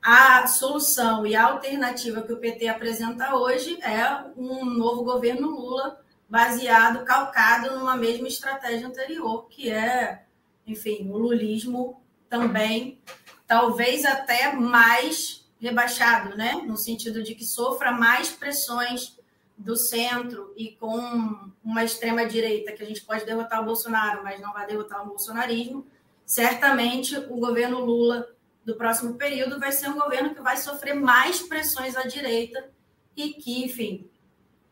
A 0.00 0.46
solução 0.46 1.24
e 1.26 1.36
a 1.36 1.44
alternativa 1.44 2.22
que 2.22 2.32
o 2.32 2.38
PT 2.38 2.66
apresenta 2.66 3.36
hoje 3.36 3.80
é 3.82 4.24
um 4.36 4.64
novo 4.64 5.04
governo 5.04 5.48
Lula 5.50 6.00
baseado, 6.28 7.04
calcado 7.04 7.78
numa 7.78 7.96
mesma 7.96 8.26
estratégia 8.26 8.88
anterior, 8.88 9.46
que 9.48 9.70
é, 9.70 10.24
enfim, 10.66 11.08
o 11.10 11.18
lulismo 11.18 12.00
também, 12.28 12.98
talvez 13.46 14.04
até 14.04 14.52
mais 14.52 15.44
rebaixado, 15.60 16.36
né? 16.36 16.54
No 16.66 16.76
sentido 16.76 17.22
de 17.22 17.34
que 17.34 17.44
sofra 17.44 17.92
mais 17.92 18.30
pressões 18.30 19.16
do 19.56 19.76
centro 19.76 20.52
e 20.56 20.72
com 20.72 21.50
uma 21.62 21.84
extrema 21.84 22.26
direita 22.26 22.72
que 22.72 22.82
a 22.82 22.86
gente 22.86 23.02
pode 23.02 23.24
derrotar 23.24 23.62
o 23.62 23.64
Bolsonaro, 23.64 24.22
mas 24.24 24.40
não 24.40 24.52
vai 24.52 24.66
derrotar 24.66 25.02
o 25.02 25.06
bolsonarismo, 25.06 25.86
certamente 26.26 27.16
o 27.16 27.36
governo 27.36 27.84
Lula 27.84 28.28
do 28.64 28.74
próximo 28.74 29.14
período 29.14 29.60
vai 29.60 29.72
ser 29.72 29.88
um 29.88 29.98
governo 29.98 30.34
que 30.34 30.40
vai 30.40 30.56
sofrer 30.56 30.94
mais 30.94 31.42
pressões 31.42 31.96
à 31.96 32.02
direita 32.02 32.70
e 33.16 33.34
que, 33.34 33.64
enfim, 33.64 34.08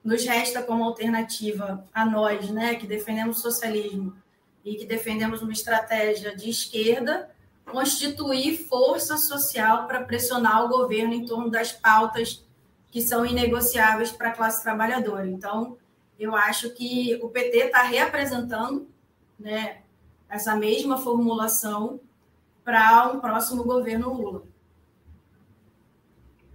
nos 0.02 0.24
resta 0.24 0.62
como 0.62 0.84
alternativa 0.84 1.84
a 1.92 2.04
nós, 2.04 2.50
né, 2.50 2.74
que 2.74 2.86
defendemos 2.86 3.38
o 3.38 3.42
socialismo 3.42 4.16
e 4.64 4.76
que 4.76 4.84
defendemos 4.84 5.42
uma 5.42 5.52
estratégia 5.52 6.36
de 6.36 6.50
esquerda, 6.50 7.30
constituir 7.64 8.66
força 8.68 9.16
social 9.16 9.86
para 9.86 10.04
pressionar 10.04 10.64
o 10.64 10.68
governo 10.68 11.14
em 11.14 11.24
torno 11.24 11.50
das 11.50 11.72
pautas 11.72 12.44
que 12.90 13.00
são 13.00 13.24
inegociáveis 13.24 14.10
para 14.10 14.30
a 14.30 14.32
classe 14.32 14.62
trabalhadora. 14.62 15.26
Então, 15.26 15.76
eu 16.18 16.34
acho 16.34 16.70
que 16.70 17.18
o 17.22 17.28
PT 17.28 17.66
está 17.66 17.82
reapresentando 17.82 18.88
né, 19.38 19.78
essa 20.28 20.54
mesma 20.54 20.98
formulação 20.98 22.00
para 22.64 23.10
um 23.10 23.20
próximo 23.20 23.64
governo 23.64 24.12
Lula. 24.12 24.42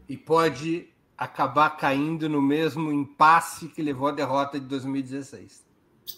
E 0.08 0.16
pode 0.16 0.88
acabar 1.18 1.72
caindo 1.72 2.30
no 2.30 2.42
mesmo 2.42 2.92
impasse 2.92 3.70
que 3.70 3.82
levou 3.82 4.10
à 4.10 4.12
derrota 4.12 4.60
de 4.60 4.66
2016. 4.68 5.65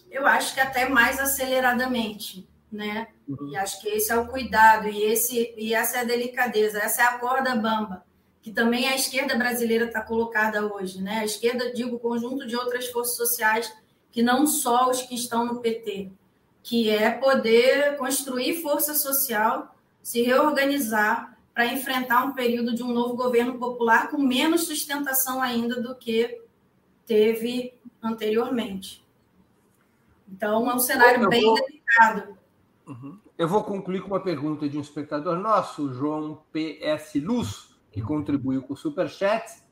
Eu 0.10 0.26
acho 0.26 0.54
que 0.54 0.60
até 0.60 0.90
mais 0.90 1.20
aceleradamente, 1.20 2.48
né? 2.72 3.08
Uhum. 3.28 3.50
E 3.50 3.58
acho 3.58 3.82
que 3.82 3.90
esse 3.90 4.12
é 4.12 4.18
o 4.18 4.28
cuidado 4.28 4.88
e 4.88 5.04
esse 5.04 5.54
e 5.58 5.74
essa 5.74 5.98
é 5.98 6.02
a 6.02 6.06
delicadeza, 6.06 6.80
essa 6.80 7.02
é 7.02 7.06
a 7.06 7.18
corda 7.18 7.56
bamba 7.56 8.06
que 8.48 8.54
também 8.54 8.88
a 8.88 8.96
esquerda 8.96 9.36
brasileira 9.36 9.88
está 9.88 10.00
colocada 10.00 10.74
hoje, 10.74 11.02
né? 11.02 11.20
A 11.20 11.26
esquerda, 11.26 11.74
digo, 11.74 12.00
conjunto 12.00 12.48
de 12.48 12.56
outras 12.56 12.88
forças 12.88 13.18
sociais 13.18 13.70
que 14.10 14.22
não 14.22 14.48
só 14.48 14.90
os 14.90 15.02
que 15.02 15.16
estão 15.16 15.46
no 15.46 15.60
PT, 15.60 16.10
que 16.64 16.90
é 16.90 17.12
poder 17.12 17.98
construir 17.98 18.62
força 18.62 18.94
social 18.96 19.76
se 20.02 20.22
reorganizar 20.22 21.38
para 21.54 21.66
enfrentar 21.66 22.24
um 22.24 22.32
período 22.32 22.74
de 22.74 22.82
um 22.82 22.94
novo 22.94 23.18
governo 23.18 23.60
popular 23.60 24.10
com 24.10 24.18
menos 24.18 24.62
sustentação 24.62 25.42
ainda 25.42 25.82
do 25.82 25.94
que 25.94 26.40
teve 27.06 27.74
anteriormente. 28.02 29.06
Então, 30.30 30.70
é 30.70 30.76
um 30.76 30.80
cenário 30.80 31.28
bem 31.30 31.44
vou... 31.44 31.56
delicado. 31.56 32.38
Uhum. 32.86 33.20
Eu 33.38 33.48
vou 33.48 33.64
concluir 33.64 34.02
com 34.02 34.08
uma 34.08 34.20
pergunta 34.20 34.68
de 34.68 34.78
um 34.78 34.82
espectador 34.82 35.38
nosso, 35.38 35.94
João 35.94 36.42
P.S. 36.52 37.20
Luz, 37.20 37.76
que 37.92 38.02
contribuiu 38.02 38.62
com 38.62 38.74
o 38.74 38.78
Superchat. 38.78 39.64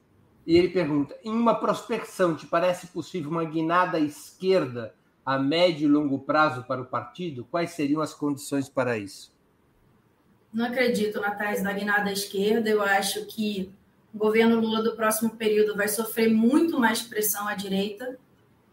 E 0.46 0.58
ele 0.58 0.70
pergunta: 0.70 1.16
em 1.24 1.32
uma 1.32 1.56
prospecção, 1.56 2.36
te 2.36 2.46
parece 2.46 2.88
possível 2.88 3.32
uma 3.32 3.44
guinada 3.44 3.98
à 3.98 4.02
esquerda 4.02 4.94
a 5.26 5.40
médio 5.40 5.88
e 5.88 5.92
longo 5.92 6.20
prazo 6.20 6.64
para 6.64 6.82
o 6.82 6.86
partido? 6.86 7.46
Quais 7.46 7.72
seriam 7.72 8.02
as 8.02 8.14
condições 8.14 8.70
para 8.70 8.98
isso? 8.98 9.34
Não 10.54 10.66
acredito 10.66 11.20
na 11.20 11.32
tese 11.32 11.64
da 11.64 11.74
guinada 11.74 12.10
à 12.10 12.14
esquerda. 12.14 12.70
Eu 12.70 12.82
acho 12.82 13.26
que 13.26 13.74
o 14.14 14.18
governo 14.18 14.60
Lula 14.60 14.84
do 14.84 14.96
próximo 14.96 15.36
período 15.36 15.76
vai 15.76 15.88
sofrer 15.88 16.32
muito 16.32 16.80
mais 16.80 17.02
pressão 17.02 17.48
à 17.48 17.56
direita. 17.56 18.18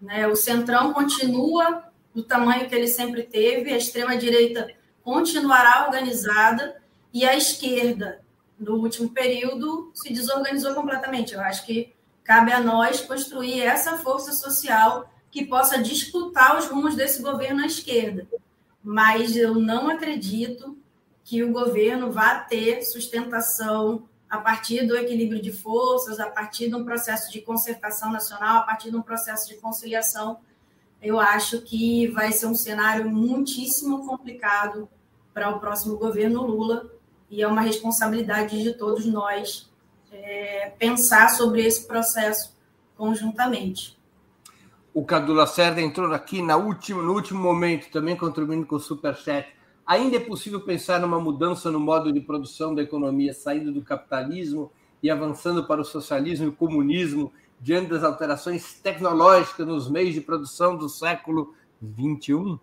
Né? 0.03 0.27
O 0.27 0.35
centrão 0.35 0.93
continua 0.93 1.85
do 2.13 2.25
tamanho 2.25 2.69
que 2.69 2.75
ele 2.75 2.89
sempre 2.89 3.23
teve, 3.23 3.73
a 3.73 3.77
extrema-direita 3.77 4.75
continuará 5.03 5.87
organizada 5.87 6.83
e 7.15 7.25
a 7.25 7.37
esquerda, 7.37 8.21
no 8.59 8.75
último 8.77 9.09
período, 9.11 9.91
se 9.95 10.13
desorganizou 10.13 10.75
completamente. 10.75 11.35
Eu 11.35 11.41
acho 11.41 11.65
que 11.65 11.95
cabe 12.25 12.53
a 12.53 12.61
nós 12.61 13.01
construir 13.01 13.61
essa 13.61 13.97
força 13.99 14.33
social 14.33 15.09
que 15.31 15.47
possa 15.47 15.83
disputar 15.83 16.59
os 16.59 16.67
rumos 16.67 16.95
desse 16.95 17.23
governo 17.23 17.63
à 17.63 17.67
esquerda. 17.67 18.27
Mas 18.83 19.37
eu 19.37 19.55
não 19.55 19.89
acredito 19.89 20.77
que 21.25 21.43
o 21.43 21.53
governo 21.53 22.11
vá 22.11 22.41
ter 22.41 22.83
sustentação 22.83 24.09
a 24.33 24.39
partir 24.39 24.87
do 24.87 24.97
equilíbrio 24.97 25.43
de 25.43 25.53
forças, 25.53 26.19
a 26.19 26.27
partir 26.27 26.71
de 26.71 26.75
um 26.75 26.87
processo 26.87 27.31
de 27.31 27.43
concertação 27.43 28.11
nacional, 28.11 28.61
a 28.61 28.63
partir 28.63 28.91
de 28.91 28.97
um 28.97 29.03
processo 29.03 29.47
de 29.47 29.57
conciliação. 29.57 30.39
Eu 31.03 31.21
acho 31.21 31.61
que 31.61 32.07
vai 32.07 32.33
ser 32.33 32.47
um 32.47 32.55
cenário 32.55 33.11
muitíssimo 33.11 34.07
complicado 34.07 34.89
para 35.35 35.51
o 35.51 35.61
próximo 35.61 35.99
governo 35.99 36.47
Lula 36.47 36.91
e 37.29 37.43
é 37.43 37.47
uma 37.47 37.61
responsabilidade 37.61 38.63
de 38.63 38.73
todos 38.73 39.05
nós 39.05 39.71
é, 40.11 40.73
pensar 40.79 41.29
sobre 41.29 41.67
esse 41.67 41.87
processo 41.87 42.57
conjuntamente. 42.97 43.99
O 44.95 45.05
Cadu 45.05 45.35
Lacerda 45.35 45.83
entrou 45.83 46.11
aqui 46.15 46.41
na 46.41 46.57
última, 46.57 47.03
no 47.03 47.13
último 47.13 47.39
momento, 47.39 47.91
também 47.91 48.17
contribuindo 48.17 48.65
com 48.65 48.77
o 48.77 48.81
Superchat. 48.81 49.47
Ainda 49.87 50.17
é 50.17 50.21
possível 50.21 50.61
pensar 50.61 51.01
numa 51.01 51.21
mudança 51.21 51.71
no 51.71 51.81
modo 51.81 52.13
de 52.13 52.21
produção 52.21 52.75
da 52.75 52.83
economia, 52.83 53.35
saindo 53.35 53.73
do 53.73 53.83
capitalismo 53.83 54.71
e 55.03 55.11
avançando 55.11 55.67
para 55.67 55.81
o 55.81 55.85
socialismo 55.85 56.47
e 56.47 56.49
o 56.49 56.53
comunismo, 56.53 57.33
diante 57.61 57.91
das 57.91 58.05
alterações 58.05 58.75
tecnológicas 58.75 59.67
nos 59.67 59.91
meios 59.91 60.15
de 60.15 60.21
produção 60.21 60.77
do 60.77 60.89
século 60.89 61.55
XXI? 61.83 62.59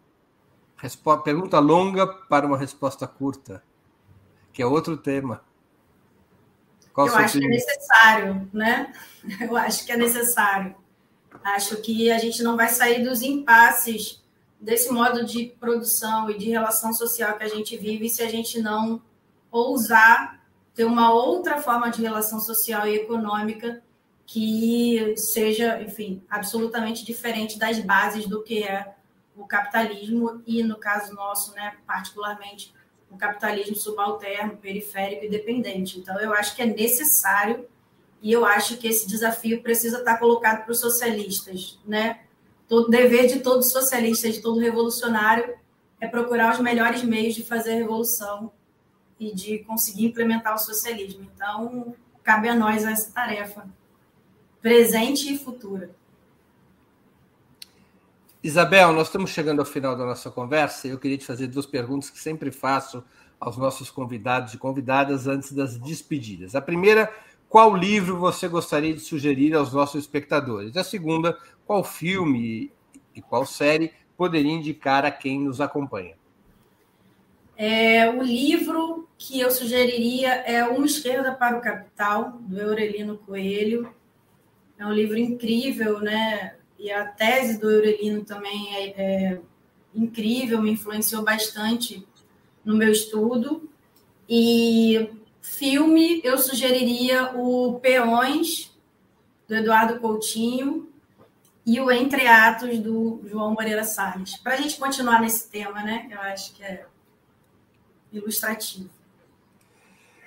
Pergunta 1.24 1.60
longa 1.60 2.08
para 2.08 2.48
uma 2.48 2.58
resposta 2.58 3.06
curta, 3.06 3.62
que 4.54 4.62
é 4.62 4.66
outro 4.66 4.96
tema. 4.96 5.42
Qual 6.94 7.08
Eu 7.08 7.16
acho 7.16 7.38
que 7.40 7.46
é 7.46 7.50
necessário, 7.50 8.50
né? 8.54 8.94
Eu 9.42 9.56
acho 9.58 9.86
que 9.86 9.92
é 9.92 9.98
necessário. 9.98 10.76
Acho 11.44 11.82
que 11.82 12.12
a 12.12 12.18
gente 12.18 12.42
não 12.42 12.58
vai 12.58 12.70
sair 12.70 13.04
dos 13.04 13.22
impasses 13.22 14.24
desse 14.60 14.92
modo 14.92 15.26
de 15.26 15.56
produção 15.60 16.30
e 16.30 16.38
de 16.38 16.50
relação 16.50 16.94
social 16.94 17.38
que 17.38 17.44
a 17.44 17.48
gente 17.48 17.78
vive 17.78 18.10
se 18.10 18.22
a 18.22 18.30
gente 18.30 18.62
não 18.62 19.02
ousar 19.52 20.40
ter 20.74 20.86
uma 20.86 21.14
outra 21.14 21.62
forma 21.62 21.90
de 21.90 22.02
relação 22.02 22.40
social 22.40 22.88
e 22.88 22.96
econômica 22.96 23.82
que 24.26 25.16
seja, 25.18 25.82
enfim, 25.82 26.24
absolutamente 26.30 27.04
diferente 27.04 27.58
das 27.58 27.80
bases 27.80 28.28
do 28.28 28.44
que 28.44 28.64
é 28.64 28.94
o 29.36 29.48
capitalismo 29.48 30.44
e, 30.46 30.62
no 30.62 30.78
caso 30.78 31.16
nosso, 31.16 31.54
né, 31.56 31.78
particularmente, 31.88 32.74
o 33.10 33.18
capitalismo 33.18 33.76
subalterno, 33.76 34.58
periférico 34.58 35.26
e 35.26 35.30
dependente. 35.30 35.98
Então, 35.98 36.20
eu 36.20 36.34
acho 36.34 36.56
que 36.56 36.62
é 36.62 36.66
necessário 36.66 37.68
e 38.22 38.32
eu 38.32 38.46
acho 38.46 38.78
que 38.78 38.88
esse 38.88 39.08
desafio 39.08 39.64
precisa 39.64 40.00
estar 40.00 40.18
colocado 40.18 40.64
para 40.64 40.72
os 40.72 40.80
socialistas, 40.80 41.80
né? 41.86 42.22
Todo 42.70 42.90
dever 42.90 43.28
de 43.28 43.40
todo 43.40 43.64
socialista, 43.64 44.30
de 44.30 44.42
todo 44.42 44.60
revolucionário, 44.60 45.56
é 46.00 46.08
procurar 46.08 46.54
os 46.54 46.60
melhores 46.60 47.04
meios 47.04 47.34
de 47.34 47.44
fazer 47.44 47.74
a 47.74 47.78
revolução 47.78 48.52
e 49.20 49.34
de 49.34 49.60
conseguir 49.60 50.06
implementar 50.06 50.54
o 50.54 50.60
socialismo. 50.60 51.28
Então, 51.36 51.96
cabe 52.24 52.48
a 52.48 52.56
nós 52.56 52.86
essa 52.86 53.12
tarefa, 53.12 53.68
presente 54.62 55.34
e 55.34 55.38
futura. 55.38 55.90
Isabel, 58.42 58.94
nós 58.94 59.08
estamos 59.08 59.32
chegando 59.32 59.60
ao 59.60 59.66
final 59.66 59.98
da 59.98 60.06
nossa 60.06 60.32
conversa 60.32 60.88
e 60.88 60.92
eu 60.92 61.00
queria 61.00 61.18
te 61.18 61.26
fazer 61.26 61.48
duas 61.48 61.66
perguntas 61.66 62.10
que 62.10 62.20
sempre 62.20 62.52
faço 62.52 63.04
aos 63.40 63.58
nossos 63.58 63.90
convidados 63.90 64.54
e 64.54 64.58
convidadas 64.58 65.28
antes 65.28 65.52
das 65.52 65.78
despedidas. 65.78 66.56
A 66.56 66.62
primeira 66.62 67.12
qual 67.50 67.76
livro 67.76 68.18
você 68.18 68.48
gostaria 68.48 68.94
de 68.94 69.00
sugerir 69.00 69.56
aos 69.56 69.74
nossos 69.74 70.02
espectadores? 70.02 70.78
A 70.78 70.84
segunda, 70.84 71.38
qual 71.66 71.84
filme 71.84 72.72
e 73.16 73.22
qual 73.22 73.46
série 73.46 73.92
poderia 74.16 74.52
indicar 74.52 75.04
a 75.04 75.12
quem 75.12 75.40
nos 75.42 75.60
acompanha? 75.60 76.14
É, 77.58 78.10
o 78.10 78.22
livro 78.22 79.10
que 79.18 79.40
eu 79.40 79.52
sugeriria 79.52 80.30
é 80.30 80.64
Uma 80.64 80.86
Esquerda 80.86 81.34
para 81.34 81.58
o 81.58 81.62
Capital, 81.62 82.38
do 82.40 82.62
Aurelino 82.62 83.18
Coelho. 83.18 83.94
É 84.78 84.86
um 84.86 84.94
livro 84.94 85.18
incrível, 85.18 86.00
né? 86.00 86.56
E 86.78 86.90
a 86.92 87.06
tese 87.06 87.60
do 87.60 87.68
Aurelino 87.68 88.24
também 88.24 88.76
é, 88.76 88.90
é 88.90 89.42
incrível, 89.94 90.62
me 90.62 90.72
influenciou 90.72 91.24
bastante 91.24 92.08
no 92.64 92.78
meu 92.78 92.92
estudo. 92.92 93.70
E 94.30 95.10
Filme, 95.50 96.22
eu 96.24 96.38
sugeriria 96.38 97.32
o 97.36 97.80
Peões, 97.80 98.72
do 99.48 99.56
Eduardo 99.56 100.00
Coutinho, 100.00 100.88
e 101.66 101.82
o 101.82 101.92
Entre 101.92 102.28
Atos, 102.28 102.78
do 102.78 103.22
João 103.26 103.52
Moreira 103.52 103.84
Salles. 103.84 104.38
Para 104.38 104.54
a 104.54 104.58
gente 104.58 104.78
continuar 104.78 105.20
nesse 105.20 105.50
tema, 105.50 105.84
né? 105.84 106.08
Eu 106.12 106.22
acho 106.22 106.54
que 106.54 106.64
é 106.64 106.86
ilustrativo. 108.14 108.90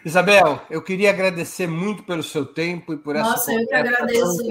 Isabel, 0.05 0.61
eu 0.69 0.83
queria 0.83 1.11
agradecer 1.11 1.69
muito 1.69 2.03
pelo 2.03 2.23
seu 2.23 2.45
tempo 2.45 2.93
e 2.93 2.99
por 2.99 3.15
essa 3.15 3.31
Nossa, 3.31 3.53
eu 3.55 3.67
que 3.67 3.75
agradeço. 3.75 4.43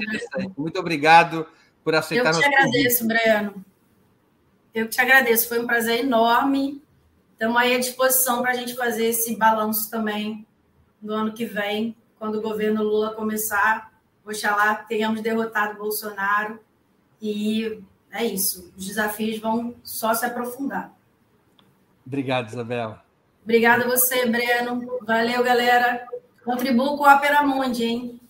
Muito 0.56 0.80
obrigado 0.80 1.46
por 1.84 1.94
aceitar 1.94 2.30
Eu 2.30 2.34
que 2.34 2.40
te 2.40 2.46
agradeço, 2.46 3.02
convite. 3.02 3.22
Breno. 3.22 3.64
Eu 4.74 4.86
que 4.86 4.90
te 4.92 5.00
agradeço. 5.00 5.48
Foi 5.48 5.60
um 5.60 5.66
prazer 5.66 6.00
enorme. 6.00 6.82
Estamos 7.34 7.58
aí 7.58 7.74
à 7.74 7.78
disposição 7.78 8.40
para 8.40 8.52
a 8.52 8.54
gente 8.54 8.74
fazer 8.74 9.04
esse 9.04 9.36
balanço 9.36 9.90
também 9.90 10.46
no 11.02 11.14
ano 11.14 11.32
que 11.32 11.44
vem, 11.44 11.96
quando 12.18 12.38
o 12.38 12.42
governo 12.42 12.82
Lula 12.82 13.14
começar, 13.14 13.92
oxalá 14.24 14.76
tenhamos 14.76 15.20
derrotado 15.20 15.78
Bolsonaro 15.78 16.60
e 17.20 17.82
é 18.10 18.24
isso. 18.24 18.72
Os 18.76 18.86
desafios 18.86 19.38
vão 19.38 19.74
só 19.82 20.14
se 20.14 20.24
aprofundar. 20.24 20.94
Obrigado, 22.06 22.48
Isabel. 22.48 22.98
Obrigada 23.42 23.84
a 23.84 23.88
você, 23.88 24.26
Breno. 24.26 24.98
Valeu, 25.02 25.42
galera. 25.42 26.06
Contribuo 26.44 26.96
com 26.96 27.04
a 27.04 27.16
Opera 27.16 27.42
Mundi, 27.42 27.84
hein? 27.84 28.20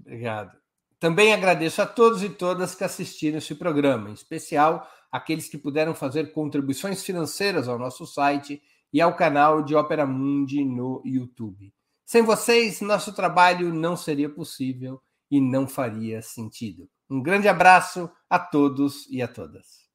Obrigado. 0.00 0.56
Também 0.98 1.32
agradeço 1.32 1.80
a 1.80 1.86
todos 1.86 2.22
e 2.22 2.28
todas 2.28 2.74
que 2.74 2.82
assistiram 2.82 3.38
esse 3.38 3.54
programa, 3.54 4.10
em 4.10 4.14
especial 4.14 4.88
aqueles 5.12 5.48
que 5.48 5.56
puderam 5.56 5.94
fazer 5.94 6.32
contribuições 6.32 7.02
financeiras 7.02 7.68
ao 7.68 7.78
nosso 7.78 8.04
site 8.06 8.62
e 8.92 9.00
ao 9.00 9.14
canal 9.14 9.62
de 9.62 9.74
Ópera 9.74 10.06
Mundi 10.06 10.64
no 10.64 11.02
YouTube. 11.04 11.72
Sem 12.06 12.22
vocês, 12.22 12.80
nosso 12.80 13.12
trabalho 13.12 13.72
não 13.72 13.96
seria 13.96 14.28
possível 14.28 15.00
e 15.30 15.40
não 15.40 15.68
faria 15.68 16.22
sentido. 16.22 16.88
Um 17.10 17.22
grande 17.22 17.48
abraço 17.48 18.10
a 18.28 18.38
todos 18.38 19.06
e 19.10 19.20
a 19.20 19.28
todas. 19.28 19.88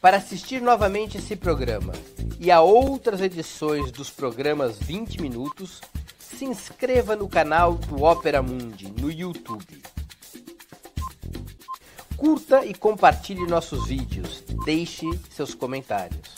Para 0.00 0.16
assistir 0.18 0.62
novamente 0.62 1.18
esse 1.18 1.34
programa 1.34 1.92
e 2.38 2.50
a 2.50 2.60
outras 2.60 3.20
edições 3.20 3.90
dos 3.90 4.10
programas 4.10 4.78
20 4.78 5.20
Minutos, 5.20 5.80
se 6.18 6.44
inscreva 6.44 7.16
no 7.16 7.28
canal 7.28 7.74
do 7.74 8.02
Ópera 8.02 8.40
Mundi 8.40 8.92
no 8.92 9.10
YouTube. 9.10 9.82
Curta 12.16 12.64
e 12.64 12.74
compartilhe 12.74 13.46
nossos 13.46 13.86
vídeos. 13.86 14.42
Deixe 14.64 15.04
seus 15.30 15.54
comentários. 15.54 16.37